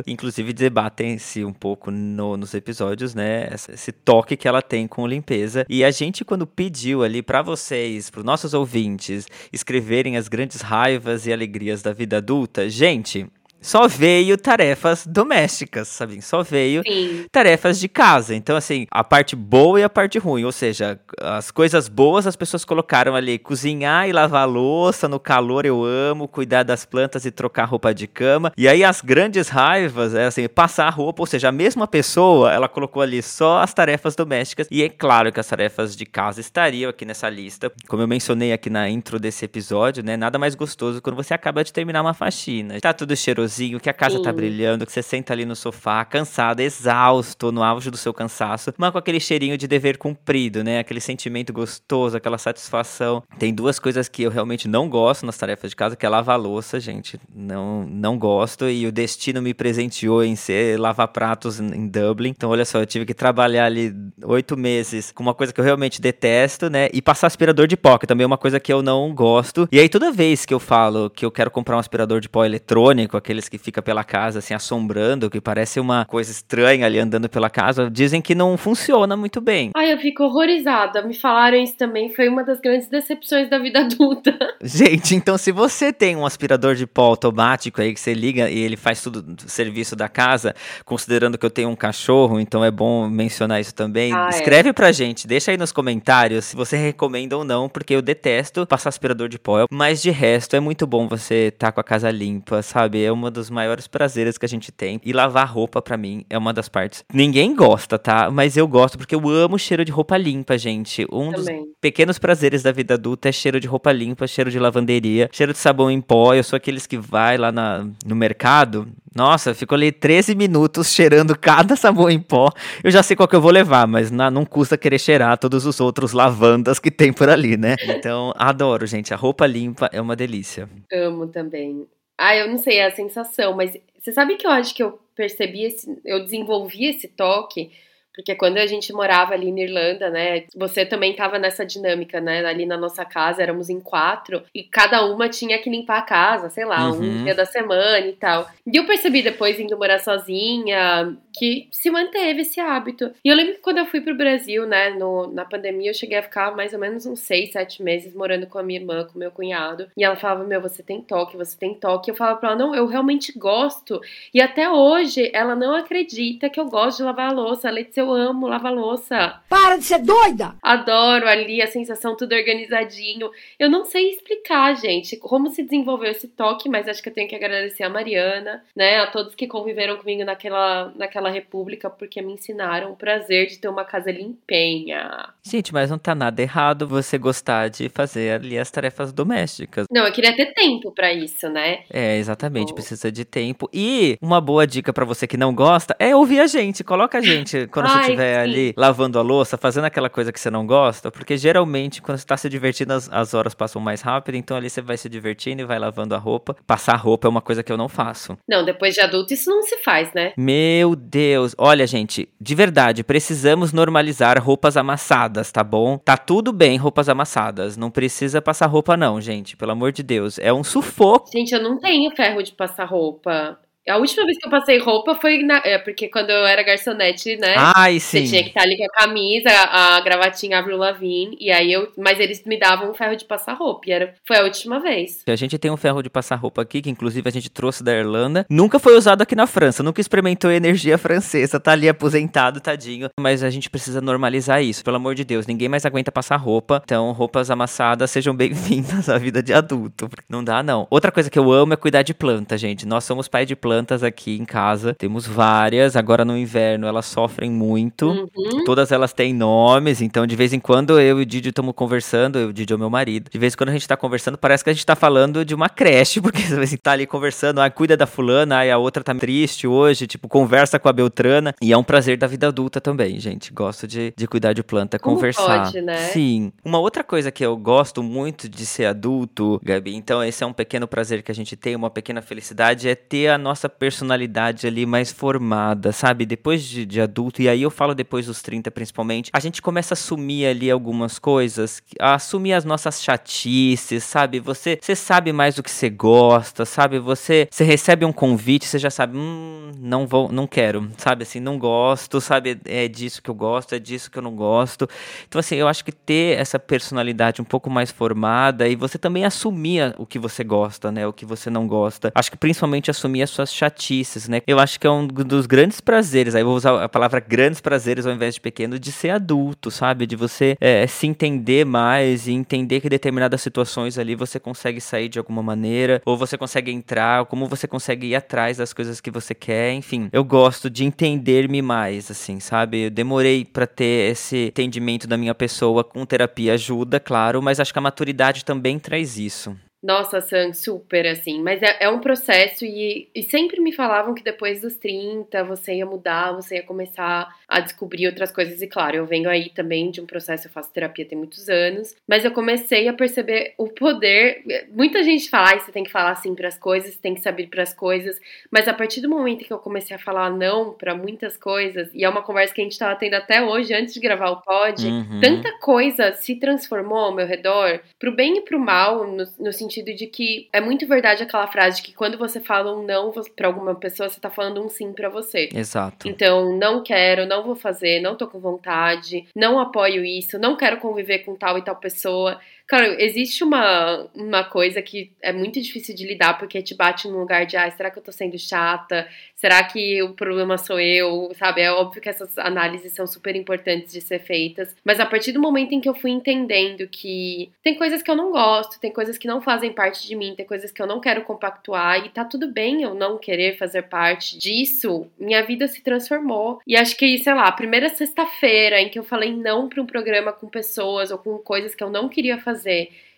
Inclusive 0.07 0.53
debatem-se 0.53 1.43
um 1.45 1.53
pouco 1.53 1.91
no- 1.91 2.37
nos 2.37 2.53
episódios, 2.53 3.13
né? 3.15 3.49
Esse 3.53 3.91
toque 3.91 4.35
que 4.37 4.47
ela 4.47 4.61
tem 4.61 4.87
com 4.87 5.05
limpeza. 5.07 5.65
E 5.69 5.83
a 5.83 5.91
gente, 5.91 6.23
quando 6.25 6.45
pediu 6.47 7.03
ali 7.03 7.21
pra 7.21 7.41
vocês, 7.41 8.09
pros 8.09 8.23
nossos 8.25 8.53
ouvintes, 8.53 9.27
escreverem 9.51 10.17
as 10.17 10.27
grandes 10.27 10.61
raivas 10.61 11.25
e 11.25 11.33
alegrias 11.33 11.81
da 11.81 11.93
vida 11.93 12.17
adulta, 12.17 12.69
gente. 12.69 13.27
Só 13.61 13.87
veio 13.87 14.37
tarefas 14.37 15.07
domésticas, 15.07 15.87
sabe? 15.87 16.21
Só 16.21 16.43
veio 16.43 16.83
Sim. 16.85 17.25
tarefas 17.31 17.79
de 17.79 17.87
casa. 17.87 18.35
Então, 18.35 18.55
assim, 18.55 18.85
a 18.91 19.03
parte 19.03 19.35
boa 19.35 19.79
e 19.79 19.83
a 19.83 19.89
parte 19.89 20.19
ruim. 20.19 20.43
Ou 20.43 20.51
seja, 20.51 20.99
as 21.19 21.49
coisas 21.49 21.87
boas 21.87 22.27
as 22.27 22.35
pessoas 22.35 22.63
colocaram 22.63 23.15
ali: 23.15 23.39
cozinhar 23.39 24.07
e 24.07 24.11
lavar 24.13 24.47
louça 24.47 25.07
no 25.07 25.19
calor, 25.19 25.65
eu 25.65 25.83
amo, 25.83 26.27
cuidar 26.27 26.61
das 26.61 26.85
plantas 26.85 27.25
e 27.25 27.31
trocar 27.31 27.65
roupa 27.65 27.91
de 27.93 28.05
cama. 28.05 28.51
E 28.55 28.67
aí, 28.67 28.83
as 28.83 29.01
grandes 29.01 29.49
raivas 29.49 30.13
é 30.13 30.25
assim: 30.27 30.47
passar 30.47 30.85
a 30.85 30.91
roupa. 30.91 31.23
Ou 31.23 31.27
seja, 31.27 31.49
a 31.49 31.51
mesma 31.51 31.87
pessoa, 31.87 32.53
ela 32.53 32.69
colocou 32.69 33.01
ali 33.01 33.21
só 33.23 33.61
as 33.61 33.73
tarefas 33.73 34.15
domésticas. 34.15 34.67
E 34.69 34.83
é 34.83 34.89
claro 34.89 35.31
que 35.31 35.39
as 35.39 35.47
tarefas 35.47 35.95
de 35.95 36.05
casa 36.05 36.39
estariam 36.39 36.89
aqui 36.89 37.03
nessa 37.03 37.29
lista. 37.29 37.71
Como 37.87 38.03
eu 38.03 38.07
mencionei 38.07 38.53
aqui 38.53 38.69
na 38.69 38.87
intro 38.87 39.19
desse 39.19 39.43
episódio, 39.43 40.03
né? 40.03 40.15
Nada 40.15 40.37
mais 40.37 40.53
gostoso 40.53 41.01
quando 41.01 41.15
você 41.15 41.33
acaba 41.33 41.63
de 41.63 41.73
terminar 41.73 42.01
uma 42.01 42.13
faxina. 42.13 42.79
Tá 42.79 42.93
tudo 42.93 43.15
cheirosinho, 43.45 43.79
que 43.79 43.89
a 43.89 43.93
casa 43.93 44.21
tá 44.21 44.31
Sim. 44.31 44.35
brilhando, 44.35 44.85
que 44.85 44.91
você 44.91 45.01
senta 45.01 45.33
ali 45.33 45.45
no 45.45 45.55
sofá, 45.55 46.03
cansado, 46.03 46.59
exausto, 46.59 47.51
no 47.51 47.63
auge 47.63 47.89
do 47.89 47.97
seu 47.97 48.13
cansaço, 48.13 48.73
mas 48.77 48.91
com 48.91 48.97
aquele 48.97 49.19
cheirinho 49.19 49.57
de 49.57 49.67
dever 49.67 49.97
cumprido, 49.97 50.63
né? 50.63 50.79
Aquele 50.79 50.99
sentimento 50.99 51.53
gostoso, 51.53 52.17
aquela 52.17 52.37
satisfação. 52.37 53.23
Tem 53.37 53.53
duas 53.53 53.79
coisas 53.79 54.09
que 54.09 54.23
eu 54.23 54.31
realmente 54.31 54.67
não 54.67 54.89
gosto 54.89 55.25
nas 55.25 55.37
tarefas 55.37 55.69
de 55.69 55.75
casa, 55.75 55.95
que 55.95 56.05
é 56.05 56.09
lavar 56.09 56.39
louça, 56.39 56.79
gente. 56.79 57.19
Não, 57.33 57.85
não 57.87 58.17
gosto. 58.17 58.67
E 58.67 58.85
o 58.87 58.91
destino 58.91 59.41
me 59.41 59.53
presenteou 59.53 60.23
em 60.23 60.35
ser 60.35 60.79
lavar 60.79 61.07
pratos 61.09 61.59
em 61.59 61.87
Dublin. 61.87 62.29
Então, 62.29 62.49
olha 62.49 62.65
só, 62.65 62.79
eu 62.79 62.85
tive 62.85 63.05
que 63.05 63.13
trabalhar 63.13 63.65
ali 63.65 63.93
oito 64.23 64.57
meses 64.57 65.11
com 65.11 65.23
uma 65.23 65.33
coisa 65.33 65.53
que 65.53 65.59
eu 65.59 65.65
realmente 65.65 66.01
detesto, 66.01 66.69
né? 66.69 66.89
E 66.93 67.01
passar 67.01 67.27
aspirador 67.27 67.67
de 67.67 67.77
pó, 67.77 67.97
que 67.97 68.07
também 68.07 68.23
é 68.23 68.27
uma 68.27 68.37
coisa 68.37 68.59
que 68.59 68.71
eu 68.71 68.81
não 68.81 69.13
gosto. 69.13 69.67
E 69.71 69.79
aí, 69.79 69.89
toda 69.89 70.11
vez 70.11 70.45
que 70.45 70.53
eu 70.53 70.59
falo 70.59 71.09
que 71.09 71.25
eu 71.25 71.31
quero 71.31 71.51
comprar 71.51 71.75
um 71.75 71.79
aspirador 71.79 72.19
de 72.19 72.29
pó 72.29 72.45
eletrônico, 72.45 73.17
aqueles 73.35 73.49
que 73.49 73.57
fica 73.57 73.81
pela 73.81 74.03
casa, 74.03 74.39
assim, 74.39 74.53
assombrando, 74.53 75.29
que 75.29 75.41
parece 75.41 75.79
uma 75.79 76.05
coisa 76.05 76.31
estranha 76.31 76.85
ali 76.85 76.99
andando 76.99 77.27
pela 77.27 77.49
casa, 77.49 77.89
dizem 77.89 78.21
que 78.21 78.33
não 78.33 78.57
funciona 78.57 79.15
muito 79.17 79.41
bem. 79.41 79.71
Ai, 79.75 79.91
eu 79.91 79.97
fico 79.97 80.23
horrorizada. 80.23 81.01
Me 81.01 81.13
falaram 81.13 81.57
isso 81.57 81.75
também. 81.75 82.13
Foi 82.13 82.29
uma 82.29 82.43
das 82.43 82.59
grandes 82.59 82.87
decepções 82.87 83.49
da 83.49 83.59
vida 83.59 83.81
adulta. 83.85 84.33
Gente, 84.61 85.15
então 85.15 85.37
se 85.37 85.51
você 85.51 85.91
tem 85.91 86.15
um 86.15 86.25
aspirador 86.25 86.75
de 86.75 86.87
pó 86.87 87.03
automático 87.03 87.81
aí 87.81 87.93
que 87.93 87.99
você 87.99 88.13
liga 88.13 88.49
e 88.49 88.59
ele 88.59 88.77
faz 88.77 89.01
tudo 89.01 89.21
do 89.21 89.49
serviço 89.49 89.95
da 89.95 90.07
casa, 90.07 90.55
considerando 90.85 91.37
que 91.37 91.45
eu 91.45 91.49
tenho 91.49 91.69
um 91.69 91.75
cachorro, 91.75 92.39
então 92.39 92.63
é 92.63 92.71
bom 92.71 93.09
mencionar 93.09 93.59
isso 93.59 93.75
também. 93.75 94.13
Ah, 94.13 94.27
é. 94.31 94.35
Escreve 94.35 94.71
pra 94.71 94.91
gente, 94.91 95.27
deixa 95.27 95.51
aí 95.51 95.57
nos 95.57 95.71
comentários 95.71 96.45
se 96.45 96.55
você 96.55 96.77
recomenda 96.77 97.37
ou 97.37 97.43
não, 97.43 97.67
porque 97.67 97.93
eu 97.93 98.01
detesto 98.01 98.65
passar 98.65 98.89
aspirador 98.89 99.27
de 99.27 99.37
pó, 99.37 99.65
mas 99.69 100.01
de 100.01 100.11
resto 100.11 100.55
é 100.55 100.59
muito 100.59 100.87
bom 100.87 101.07
você 101.07 101.51
estar 101.53 101.71
com 101.71 101.81
a 101.81 101.83
casa 101.83 102.09
limpa, 102.09 102.61
sabe? 102.61 103.03
É 103.03 103.11
um 103.27 103.31
dos 103.31 103.49
maiores 103.49 103.87
prazeres 103.87 104.37
que 104.37 104.45
a 104.45 104.49
gente 104.49 104.71
tem. 104.71 104.99
E 105.03 105.11
lavar 105.13 105.47
roupa 105.51 105.81
pra 105.81 105.97
mim 105.97 106.25
é 106.29 106.37
uma 106.37 106.53
das 106.53 106.69
partes. 106.69 107.03
Ninguém 107.13 107.55
gosta, 107.55 107.97
tá? 107.99 108.29
Mas 108.31 108.55
eu 108.57 108.67
gosto 108.67 108.97
porque 108.97 109.15
eu 109.15 109.27
amo 109.29 109.55
o 109.55 109.59
cheiro 109.59 109.83
de 109.85 109.91
roupa 109.91 110.17
limpa, 110.17 110.57
gente. 110.57 111.05
Um 111.11 111.31
dos 111.31 111.45
Também. 111.45 111.65
pequenos 111.81 112.17
prazeres 112.19 112.63
da 112.63 112.71
vida 112.71 112.93
adulta 112.95 113.29
é 113.29 113.31
cheiro 113.31 113.59
de 113.59 113.67
roupa 113.67 113.91
limpa, 113.91 114.27
cheiro 114.27 114.49
de 114.51 114.59
lavanderia, 114.59 115.29
cheiro 115.31 115.51
de 115.53 115.59
sabão 115.59 115.89
em 115.91 116.01
pó. 116.01 116.33
Eu 116.33 116.43
sou 116.43 116.57
aqueles 116.57 116.85
que 116.87 116.97
vai 116.97 117.37
lá 117.37 117.51
na- 117.51 117.87
no 118.05 118.15
mercado. 118.15 118.87
Nossa, 119.15 119.51
eu 119.51 119.55
fico 119.55 119.73
ali 119.73 119.93
13 119.93 120.35
minutos 120.35 120.93
cheirando 120.93 121.37
cada 121.37 121.75
sabão 121.77 122.09
em 122.09 122.19
pó. 122.19 122.49
Eu 122.83 122.91
já 122.91 123.01
sei 123.01 123.15
qual 123.15 123.27
que 123.29 123.35
eu 123.35 123.41
vou 123.41 123.51
levar, 123.51 123.87
mas 123.87 124.11
na- 124.11 124.29
não 124.29 124.45
custa 124.45 124.77
querer 124.77 124.99
cheirar 124.99 125.37
todos 125.37 125.65
os 125.65 125.79
outros 125.79 126.11
lavandas 126.11 126.79
que 126.79 126.91
tem 126.91 127.13
por 127.13 127.29
ali, 127.29 127.55
né? 127.57 127.75
Então, 128.05 128.33
adoro, 128.37 128.85
gente. 128.85 129.13
A 129.13 129.17
roupa 129.17 129.47
limpa 129.47 129.89
é 129.93 130.01
uma 130.01 130.15
delícia. 130.15 130.67
Amo 130.91 131.27
também. 131.27 131.85
Ah, 132.17 132.35
eu 132.35 132.47
não 132.47 132.57
sei 132.57 132.77
é 132.77 132.85
a 132.85 132.95
sensação, 132.95 133.55
mas 133.55 133.77
você 133.99 134.11
sabe 134.13 134.37
que 134.37 134.47
eu 134.47 134.51
acho 134.51 134.73
que 134.73 134.81
eu 134.83 134.99
percebi 135.15 135.63
esse, 135.63 135.99
eu 136.05 136.23
desenvolvi 136.23 136.85
esse 136.85 137.07
toque, 137.07 137.71
porque 138.15 138.33
quando 138.35 138.57
a 138.57 138.65
gente 138.65 138.91
morava 138.93 139.33
ali 139.33 139.51
na 139.51 139.61
Irlanda, 139.61 140.09
né, 140.09 140.43
você 140.55 140.85
também 140.85 141.13
tava 141.15 141.37
nessa 141.37 141.65
dinâmica, 141.65 142.19
né, 142.21 142.45
ali 142.45 142.65
na 142.65 142.77
nossa 142.77 143.03
casa, 143.05 143.41
éramos 143.43 143.69
em 143.69 143.79
quatro, 143.79 144.43
e 144.53 144.63
cada 144.63 145.05
uma 145.05 145.27
tinha 145.29 145.57
que 145.59 145.69
limpar 145.69 145.99
a 145.99 146.01
casa, 146.03 146.49
sei 146.49 146.65
lá, 146.65 146.89
um 146.91 146.95
Uhum. 146.95 147.23
dia 147.23 147.35
da 147.35 147.45
semana 147.45 147.99
e 148.07 148.13
tal. 148.13 148.47
E 148.65 148.77
eu 148.77 148.85
percebi 148.85 149.21
depois, 149.21 149.59
indo 149.59 149.77
morar 149.77 149.99
sozinha, 149.99 151.15
que 151.37 151.67
se 151.71 151.89
manteve 151.89 152.41
esse 152.41 152.59
hábito. 152.59 153.11
E 153.23 153.29
eu 153.29 153.35
lembro 153.35 153.53
que 153.55 153.59
quando 153.59 153.77
eu 153.79 153.85
fui 153.85 153.99
pro 154.01 154.15
Brasil, 154.15 154.65
né, 154.65 154.91
no, 154.91 155.27
na 155.33 155.43
pandemia, 155.45 155.89
eu 155.91 155.93
cheguei 155.93 156.17
a 156.17 156.23
ficar 156.23 156.55
mais 156.55 156.73
ou 156.73 156.79
menos 156.79 157.05
uns 157.05 157.19
seis, 157.19 157.51
sete 157.51 157.83
meses 157.83 158.13
morando 158.15 158.47
com 158.47 158.57
a 158.57 158.63
minha 158.63 158.79
irmã, 158.79 159.03
com 159.11 159.19
meu 159.19 159.31
cunhado. 159.31 159.87
E 159.97 160.03
ela 160.03 160.15
falava, 160.15 160.43
meu, 160.45 160.61
você 160.61 160.81
tem 160.81 161.01
toque, 161.01 161.35
você 161.37 161.57
tem 161.57 161.73
toque. 161.73 162.09
E 162.09 162.11
eu 162.11 162.15
falava 162.15 162.39
pra 162.39 162.49
ela, 162.51 162.57
não, 162.57 162.73
eu 162.73 162.85
realmente 162.85 163.37
gosto. 163.37 163.99
E 164.33 164.41
até 164.41 164.69
hoje, 164.69 165.29
ela 165.33 165.55
não 165.55 165.75
acredita 165.75 166.49
que 166.49 166.59
eu 166.59 166.65
gosto 166.69 166.97
de 166.97 167.03
lavar 167.03 167.29
a 167.29 167.33
louça. 167.33 167.69
Letícia, 167.69 168.04
eu 168.05 168.13
amo 168.13 168.47
lavar 168.47 168.73
louça. 168.73 169.41
Para 169.49 169.77
de 169.77 169.83
ser 169.83 169.99
doida! 169.99 170.55
Adoro 170.61 171.27
ali 171.27 171.61
a 171.61 171.67
sensação 171.67 172.15
tudo 172.15 172.33
organizadinho. 172.35 173.29
Eu 173.59 173.69
não 173.69 173.83
sei 173.85 174.11
explicar, 174.11 174.75
gente, 174.75 175.17
como 175.17 175.49
se 175.49 175.63
desenvolveu 175.63 176.11
esse 176.11 176.27
toque, 176.27 176.69
mas 176.69 176.87
acho 176.87 177.01
que 177.01 177.09
eu 177.09 177.13
tenho 177.13 177.27
que 177.27 177.35
agradecer 177.35 177.83
a 177.83 177.89
Mariana, 177.89 178.63
né, 178.75 178.99
a 178.99 179.07
todos 179.07 179.35
que 179.35 179.47
conviveram 179.47 179.97
comigo 179.97 180.23
naquela, 180.23 180.91
naquela 180.95 181.29
república, 181.29 181.89
porque 181.89 182.21
me 182.21 182.33
ensinaram 182.33 182.91
o 182.91 182.95
prazer 182.95 183.47
de 183.47 183.57
ter 183.57 183.67
uma 183.67 183.83
casa 183.85 184.11
limpinha. 184.11 185.29
Gente, 185.43 185.73
mas 185.73 185.89
não 185.89 185.97
tá 185.97 186.13
nada 186.15 186.41
errado 186.41 186.87
você 186.87 187.17
gostar 187.17 187.69
de 187.69 187.89
fazer 187.89 188.31
ali 188.35 188.57
as 188.57 188.69
tarefas 188.71 189.11
domésticas. 189.11 189.85
Não, 189.91 190.05
eu 190.05 190.11
queria 190.13 190.35
ter 190.35 190.53
tempo 190.53 190.91
pra 190.91 191.11
isso, 191.13 191.49
né? 191.49 191.79
É, 191.91 192.17
exatamente, 192.17 192.71
Oh. 192.71 192.75
precisa 192.75 193.11
de 193.11 193.23
tempo. 193.25 193.69
E 193.73 194.17
uma 194.21 194.41
boa 194.41 194.65
dica 194.65 194.91
pra 194.91 195.05
você 195.05 195.27
que 195.27 195.37
não 195.37 195.53
gosta 195.53 195.95
é 195.99 196.15
ouvir 196.15 196.39
a 196.39 196.47
gente. 196.47 196.83
Coloca 196.83 197.17
a 197.17 197.21
gente 197.21 197.67
quando 197.67 197.87
você 197.95 198.11
estiver 198.11 198.39
ali 198.39 198.73
lavando 198.77 199.19
a 199.19 199.21
louça, 199.21 199.57
fazendo 199.57 199.85
aquela 199.85 200.09
coisa 200.09 200.31
que 200.31 200.39
você 200.39 200.49
não 200.49 200.65
gosta, 200.65 201.11
porque 201.11 201.37
geralmente 201.37 202.01
quando 202.01 202.17
você 202.17 202.25
tá 202.25 202.37
se 202.37 202.49
divertindo, 202.49 202.93
as, 202.93 203.11
as 203.11 203.33
horas 203.33 203.53
passam 203.53 203.81
mais 203.81 204.01
rápido, 204.01 204.35
então 204.35 204.57
ali 204.57 204.69
você 204.69 204.81
vai 204.81 204.97
se 204.97 205.09
divertindo 205.09 205.61
e 205.61 205.65
vai 205.65 205.79
lavando 205.79 206.15
a 206.15 206.17
roupa. 206.17 206.55
Passar 206.65 206.95
roupa 206.95 207.27
é 207.27 207.29
uma 207.29 207.41
coisa 207.41 207.63
que 207.63 207.71
eu 207.71 207.77
não 207.77 207.89
faço. 207.89 208.37
Não, 208.47 208.63
depois 208.63 208.93
de 208.93 209.01
adulto 209.01 209.33
isso 209.33 209.49
não 209.49 209.61
se 209.63 209.77
faz, 209.77 210.13
né? 210.13 210.33
Meu 210.37 210.95
Deus, 210.95 211.55
olha, 211.57 211.85
gente, 211.87 212.29
de 212.39 212.55
verdade, 212.55 213.03
precisamos 213.03 213.73
normalizar 213.73 214.41
roupas 214.41 214.77
amassadas, 214.77 215.51
tá 215.51 215.63
bom? 215.63 215.97
Tá 215.97 216.17
tudo 216.17 216.51
bem, 216.51 216.77
roupas 216.77 217.09
amassadas. 217.09 217.77
Não 217.77 217.91
precisa 217.91 218.41
passar 218.41 218.67
roupa, 218.67 218.97
não, 218.97 219.19
gente. 219.19 219.57
Pelo 219.57 219.71
amor 219.71 219.91
de 219.91 220.03
Deus. 220.03 220.37
É 220.39 220.51
um 220.53 220.63
sufoco. 220.63 221.29
Gente, 221.31 221.53
eu 221.53 221.61
não 221.61 221.79
tenho 221.79 222.15
ferro 222.15 222.41
de 222.43 222.51
passar 222.51 222.85
roupa. 222.85 223.57
A 223.87 223.97
última 223.97 224.25
vez 224.25 224.37
que 224.39 224.47
eu 224.47 224.49
passei 224.49 224.79
roupa 224.79 225.13
foi 225.13 225.43
na. 225.43 225.61
É, 225.63 225.77
porque 225.77 226.07
quando 226.07 226.31
eu 226.31 226.43
era 226.43 226.63
garçonete, 226.63 227.37
né? 227.37 227.53
Ai, 227.55 227.99
Você 227.99 228.21
sim. 228.21 228.25
tinha 228.29 228.41
que 228.41 228.49
estar 228.49 228.63
ali 228.63 228.77
com 228.77 228.83
a 228.83 228.89
camisa, 228.89 229.49
a 229.49 230.01
gravatinha 230.01 230.57
Avril 230.57 230.77
Lavigne, 230.77 231.37
e 231.39 231.51
aí 231.51 231.71
eu. 231.71 231.91
Mas 231.95 232.19
eles 232.19 232.43
me 232.45 232.57
davam 232.57 232.89
um 232.89 232.93
ferro 232.95 233.15
de 233.15 233.25
passar 233.25 233.53
roupa, 233.53 233.81
e 233.87 233.91
era, 233.91 234.15
foi 234.25 234.37
a 234.37 234.43
última 234.43 234.79
vez. 234.79 235.21
A 235.27 235.35
gente 235.35 235.59
tem 235.59 235.69
um 235.69 235.77
ferro 235.77 236.01
de 236.01 236.09
passar 236.09 236.35
roupa 236.35 236.63
aqui, 236.63 236.81
que 236.81 236.89
inclusive 236.89 237.29
a 237.29 237.31
gente 237.31 237.49
trouxe 237.49 237.83
da 237.83 237.93
Irlanda. 237.93 238.43
Nunca 238.49 238.79
foi 238.79 238.97
usado 238.97 239.21
aqui 239.21 239.35
na 239.35 239.45
França, 239.45 239.83
nunca 239.83 240.01
experimentou 240.01 240.49
energia 240.49 240.97
francesa, 240.97 241.59
tá 241.59 241.73
ali 241.73 241.87
aposentado, 241.87 242.59
tadinho. 242.59 243.09
Mas 243.19 243.43
a 243.43 243.51
gente 243.51 243.69
precisa 243.69 244.01
normalizar 244.01 244.63
isso, 244.63 244.83
pelo 244.83 244.97
amor 244.97 245.13
de 245.13 245.23
Deus. 245.23 245.45
Ninguém 245.45 245.69
mais 245.69 245.85
aguenta 245.85 246.11
passar 246.11 246.37
roupa. 246.37 246.81
Então, 246.83 247.11
roupas 247.11 247.51
amassadas 247.51 248.09
sejam 248.09 248.35
bem-vindas 248.35 249.09
à 249.09 249.17
vida 249.19 249.43
de 249.43 249.53
adulto. 249.53 250.09
Não 250.27 250.43
dá, 250.43 250.63
não. 250.63 250.87
Outra 250.89 251.11
coisa 251.11 251.29
que 251.29 251.37
eu 251.37 251.51
amo 251.51 251.73
é 251.73 251.77
cuidar 251.77 252.01
de 252.01 252.15
planta, 252.15 252.57
gente. 252.57 252.87
Nós 252.87 253.03
somos 253.03 253.27
pai 253.27 253.45
de 253.45 253.55
plantas 253.75 254.03
aqui 254.03 254.37
em 254.37 254.45
casa. 254.45 254.93
Temos 254.93 255.27
várias. 255.27 255.97
Agora 255.97 256.23
no 256.23 256.37
inverno 256.37 256.87
elas 256.87 257.05
sofrem 257.05 257.51
muito. 257.51 258.07
Uhum. 258.09 258.63
Todas 258.63 258.89
elas 258.89 259.11
têm 259.11 259.33
nomes, 259.33 260.01
então 260.01 260.25
de 260.25 260.35
vez 260.35 260.53
em 260.53 260.59
quando 260.61 260.97
eu 260.97 261.19
e 261.19 261.23
o 261.23 261.25
Didi 261.25 261.49
estamos 261.49 261.75
conversando, 261.75 262.39
eu, 262.39 262.49
o 262.49 262.53
Didi 262.53 262.71
é 262.71 262.75
o 262.75 262.79
meu 262.79 262.89
marido. 262.89 263.29
De 263.29 263.37
vez 263.37 263.53
em 263.53 263.57
quando 263.57 263.69
a 263.69 263.73
gente 263.73 263.85
tá 263.85 263.97
conversando, 263.97 264.37
parece 264.37 264.63
que 264.63 264.69
a 264.69 264.73
gente 264.73 264.85
tá 264.85 264.95
falando 264.95 265.43
de 265.43 265.53
uma 265.53 265.67
creche, 265.67 266.21
porque 266.23 266.41
você 266.41 266.55
assim, 266.61 266.77
tá 266.77 266.93
ali 266.93 267.05
conversando, 267.05 267.59
ah, 267.59 267.69
cuida 267.69 267.97
da 267.97 268.07
fulana, 268.07 268.57
ai, 268.57 268.71
a 268.71 268.77
outra 268.77 269.03
tá 269.03 269.13
triste 269.13 269.67
hoje, 269.67 270.07
tipo, 270.07 270.29
conversa 270.29 270.79
com 270.79 270.87
a 270.87 270.93
Beltrana. 270.93 271.53
E 271.61 271.73
é 271.73 271.77
um 271.77 271.83
prazer 271.83 272.17
da 272.17 272.27
vida 272.27 272.47
adulta 272.47 272.79
também, 272.79 273.19
gente. 273.19 273.51
Gosto 273.51 273.85
de, 273.85 274.13
de 274.15 274.27
cuidar 274.27 274.53
de 274.53 274.63
planta, 274.63 274.97
Como 274.97 275.17
conversar. 275.17 275.65
pode, 275.65 275.81
né? 275.81 275.97
Sim. 276.09 276.53
Uma 276.63 276.79
outra 276.79 277.03
coisa 277.03 277.29
que 277.29 277.45
eu 277.45 277.57
gosto 277.57 278.01
muito 278.01 278.47
de 278.47 278.65
ser 278.65 278.85
adulto, 278.85 279.59
Gabi, 279.61 279.95
então 279.95 280.23
esse 280.23 280.43
é 280.43 280.47
um 280.47 280.53
pequeno 280.53 280.87
prazer 280.87 281.21
que 281.21 281.31
a 281.31 281.35
gente 281.35 281.57
tem, 281.57 281.75
uma 281.75 281.89
pequena 281.89 282.21
felicidade, 282.21 282.87
é 282.87 282.95
ter 282.95 283.27
a 283.27 283.37
nossa 283.37 283.64
personalidade 283.69 284.67
ali 284.67 284.85
mais 284.85 285.11
formada, 285.11 285.91
sabe? 285.91 286.25
Depois 286.25 286.63
de, 286.63 286.85
de 286.85 287.01
adulto, 287.01 287.41
e 287.41 287.49
aí 287.49 287.61
eu 287.61 287.71
falo 287.71 287.93
depois 287.95 288.25
dos 288.25 288.41
30 288.41 288.71
principalmente, 288.71 289.29
a 289.33 289.39
gente 289.39 289.61
começa 289.61 289.93
a 289.93 289.95
assumir 289.95 290.45
ali 290.45 290.69
algumas 290.69 291.19
coisas, 291.19 291.81
a 291.99 292.15
assumir 292.15 292.53
as 292.53 292.65
nossas 292.65 293.01
chatices, 293.01 294.03
sabe? 294.03 294.39
Você, 294.39 294.77
você 294.81 294.95
sabe 294.95 295.31
mais 295.31 295.55
do 295.55 295.63
que 295.63 295.71
você 295.71 295.89
gosta, 295.89 296.65
sabe? 296.65 296.99
Você, 296.99 297.47
você 297.51 297.63
recebe 297.63 298.05
um 298.05 298.13
convite, 298.13 298.65
você 298.65 298.79
já 298.79 298.89
sabe, 298.89 299.17
hum, 299.17 299.71
não 299.79 300.07
vou, 300.07 300.31
não 300.31 300.47
quero, 300.47 300.89
sabe? 300.97 301.23
Assim, 301.23 301.39
não 301.39 301.57
gosto, 301.57 302.19
sabe? 302.21 302.59
É 302.65 302.87
disso 302.87 303.21
que 303.21 303.29
eu 303.29 303.35
gosto, 303.35 303.73
é 303.75 303.79
disso 303.79 304.09
que 304.09 304.17
eu 304.17 304.23
não 304.23 304.35
gosto. 304.35 304.87
Então, 305.27 305.39
assim, 305.39 305.55
eu 305.55 305.67
acho 305.67 305.83
que 305.83 305.91
ter 305.91 306.37
essa 306.37 306.59
personalidade 306.59 307.41
um 307.41 307.45
pouco 307.45 307.69
mais 307.69 307.91
formada 307.91 308.67
e 308.67 308.75
você 308.75 308.97
também 308.97 309.25
assumir 309.25 309.93
o 309.97 310.05
que 310.05 310.19
você 310.19 310.43
gosta, 310.43 310.91
né? 310.91 311.07
O 311.07 311.13
que 311.13 311.25
você 311.25 311.49
não 311.49 311.67
gosta. 311.67 312.11
Acho 312.13 312.31
que 312.31 312.37
principalmente 312.37 312.91
assumir 312.91 313.23
as 313.23 313.29
suas 313.29 313.53
chatices, 313.55 314.27
né? 314.27 314.41
Eu 314.45 314.59
acho 314.59 314.79
que 314.79 314.85
é 314.85 314.89
um 314.89 315.07
dos 315.07 315.45
grandes 315.45 315.81
prazeres, 315.81 316.35
aí 316.35 316.43
vou 316.43 316.55
usar 316.55 316.83
a 316.83 316.89
palavra 316.89 317.19
grandes 317.19 317.61
prazeres 317.61 318.05
ao 318.05 318.13
invés 318.13 318.35
de 318.35 318.41
pequeno, 318.41 318.77
de 318.77 318.91
ser 318.91 319.09
adulto, 319.09 319.71
sabe? 319.71 320.05
De 320.05 320.15
você 320.15 320.57
é, 320.59 320.85
se 320.87 321.07
entender 321.07 321.65
mais 321.65 322.27
e 322.27 322.31
entender 322.31 322.81
que 322.81 322.89
determinadas 322.89 323.41
situações 323.41 323.97
ali 323.97 324.15
você 324.15 324.39
consegue 324.39 324.81
sair 324.81 325.09
de 325.09 325.19
alguma 325.19 325.41
maneira, 325.41 326.01
ou 326.05 326.17
você 326.17 326.37
consegue 326.37 326.71
entrar, 326.71 327.25
como 327.25 327.47
você 327.47 327.67
consegue 327.67 328.07
ir 328.07 328.15
atrás 328.15 328.57
das 328.57 328.73
coisas 328.73 328.99
que 328.99 329.11
você 329.11 329.33
quer, 329.33 329.73
enfim. 329.73 330.09
Eu 330.11 330.23
gosto 330.23 330.69
de 330.69 330.83
entender-me 330.83 331.61
mais, 331.61 332.11
assim, 332.11 332.39
sabe? 332.39 332.85
Eu 332.85 332.89
demorei 332.89 333.45
pra 333.45 333.65
ter 333.67 334.11
esse 334.11 334.47
entendimento 334.47 335.07
da 335.07 335.17
minha 335.17 335.35
pessoa 335.35 335.83
com 335.83 336.05
terapia 336.05 336.53
ajuda, 336.53 336.99
claro, 336.99 337.41
mas 337.41 337.59
acho 337.59 337.71
que 337.73 337.79
a 337.79 337.81
maturidade 337.81 338.43
também 338.43 338.79
traz 338.79 339.17
isso. 339.17 339.55
Nossa, 339.85 340.19
Sam, 340.19 340.51
super, 340.51 341.05
assim. 341.05 341.43
Mas 341.43 341.61
é, 341.61 341.77
é 341.81 341.89
um 341.89 341.99
processo 341.99 342.65
e, 342.65 343.07
e 343.13 343.21
sempre 343.21 343.61
me 343.61 343.71
falavam 343.71 344.15
que 344.15 344.23
depois 344.23 344.61
dos 344.61 344.75
30 344.77 345.43
você 345.43 345.75
ia 345.75 345.85
mudar, 345.85 346.31
você 346.31 346.55
ia 346.55 346.63
começar 346.63 347.27
a 347.47 347.59
descobrir 347.59 348.07
outras 348.07 348.31
coisas. 348.31 348.63
E 348.63 348.67
claro, 348.67 348.95
eu 348.95 349.05
venho 349.05 349.29
aí 349.29 349.49
também 349.49 349.91
de 349.91 350.01
um 350.01 350.07
processo, 350.07 350.47
eu 350.47 350.51
faço 350.51 350.73
terapia 350.73 351.05
tem 351.05 351.15
muitos 351.15 351.47
anos, 351.47 351.95
mas 352.07 352.25
eu 352.25 352.31
comecei 352.31 352.87
a 352.87 352.93
perceber 352.93 353.53
o 353.59 353.67
poder. 353.67 354.43
Muita 354.71 355.03
gente 355.03 355.29
fala, 355.29 355.51
ah, 355.53 355.59
você 355.59 355.71
tem 355.71 355.83
que 355.83 355.91
falar 355.91 356.11
assim 356.11 356.33
para 356.33 356.47
as 356.47 356.57
coisas, 356.57 356.97
tem 356.97 357.13
que 357.13 357.21
saber 357.21 357.45
para 357.47 357.61
as 357.61 357.73
coisas, 357.73 358.19
mas 358.49 358.67
a 358.67 358.73
partir 358.73 359.01
do 359.01 359.09
momento 359.09 359.45
que 359.45 359.53
eu 359.53 359.59
comecei 359.59 359.95
a 359.95 359.99
falar 359.99 360.31
não 360.31 360.73
para 360.73 360.95
muitas 360.95 361.37
coisas, 361.37 361.89
e 361.93 362.03
é 362.03 362.09
uma 362.09 362.23
conversa 362.23 362.55
que 362.55 362.61
a 362.61 362.63
gente 362.63 362.79
tava 362.79 362.95
tendo 362.95 363.13
até 363.13 363.43
hoje, 363.43 363.71
antes 363.71 363.93
de 363.93 363.99
gravar 363.99 364.31
o 364.31 364.41
pod, 364.41 364.83
Uhum. 364.83 365.19
tanta 365.21 365.51
coisa 365.59 366.13
se 366.13 366.35
transformou 366.37 366.97
ao 366.97 367.13
meu 367.13 367.27
redor, 367.27 367.79
pro 367.99 368.15
bem 368.15 368.37
e 368.37 368.41
pro 368.41 368.59
mal, 368.59 369.05
no, 369.05 369.23
no 369.39 369.53
sentido 369.53 369.74
de 369.83 370.07
que 370.07 370.47
é 370.51 370.59
muito 370.59 370.87
verdade 370.87 371.23
aquela 371.23 371.47
frase 371.47 371.77
de 371.77 371.83
que 371.83 371.93
quando 371.93 372.17
você 372.17 372.39
fala 372.39 372.75
um 372.75 372.83
não 372.83 373.11
pra 373.35 373.47
alguma 373.47 373.75
pessoa, 373.75 374.09
você 374.09 374.19
tá 374.19 374.29
falando 374.29 374.63
um 374.63 374.69
sim 374.69 374.93
pra 374.93 375.09
você. 375.09 375.49
Exato. 375.53 376.07
Então, 376.07 376.57
não 376.57 376.83
quero, 376.83 377.25
não 377.25 377.43
vou 377.43 377.55
fazer, 377.55 378.01
não 378.01 378.15
tô 378.15 378.27
com 378.27 378.39
vontade, 378.39 379.25
não 379.35 379.59
apoio 379.59 380.03
isso, 380.03 380.37
não 380.39 380.55
quero 380.55 380.77
conviver 380.77 381.19
com 381.19 381.35
tal 381.35 381.57
e 381.57 381.63
tal 381.63 381.75
pessoa. 381.75 382.39
Cara, 382.67 383.01
existe 383.01 383.43
uma, 383.43 384.07
uma 384.15 384.43
coisa 384.43 384.81
que 384.81 385.11
é 385.21 385.31
muito 385.31 385.61
difícil 385.61 385.95
de 385.95 386.05
lidar 386.05 386.37
porque 386.39 386.63
te 386.63 386.73
bate 386.73 387.07
num 387.07 387.19
lugar 387.19 387.45
de, 387.45 387.55
ah, 387.55 387.69
será 387.69 387.91
que 387.91 387.99
eu 387.99 388.03
tô 388.03 388.11
sendo 388.11 388.39
chata? 388.39 389.07
Será 389.35 389.63
que 389.63 390.01
o 390.01 390.13
problema 390.13 390.57
sou 390.57 390.79
eu? 390.79 391.31
Sabe? 391.37 391.61
É 391.61 391.71
óbvio 391.71 392.01
que 392.01 392.09
essas 392.09 392.35
análises 392.39 392.93
são 392.93 393.05
super 393.05 393.35
importantes 393.35 393.93
de 393.93 394.01
ser 394.01 394.19
feitas, 394.19 394.75
mas 394.83 394.99
a 394.99 395.05
partir 395.05 395.31
do 395.31 395.39
momento 395.39 395.73
em 395.73 395.79
que 395.79 395.87
eu 395.87 395.93
fui 395.93 396.09
entendendo 396.09 396.87
que 396.87 397.51
tem 397.61 397.75
coisas 397.75 398.01
que 398.01 398.09
eu 398.09 398.15
não 398.15 398.31
gosto, 398.31 398.79
tem 398.79 398.91
coisas 398.91 399.17
que 399.17 399.27
não 399.27 399.41
fazem 399.41 399.71
parte 399.71 400.07
de 400.07 400.15
mim, 400.15 400.33
tem 400.35 400.45
coisas 400.45 400.71
que 400.71 400.81
eu 400.81 400.87
não 400.87 400.99
quero 400.99 401.23
compactuar 401.23 402.03
e 402.03 402.09
tá 402.09 402.25
tudo 402.25 402.51
bem 402.51 402.81
eu 402.81 402.95
não 402.95 403.19
querer 403.19 403.57
fazer 403.57 403.83
parte 403.83 404.39
disso, 404.39 405.07
minha 405.19 405.43
vida 405.43 405.67
se 405.67 405.83
transformou. 405.83 406.59
E 406.65 406.75
acho 406.75 406.97
que, 406.97 407.17
sei 407.19 407.33
lá, 407.35 407.47
a 407.47 407.51
primeira 407.51 407.89
sexta-feira 407.89 408.81
em 408.81 408.89
que 408.89 408.97
eu 408.97 409.03
falei 409.03 409.35
não 409.35 409.69
pra 409.69 409.81
um 409.83 409.85
programa 409.85 410.33
com 410.33 410.47
pessoas 410.47 411.11
ou 411.11 411.19
com 411.19 411.37
coisas 411.37 411.75
que 411.75 411.83
eu 411.83 411.91
não 411.91 412.09
queria 412.09 412.39
fazer. 412.39 412.54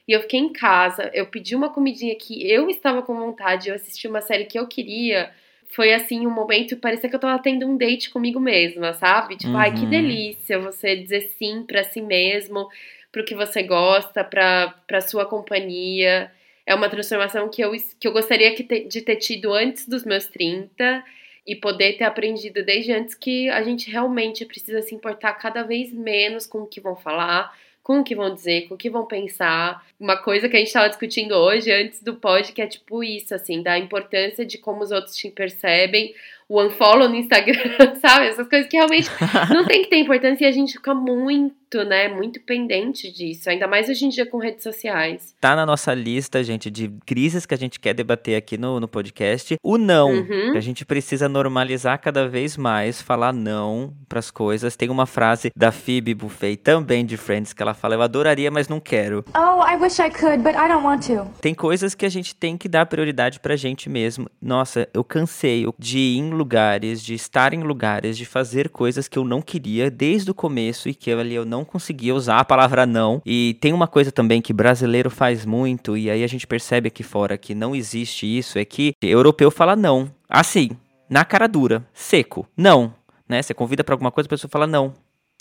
E 0.08 0.14
eu 0.14 0.22
fiquei 0.22 0.40
em 0.40 0.54
casa, 0.54 1.12
eu 1.14 1.26
pedi 1.28 1.56
uma 1.56 1.70
comidinha 1.70 2.16
que 2.16 2.50
eu 2.50 2.70
estava 2.70 3.02
com 3.02 3.14
vontade, 3.16 3.70
eu 3.70 3.76
assisti 3.76 4.08
uma 4.08 4.22
série 4.22 4.46
que 4.46 4.58
eu 4.58 4.68
queria. 4.68 5.32
Foi 5.70 5.94
assim, 5.94 6.26
um 6.26 6.32
momento, 6.32 6.78
parecia 6.78 7.10
que 7.10 7.16
eu 7.16 7.20
tava 7.20 7.42
tendo 7.42 7.68
um 7.68 7.76
date 7.78 8.10
comigo 8.10 8.40
mesma, 8.40 8.94
sabe? 8.94 9.36
Tipo, 9.36 9.58
ai, 9.58 9.74
que 9.74 9.84
Uhum. 9.84 9.90
delícia 9.90 10.58
você 10.60 10.96
dizer 10.96 11.22
sim 11.38 11.64
pra 11.64 11.84
si 11.84 12.02
mesmo, 12.02 12.70
pro 13.12 13.26
que 13.26 13.36
você 13.36 13.64
gosta, 13.64 14.24
pra, 14.24 14.74
pra 14.88 15.02
sua 15.02 15.26
companhia. 15.26 16.32
É 16.66 16.74
uma 16.76 16.90
transformação 16.90 17.50
que 17.50 17.62
eu, 17.62 17.72
que 18.00 18.08
eu 18.08 18.12
gostaria 18.14 18.54
que 18.56 18.64
te- 18.64 18.86
de 18.86 19.02
ter 19.02 19.18
tido 19.18 19.54
antes 19.54 19.88
dos 19.88 20.04
meus 20.06 20.28
30 20.28 21.04
e 21.46 21.56
poder 21.56 21.94
ter 21.98 22.04
aprendido 22.04 22.64
desde 22.64 22.92
antes 22.92 23.16
que 23.16 23.50
a 23.50 23.64
gente 23.64 23.90
realmente 23.90 24.46
precisa 24.46 24.82
se 24.82 24.94
importar 24.94 25.34
cada 25.36 25.64
vez 25.64 25.94
menos 25.94 26.46
com 26.46 26.60
o 26.60 26.68
que 26.68 26.82
vão 26.82 26.96
falar, 26.96 27.54
com 27.88 28.02
o 28.02 28.04
que 28.04 28.14
vão 28.14 28.34
dizer, 28.34 28.68
com 28.68 28.76
o 28.76 28.78
que 28.78 28.90
vão 28.90 29.06
pensar. 29.06 29.82
Uma 29.98 30.18
coisa 30.18 30.50
que 30.50 30.58
a 30.58 30.60
gente 30.60 30.68
estava 30.68 30.90
discutindo 30.90 31.32
hoje, 31.32 31.72
antes 31.72 32.04
do 32.04 32.16
pod, 32.16 32.52
que 32.52 32.62
é 32.62 32.68
tipo 32.68 33.02
isso, 33.02 33.34
assim, 33.34 33.64
da 33.64 33.80
importância 33.80 34.46
de 34.46 34.58
como 34.58 34.84
os 34.84 34.92
outros 34.92 35.16
te 35.16 35.30
percebem, 35.30 36.14
o 36.50 36.62
unfollow 36.62 37.08
no 37.08 37.16
Instagram, 37.16 37.56
sabe? 38.02 38.28
Essas 38.28 38.46
coisas 38.50 38.68
que 38.68 38.76
realmente 38.76 39.10
não 39.54 39.66
tem 39.66 39.84
que 39.84 39.90
ter 39.90 40.00
importância 40.00 40.44
e 40.44 40.48
a 40.50 40.52
gente 40.52 40.74
fica 40.74 40.94
muito, 40.94 41.56
né, 41.76 42.08
muito 42.08 42.40
pendente 42.42 43.12
disso, 43.12 43.50
ainda 43.50 43.68
mais 43.68 43.90
hoje 43.90 44.06
em 44.06 44.10
dia 44.10 44.26
com 44.26 44.38
redes 44.38 44.64
sociais. 44.64 45.36
Tá 45.40 45.56
na 45.56 45.66
nossa 45.66 45.94
lista, 45.94 46.44
gente, 46.44 46.72
de 46.72 46.90
crises 47.06 47.46
que 47.46 47.54
a 47.54 47.58
gente 47.58 47.80
quer 47.80 47.94
debater 47.94 48.36
aqui 48.36 48.58
no, 48.58 48.80
no 48.80 48.88
podcast. 48.88 49.56
O 49.64 49.78
não. 49.78 50.12
Uhum. 50.12 50.52
que 50.52 50.58
A 50.58 50.62
gente 50.62 50.86
precisa 50.86 51.28
normalizar 51.28 52.00
cada 52.00 52.28
vez 52.28 52.56
mais, 52.56 53.02
falar 53.02 53.34
não 53.34 53.94
pras 54.08 54.32
coisas. 54.32 54.76
Tem 54.76 54.90
uma 54.90 55.06
frase 55.06 55.52
da 55.56 55.72
Phoebe 55.72 56.14
Buffet, 56.14 56.58
também 56.58 57.06
de 57.06 57.18
Friends, 57.18 57.54
que 57.54 57.62
ela 57.62 57.74
fala: 57.74 57.96
Eu 57.96 58.02
adoraria, 58.02 58.50
mas 58.50 58.68
não 58.68 58.80
quero. 58.80 59.24
Oh, 59.36 59.66
I 59.66 59.76
wish 59.76 60.00
I 60.00 60.10
could, 60.10 60.44
but 60.44 60.54
I 60.54 60.68
don't 60.68 60.86
want 60.86 61.08
to. 61.08 61.30
Tem 61.42 61.54
coisas 61.54 61.94
que 61.94 62.06
a 62.06 62.10
gente 62.10 62.36
tem 62.36 62.58
que 62.58 62.70
dar 62.70 62.86
prioridade 62.86 63.40
pra 63.40 63.56
gente 63.56 63.90
mesmo. 63.90 64.30
Nossa, 64.42 64.88
eu 64.94 65.04
cansei 65.04 65.66
de 65.78 65.98
ir 65.98 66.18
em 66.18 66.30
lugares, 66.32 67.04
de 67.04 67.14
estar 67.14 67.54
em 67.54 67.64
lugares, 67.64 68.18
de 68.18 68.26
fazer 68.26 68.70
coisas 68.70 69.08
que 69.08 69.18
eu 69.18 69.24
não 69.24 69.42
queria 69.42 69.90
desde 69.90 70.32
o 70.32 70.34
começo 70.34 70.90
e 70.90 70.94
que 70.94 71.10
eu, 71.10 71.20
ali 71.20 71.36
eu 71.36 71.46
não 71.46 71.57
conseguia 71.66 72.16
usar 72.16 72.40
a 72.40 72.46
palavra 72.46 72.86
não. 72.86 73.22
E 73.26 73.58
tem 73.62 73.74
uma 73.74 73.88
coisa 73.88 74.12
também 74.12 74.42
que 74.42 74.54
brasileiro 74.54 75.10
faz 75.10 75.46
muito, 75.46 75.98
e 75.98 76.10
aí 76.10 76.24
a 76.24 76.28
gente 76.28 76.48
percebe 76.48 76.88
aqui 76.88 77.04
fora 77.04 77.38
que 77.38 77.56
não 77.56 77.76
existe 77.76 78.26
isso, 78.26 78.58
é 78.58 78.66
que 78.66 78.94
europeu 79.02 79.52
fala 79.52 79.76
não. 79.76 80.12
Assim, 80.30 80.72
na 81.10 81.24
cara 81.24 81.48
dura, 81.48 81.86
seco, 81.94 82.48
não. 82.56 82.94
Né? 83.28 83.42
Você 83.42 83.54
convida 83.54 83.84
pra 83.84 83.94
alguma 83.94 84.12
coisa, 84.12 84.28
a 84.28 84.30
pessoa 84.30 84.50
fala 84.50 84.68
não. 84.68 84.94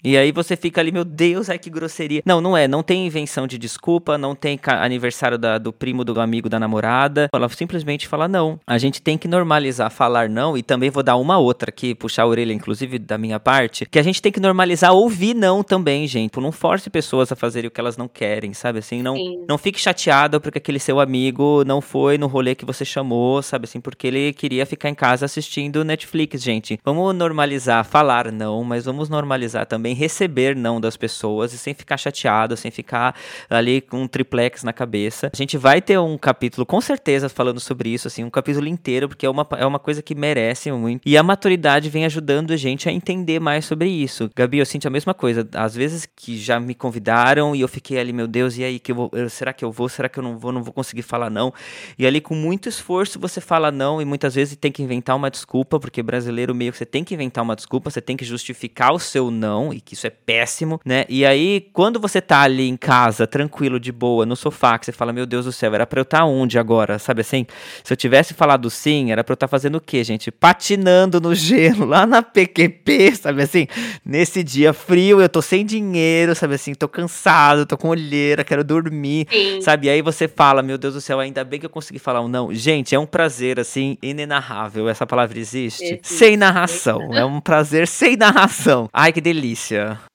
E 0.05 0.17
aí 0.17 0.31
você 0.31 0.57
fica 0.57 0.81
ali, 0.81 0.93
meu 0.93 1.05
Deus, 1.05 1.49
ai 1.49 1.59
que 1.59 1.71
grosseria. 1.71 2.23
Não, 2.25 2.41
não 2.41 2.57
é. 2.57 2.69
Não 2.69 2.83
tem 2.83 3.07
invenção 3.07 3.47
de 3.47 3.59
desculpa, 3.59 4.19
não 4.19 4.35
tem 4.35 4.59
aniversário 4.65 5.39
da, 5.39 5.59
do 5.59 5.73
primo 5.73 6.05
do 6.05 6.21
amigo 6.21 6.49
da 6.49 6.61
namorada. 6.61 7.29
Ela 7.35 7.49
simplesmente 7.49 8.07
fala 8.07 8.29
não. 8.29 8.61
A 8.67 8.79
gente 8.79 9.01
tem 9.01 9.17
que 9.17 9.27
normalizar 9.27 9.91
falar 9.91 10.29
não. 10.29 10.57
E 10.57 10.63
também 10.63 10.91
vou 10.91 11.03
dar 11.03 11.17
uma 11.17 11.39
outra 11.39 11.71
aqui, 11.71 11.95
puxar 11.95 12.25
a 12.25 12.27
orelha, 12.27 12.53
inclusive, 12.53 12.99
da 12.99 13.17
minha 13.17 13.41
parte. 13.41 13.87
Que 13.87 13.99
a 13.99 14.03
gente 14.03 14.21
tem 14.21 14.31
que 14.31 14.39
normalizar 14.39 14.93
ouvir 14.93 15.35
não 15.35 15.63
também, 15.63 16.07
gente. 16.07 16.39
Não 16.39 16.53
force 16.53 16.91
pessoas 16.91 17.33
a 17.33 17.37
fazerem 17.37 17.69
o 17.69 17.71
que 17.71 17.81
elas 17.81 17.97
não 17.97 18.07
querem, 18.07 18.53
sabe? 18.53 18.79
Assim, 18.79 19.03
não, 19.03 19.17
não 19.49 19.57
fique 19.59 19.81
chateada 19.81 20.39
porque 20.39 20.59
aquele 20.59 20.79
seu 20.79 21.01
amigo 21.01 21.65
não 21.65 21.81
foi 21.81 22.19
no 22.19 22.27
rolê 22.27 22.55
que 22.55 22.65
você 22.65 22.85
chamou, 22.85 23.43
sabe? 23.43 23.65
Assim, 23.65 23.81
porque 23.81 24.07
ele 24.07 24.33
queria 24.33 24.67
ficar 24.67 24.91
em 24.91 24.95
casa 24.95 25.25
assistindo 25.25 25.85
Netflix, 25.85 26.43
gente. 26.43 26.79
Vamos 26.85 27.15
normalizar 27.15 27.85
falar 27.85 28.31
não, 28.31 28.63
mas 28.63 28.85
vamos 28.85 29.09
normalizar 29.09 29.67
também 29.67 29.86
receber 29.95 30.55
não 30.57 30.81
das 30.81 30.97
pessoas 30.97 31.53
e 31.53 31.59
sem 31.59 31.75
ficar 31.75 31.97
chateado, 31.97 32.57
sem 32.57 32.71
ficar 32.71 33.15
ali 33.49 33.81
com 33.81 34.03
um 34.03 34.09
triplex 34.09 34.63
na 34.63 34.73
cabeça. 34.73 35.31
A 35.33 35.37
gente 35.37 35.57
vai 35.57 35.81
ter 35.81 35.99
um 35.99 36.17
capítulo, 36.19 36.67
com 36.67 36.81
certeza, 36.81 37.29
falando 37.29 37.61
sobre 37.61 37.89
isso, 37.89 38.09
assim, 38.09 38.25
um 38.25 38.31
capítulo 38.31 38.67
inteiro, 38.67 39.09
porque 39.09 39.27
é 39.27 39.31
uma, 39.31 39.47
é 39.59 39.67
uma 39.67 39.79
coisa 39.79 40.03
que 40.03 40.15
merece 40.15 40.71
muito. 40.73 41.03
E 41.07 41.17
a 41.17 41.23
maturidade 41.23 41.89
vem 41.91 42.05
ajudando 42.05 42.53
a 42.53 42.57
gente 42.57 42.89
a 42.89 42.93
entender 42.93 43.41
mais 43.41 43.65
sobre 43.65 43.89
isso. 43.89 44.31
Gabi, 44.35 44.59
eu 44.59 44.67
sinto 44.67 44.87
a 44.87 44.91
mesma 44.91 45.15
coisa. 45.15 45.49
Às 45.55 45.75
vezes 45.75 46.07
que 46.07 46.37
já 46.39 46.59
me 46.59 46.75
convidaram 46.75 47.55
e 47.55 47.61
eu 47.61 47.69
fiquei 47.69 47.99
ali, 47.99 48.13
meu 48.13 48.27
Deus, 48.27 48.57
e 48.57 48.65
aí, 48.65 48.79
que 48.79 48.93
eu 48.93 48.97
vou, 48.97 49.11
será 49.29 49.53
que 49.53 49.65
eu 49.65 49.73
vou? 49.73 49.89
Será 49.89 50.09
que 50.09 50.19
eu 50.19 50.23
não 50.23 50.39
vou? 50.39 50.53
Não 50.53 50.63
vou 50.63 50.73
conseguir 50.73 51.03
falar 51.03 51.31
não. 51.31 51.53
E 51.99 52.07
ali, 52.07 52.21
com 52.21 52.35
muito 52.35 52.69
esforço, 52.69 53.19
você 53.19 53.41
fala 53.41 53.71
não 53.71 54.01
e 54.01 54.05
muitas 54.05 54.35
vezes 54.35 54.57
tem 54.57 54.73
que 54.73 54.83
inventar 54.83 55.17
uma 55.17 55.31
desculpa, 55.31 55.79
porque 55.79 56.03
brasileiro 56.03 56.55
meio 56.55 56.73
que 56.73 56.79
você 56.79 56.87
tem 56.87 57.05
que 57.05 57.15
inventar 57.15 57.45
uma 57.45 57.57
desculpa, 57.57 57.91
você 57.91 58.01
tem 58.01 58.17
que 58.17 58.25
justificar 58.25 58.93
o 58.93 58.99
seu 58.99 59.31
não 59.31 59.73
e 59.77 59.81
que 59.81 59.95
isso 59.95 60.07
é 60.07 60.11
péssimo, 60.11 60.81
né? 60.85 61.05
E 61.09 61.25
aí, 61.25 61.69
quando 61.73 62.01
você 62.01 62.21
tá 62.21 62.41
ali 62.41 62.69
em 62.69 62.77
casa, 62.77 63.27
tranquilo, 63.27 63.79
de 63.79 63.93
boa, 63.93 64.25
no 64.25 64.35
sofá, 64.35 64.79
que 64.79 64.87
você 64.87 64.93
fala, 64.93 65.13
meu 65.13 65.27
Deus 65.27 65.45
do 65.45 65.53
céu, 65.53 65.75
era 65.75 65.87
pra 65.87 66.01
eu 66.01 66.03
estar 66.03 66.19
tá 66.19 66.25
onde 66.25 66.59
agora? 66.59 66.99
Sabe 66.99 67.21
assim? 67.21 67.47
Se 67.85 67.93
eu 67.93 67.97
tivesse 67.97 68.35
falado 68.35 68.71
sim, 68.71 69.13
era 69.13 69.23
pra 69.23 69.33
eu 69.33 69.35
estar 69.35 69.47
tá 69.47 69.51
fazendo 69.51 69.77
o 69.77 69.81
quê, 69.81 70.03
gente? 70.03 70.31
Patinando 70.31 71.21
no 71.21 71.35
gelo, 71.35 71.85
lá 71.85 72.07
na 72.07 72.23
PQP, 72.23 73.17
sabe 73.17 73.43
assim? 73.43 73.67
Nesse 74.05 74.43
dia 74.43 74.73
frio, 74.73 75.21
eu 75.21 75.29
tô 75.29 75.43
sem 75.43 75.65
dinheiro, 75.65 76.35
sabe 76.35 76.55
assim? 76.55 76.75
Tô 76.75 76.89
cansado, 76.89 77.67
tô 77.67 77.77
com 77.77 77.89
olheira, 77.89 78.45
quero 78.45 78.65
dormir, 78.65 79.27
sim. 79.31 79.61
sabe? 79.61 79.87
E 79.87 79.91
aí 79.91 80.03
você 80.03 80.27
fala, 80.27 80.63
meu 80.63 80.79
Deus 80.79 80.95
do 80.95 81.01
céu, 81.01 81.21
ainda 81.21 81.45
bem 81.45 81.61
que 81.61 81.67
eu 81.67 81.71
consegui 81.71 81.99
falar 81.99 82.21
um 82.21 82.29
não. 82.29 82.53
Gente, 82.53 82.95
é 82.95 82.99
um 82.99 83.07
prazer, 83.07 83.61
assim, 83.61 83.99
inenarrável. 84.03 84.89
Essa 84.89 85.07
palavra 85.07 85.39
existe? 85.39 85.77
existe. 85.85 86.01
Sem 86.03 86.37
narração. 86.37 87.15
É 87.15 87.25
um 87.25 87.41
prazer 87.41 87.87
sem 87.87 88.17
narração. 88.17 88.89
Ai, 88.93 89.13
que 89.13 89.21
delícia. 89.21 89.66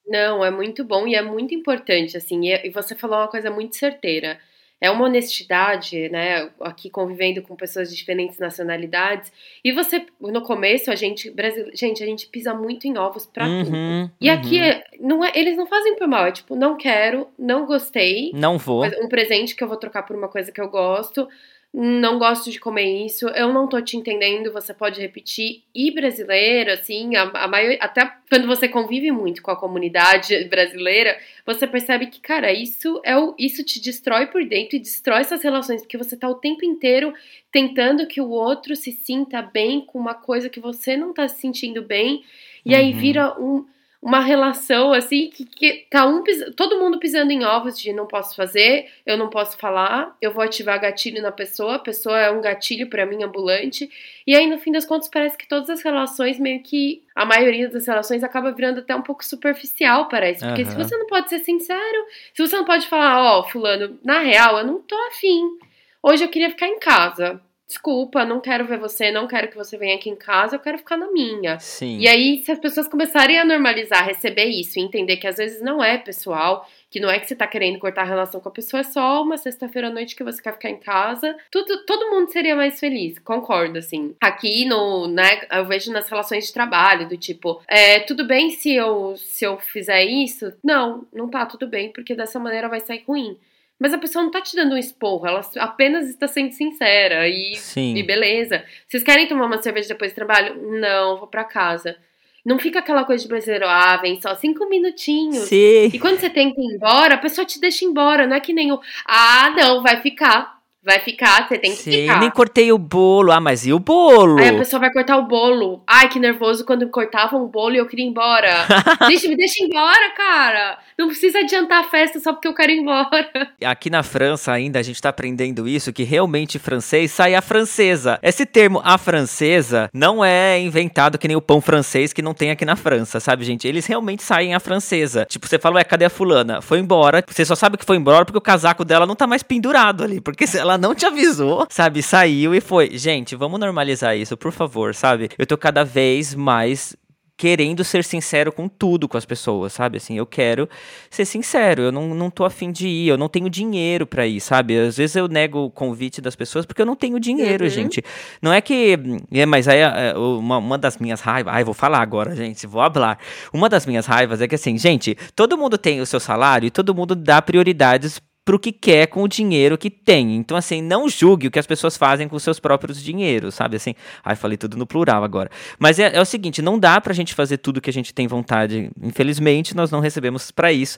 Não, 0.07 0.43
é 0.43 0.51
muito 0.51 0.83
bom 0.83 1.07
e 1.07 1.15
é 1.15 1.21
muito 1.21 1.53
importante, 1.53 2.17
assim, 2.17 2.49
e 2.49 2.69
você 2.69 2.95
falou 2.95 3.17
uma 3.17 3.27
coisa 3.27 3.49
muito 3.49 3.75
certeira. 3.75 4.39
É 4.81 4.89
uma 4.89 5.05
honestidade, 5.05 6.09
né? 6.09 6.49
Aqui 6.59 6.89
convivendo 6.89 7.43
com 7.43 7.55
pessoas 7.55 7.91
de 7.91 7.95
diferentes 7.95 8.39
nacionalidades. 8.39 9.31
E 9.63 9.71
você, 9.71 10.03
no 10.19 10.41
começo, 10.41 10.89
a 10.89 10.95
gente, 10.95 11.29
Brasil, 11.29 11.67
gente, 11.75 12.01
a 12.01 12.05
gente 12.07 12.25
pisa 12.25 12.51
muito 12.55 12.87
em 12.87 12.97
ovos 12.97 13.27
pra 13.27 13.45
uhum, 13.45 13.63
tudo. 13.63 13.77
E 14.19 14.27
uhum. 14.27 14.35
aqui, 14.35 14.59
não 14.99 15.23
é, 15.23 15.31
eles 15.35 15.55
não 15.55 15.67
fazem 15.67 15.95
por 15.95 16.07
mal. 16.07 16.25
É 16.25 16.31
tipo, 16.31 16.55
não 16.55 16.75
quero, 16.75 17.27
não 17.37 17.67
gostei. 17.67 18.31
Não 18.33 18.57
vou. 18.57 18.83
Um 18.83 19.07
presente 19.07 19.55
que 19.55 19.63
eu 19.63 19.67
vou 19.67 19.77
trocar 19.77 20.01
por 20.01 20.15
uma 20.15 20.27
coisa 20.27 20.51
que 20.51 20.59
eu 20.59 20.67
gosto 20.67 21.29
não 21.73 22.19
gosto 22.19 22.51
de 22.51 22.59
comer 22.59 23.05
isso, 23.05 23.29
eu 23.29 23.53
não 23.53 23.65
tô 23.65 23.81
te 23.81 23.95
entendendo, 23.95 24.51
você 24.51 24.73
pode 24.73 24.99
repetir. 24.99 25.63
E 25.73 25.89
brasileiro, 25.89 26.71
assim, 26.71 27.15
a, 27.15 27.23
a 27.23 27.47
maioria, 27.47 27.77
até 27.79 28.11
quando 28.29 28.45
você 28.45 28.67
convive 28.67 29.09
muito 29.09 29.41
com 29.41 29.51
a 29.51 29.55
comunidade 29.55 30.43
brasileira, 30.45 31.17
você 31.45 31.65
percebe 31.65 32.07
que, 32.07 32.19
cara, 32.19 32.51
isso 32.51 33.01
é 33.05 33.17
o, 33.17 33.33
isso 33.39 33.63
te 33.63 33.81
destrói 33.81 34.27
por 34.27 34.43
dentro 34.43 34.75
e 34.75 34.79
destrói 34.79 35.21
essas 35.21 35.41
relações, 35.41 35.81
porque 35.81 35.97
você 35.97 36.17
tá 36.17 36.27
o 36.27 36.35
tempo 36.35 36.65
inteiro 36.65 37.13
tentando 37.49 38.05
que 38.05 38.19
o 38.19 38.29
outro 38.29 38.75
se 38.75 38.91
sinta 38.91 39.41
bem 39.41 39.79
com 39.79 39.97
uma 39.97 40.13
coisa 40.13 40.49
que 40.49 40.59
você 40.59 40.97
não 40.97 41.13
tá 41.13 41.25
se 41.29 41.39
sentindo 41.39 41.81
bem, 41.81 42.25
e 42.65 42.73
uhum. 42.73 42.79
aí 42.79 42.91
vira 42.91 43.33
um 43.39 43.65
uma 44.01 44.19
relação 44.19 44.91
assim 44.93 45.29
que, 45.29 45.45
que 45.45 45.85
tá 45.89 46.05
um 46.07 46.23
todo 46.55 46.79
mundo 46.79 46.97
pisando 46.97 47.31
em 47.31 47.45
ovos 47.45 47.79
de 47.79 47.93
não 47.93 48.07
posso 48.07 48.35
fazer, 48.35 48.89
eu 49.05 49.15
não 49.15 49.29
posso 49.29 49.55
falar, 49.57 50.17
eu 50.19 50.33
vou 50.33 50.43
ativar 50.43 50.81
gatilho 50.81 51.21
na 51.21 51.31
pessoa, 51.31 51.75
a 51.75 51.79
pessoa 51.79 52.19
é 52.19 52.31
um 52.31 52.41
gatilho 52.41 52.89
para 52.89 53.05
mim 53.05 53.21
ambulante. 53.21 53.89
E 54.25 54.35
aí 54.35 54.47
no 54.47 54.57
fim 54.57 54.71
das 54.71 54.85
contas 54.85 55.07
parece 55.07 55.37
que 55.37 55.47
todas 55.47 55.69
as 55.69 55.83
relações 55.83 56.39
meio 56.39 56.63
que 56.63 57.03
a 57.15 57.25
maioria 57.25 57.69
das 57.69 57.85
relações 57.85 58.23
acaba 58.23 58.51
virando 58.51 58.79
até 58.79 58.95
um 58.95 59.03
pouco 59.03 59.23
superficial, 59.23 60.07
parece. 60.07 60.43
Porque 60.43 60.63
uhum. 60.63 60.69
se 60.69 60.75
você 60.75 60.97
não 60.97 61.05
pode 61.05 61.29
ser 61.29 61.39
sincero, 61.39 62.05
se 62.33 62.41
você 62.41 62.55
não 62.55 62.65
pode 62.65 62.87
falar, 62.87 63.21
ó, 63.21 63.39
oh, 63.39 63.43
fulano, 63.43 63.99
na 64.03 64.19
real, 64.19 64.57
eu 64.57 64.65
não 64.65 64.81
tô 64.81 64.95
afim. 65.09 65.59
Hoje 66.01 66.23
eu 66.23 66.29
queria 66.29 66.49
ficar 66.49 66.67
em 66.67 66.79
casa 66.79 67.39
desculpa, 67.71 68.25
não 68.25 68.41
quero 68.41 68.65
ver 68.65 68.77
você, 68.77 69.11
não 69.11 69.27
quero 69.27 69.47
que 69.47 69.55
você 69.55 69.77
venha 69.77 69.95
aqui 69.95 70.09
em 70.09 70.15
casa, 70.15 70.57
eu 70.57 70.59
quero 70.59 70.77
ficar 70.77 70.97
na 70.97 71.09
minha. 71.09 71.57
Sim. 71.59 71.99
E 71.99 72.07
aí, 72.07 72.43
se 72.43 72.51
as 72.51 72.59
pessoas 72.59 72.85
começarem 72.85 73.39
a 73.39 73.45
normalizar, 73.45 74.05
receber 74.05 74.45
isso 74.45 74.77
e 74.77 74.81
entender 74.81 75.15
que 75.15 75.25
às 75.25 75.37
vezes 75.37 75.61
não 75.61 75.81
é 75.81 75.97
pessoal, 75.97 76.67
que 76.89 76.99
não 76.99 77.09
é 77.09 77.17
que 77.17 77.25
você 77.25 77.33
tá 77.33 77.47
querendo 77.47 77.79
cortar 77.79 78.01
a 78.01 78.05
relação 78.05 78.41
com 78.41 78.49
a 78.49 78.51
pessoa, 78.51 78.81
é 78.81 78.83
só 78.83 79.23
uma 79.23 79.37
sexta-feira 79.37 79.87
à 79.87 79.89
noite 79.89 80.17
que 80.17 80.23
você 80.23 80.41
quer 80.41 80.51
ficar 80.51 80.69
em 80.69 80.79
casa, 80.79 81.33
tudo, 81.49 81.85
todo 81.85 82.09
mundo 82.11 82.29
seria 82.29 82.57
mais 82.57 82.77
feliz, 82.77 83.17
concordo, 83.19 83.79
assim. 83.79 84.13
Aqui 84.19 84.65
no, 84.65 85.07
né, 85.07 85.47
eu 85.49 85.65
vejo 85.65 85.93
nas 85.93 86.09
relações 86.09 86.47
de 86.47 86.53
trabalho, 86.53 87.07
do 87.07 87.15
tipo, 87.15 87.61
é, 87.69 88.01
tudo 88.01 88.27
bem 88.27 88.49
se 88.49 88.73
eu, 88.73 89.15
se 89.15 89.45
eu 89.45 89.57
fizer 89.57 90.03
isso? 90.03 90.51
Não, 90.61 91.05
não 91.13 91.29
tá 91.29 91.45
tudo 91.45 91.65
bem, 91.67 91.89
porque 91.89 92.13
dessa 92.13 92.37
maneira 92.37 92.67
vai 92.67 92.81
sair 92.81 93.03
ruim. 93.07 93.37
Mas 93.81 93.95
a 93.95 93.97
pessoa 93.97 94.23
não 94.23 94.29
tá 94.29 94.39
te 94.39 94.55
dando 94.55 94.75
um 94.75 94.77
esporro, 94.77 95.25
ela 95.25 95.41
apenas 95.57 96.07
está 96.07 96.27
sendo 96.27 96.51
sincera 96.51 97.27
e, 97.27 97.55
Sim. 97.55 97.95
e 97.95 98.03
beleza. 98.03 98.63
Vocês 98.87 99.01
querem 99.01 99.27
tomar 99.27 99.47
uma 99.47 99.59
cerveja 99.59 99.87
depois 99.87 100.11
do 100.11 100.15
trabalho? 100.15 100.55
Não, 100.79 101.17
vou 101.17 101.27
para 101.27 101.43
casa. 101.43 101.97
Não 102.45 102.59
fica 102.59 102.77
aquela 102.77 103.03
coisa 103.03 103.23
de 103.23 103.27
brasileiro, 103.27 103.65
ah, 103.67 103.97
vem 103.97 104.21
só 104.21 104.35
cinco 104.35 104.69
minutinhos. 104.69 105.45
Sim. 105.45 105.89
E 105.91 105.97
quando 105.97 106.19
você 106.19 106.29
tem 106.29 106.53
que 106.53 106.61
ir 106.61 106.75
embora, 106.75 107.15
a 107.15 107.17
pessoa 107.17 107.43
te 107.43 107.59
deixa 107.59 107.83
embora. 107.83 108.27
Não 108.27 108.35
é 108.35 108.39
que 108.39 108.53
nem 108.53 108.71
o, 108.71 108.79
ah, 109.03 109.49
não, 109.57 109.81
vai 109.81 109.99
ficar. 109.99 110.60
Vai 110.83 110.99
ficar, 110.99 111.47
você 111.47 111.59
tem 111.59 111.71
que 111.75 111.83
Sim, 111.83 111.91
ficar. 111.91 112.19
nem 112.19 112.31
cortei 112.31 112.71
o 112.71 112.77
bolo. 112.77 113.31
Ah, 113.31 113.39
mas 113.39 113.67
e 113.67 113.71
o 113.71 113.77
bolo? 113.77 114.39
Aí 114.39 114.49
a 114.49 114.57
pessoa 114.57 114.79
vai 114.79 114.91
cortar 114.91 115.17
o 115.17 115.27
bolo. 115.27 115.83
Ai, 115.85 116.09
que 116.09 116.19
nervoso 116.19 116.65
quando 116.65 116.89
cortavam 116.89 117.43
o 117.43 117.47
bolo 117.47 117.75
e 117.75 117.77
eu 117.77 117.87
queria 117.87 118.03
ir 118.03 118.09
embora. 118.09 118.65
Gente, 119.07 119.27
me 119.27 119.37
deixa 119.37 119.63
embora, 119.63 120.09
cara. 120.17 120.79
Não 120.97 121.07
precisa 121.07 121.39
adiantar 121.39 121.81
a 121.81 121.83
festa 121.83 122.19
só 122.19 122.33
porque 122.33 122.47
eu 122.47 122.55
quero 122.55 122.71
ir 122.71 122.79
embora. 122.79 123.29
Aqui 123.63 123.91
na 123.91 124.01
França 124.01 124.51
ainda 124.51 124.79
a 124.79 124.83
gente 124.83 124.99
tá 124.99 125.09
aprendendo 125.09 125.67
isso, 125.67 125.93
que 125.93 126.03
realmente 126.03 126.57
francês 126.57 127.11
sai 127.11 127.35
a 127.35 127.41
francesa. 127.41 128.19
Esse 128.23 128.45
termo 128.45 128.81
a 128.83 128.97
francesa 128.97 129.89
não 129.93 130.25
é 130.25 130.59
inventado 130.59 131.17
que 131.19 131.27
nem 131.27 131.37
o 131.37 131.41
pão 131.41 131.61
francês 131.61 132.11
que 132.11 132.21
não 132.23 132.33
tem 132.33 132.49
aqui 132.49 132.65
na 132.65 132.75
França, 132.75 133.19
sabe, 133.19 133.45
gente? 133.45 133.67
Eles 133.67 133.85
realmente 133.85 134.23
saem 134.23 134.55
a 134.55 134.59
francesa. 134.59 135.25
Tipo, 135.25 135.47
você 135.47 135.59
fala, 135.59 135.75
ué, 135.75 135.83
cadê 135.83 136.05
a 136.05 136.09
fulana? 136.09 136.61
Foi 136.61 136.79
embora. 136.79 137.23
Você 137.27 137.45
só 137.45 137.53
sabe 137.53 137.77
que 137.77 137.85
foi 137.85 137.97
embora 137.97 138.25
porque 138.25 138.37
o 138.37 138.41
casaco 138.41 138.83
dela 138.83 139.05
não 139.05 139.15
tá 139.15 139.27
mais 139.27 139.43
pendurado 139.43 140.03
ali. 140.03 140.19
Porque 140.19 140.45
ela 140.57 140.70
ela 140.71 140.77
não 140.77 140.95
te 140.95 141.05
avisou, 141.05 141.67
sabe? 141.69 142.01
Saiu 142.01 142.55
e 142.55 142.61
foi. 142.61 142.97
Gente, 142.97 143.35
vamos 143.35 143.59
normalizar 143.59 144.15
isso, 144.15 144.37
por 144.37 144.51
favor, 144.51 144.95
sabe? 144.95 145.29
Eu 145.37 145.45
tô 145.45 145.57
cada 145.57 145.83
vez 145.83 146.33
mais 146.33 146.95
querendo 147.41 147.83
ser 147.83 148.03
sincero 148.03 148.51
com 148.51 148.67
tudo 148.67 149.09
com 149.09 149.17
as 149.17 149.25
pessoas, 149.25 149.73
sabe? 149.73 149.97
Assim, 149.97 150.15
eu 150.15 150.27
quero 150.27 150.69
ser 151.09 151.25
sincero, 151.25 151.81
eu 151.81 151.91
não, 151.91 152.13
não 152.13 152.29
tô 152.29 152.45
afim 152.45 152.71
de 152.71 152.87
ir, 152.87 153.07
eu 153.07 153.17
não 153.17 153.27
tenho 153.27 153.49
dinheiro 153.49 154.05
para 154.05 154.27
ir, 154.27 154.39
sabe? 154.39 154.77
Às 154.77 154.95
vezes 154.95 155.15
eu 155.15 155.27
nego 155.27 155.65
o 155.65 155.71
convite 155.71 156.21
das 156.21 156.35
pessoas 156.35 156.67
porque 156.67 156.83
eu 156.83 156.85
não 156.85 156.95
tenho 156.95 157.19
dinheiro, 157.19 157.63
uhum. 157.63 157.69
gente. 157.69 158.03
Não 158.43 158.53
é 158.53 158.61
que. 158.61 158.95
É, 159.31 159.45
mas 159.47 159.67
aí 159.67 159.79
é, 159.79 160.13
uma, 160.15 160.59
uma 160.59 160.77
das 160.77 160.99
minhas 160.99 161.19
raivas. 161.19 161.51
Ai, 161.51 161.63
vou 161.63 161.73
falar 161.73 161.99
agora, 161.99 162.35
gente, 162.35 162.67
vou 162.67 162.83
falar. 162.91 163.17
Uma 163.51 163.67
das 163.67 163.87
minhas 163.87 164.05
raivas 164.05 164.39
é 164.39 164.47
que 164.47 164.53
assim, 164.53 164.77
gente, 164.77 165.17
todo 165.35 165.57
mundo 165.57 165.79
tem 165.79 165.99
o 165.99 166.05
seu 166.05 166.19
salário 166.19 166.67
e 166.67 166.71
todo 166.71 166.93
mundo 166.93 167.15
dá 167.15 167.41
prioridades 167.41 168.21
pro 168.43 168.59
que 168.59 168.71
quer 168.71 169.07
com 169.07 169.23
o 169.23 169.27
dinheiro 169.27 169.77
que 169.77 169.89
tem. 169.89 170.35
Então, 170.35 170.57
assim, 170.57 170.81
não 170.81 171.07
julgue 171.07 171.47
o 171.47 171.51
que 171.51 171.59
as 171.59 171.67
pessoas 171.67 171.95
fazem 171.95 172.27
com 172.27 172.37
seus 172.39 172.59
próprios 172.59 173.01
dinheiros, 173.01 173.55
sabe? 173.55 173.77
Assim, 173.77 173.93
ai, 174.23 174.35
falei 174.35 174.57
tudo 174.57 174.77
no 174.77 174.87
plural 174.87 175.23
agora. 175.23 175.49
Mas 175.77 175.99
é, 175.99 176.15
é 176.15 176.21
o 176.21 176.25
seguinte, 176.25 176.61
não 176.61 176.79
dá 176.79 176.99
pra 176.99 177.13
gente 177.13 177.33
fazer 177.33 177.57
tudo 177.57 177.81
que 177.81 177.89
a 177.89 177.93
gente 177.93 178.13
tem 178.13 178.27
vontade. 178.27 178.91
Infelizmente, 179.01 179.75
nós 179.75 179.91
não 179.91 179.99
recebemos 179.99 180.51
para 180.51 180.71
isso. 180.71 180.97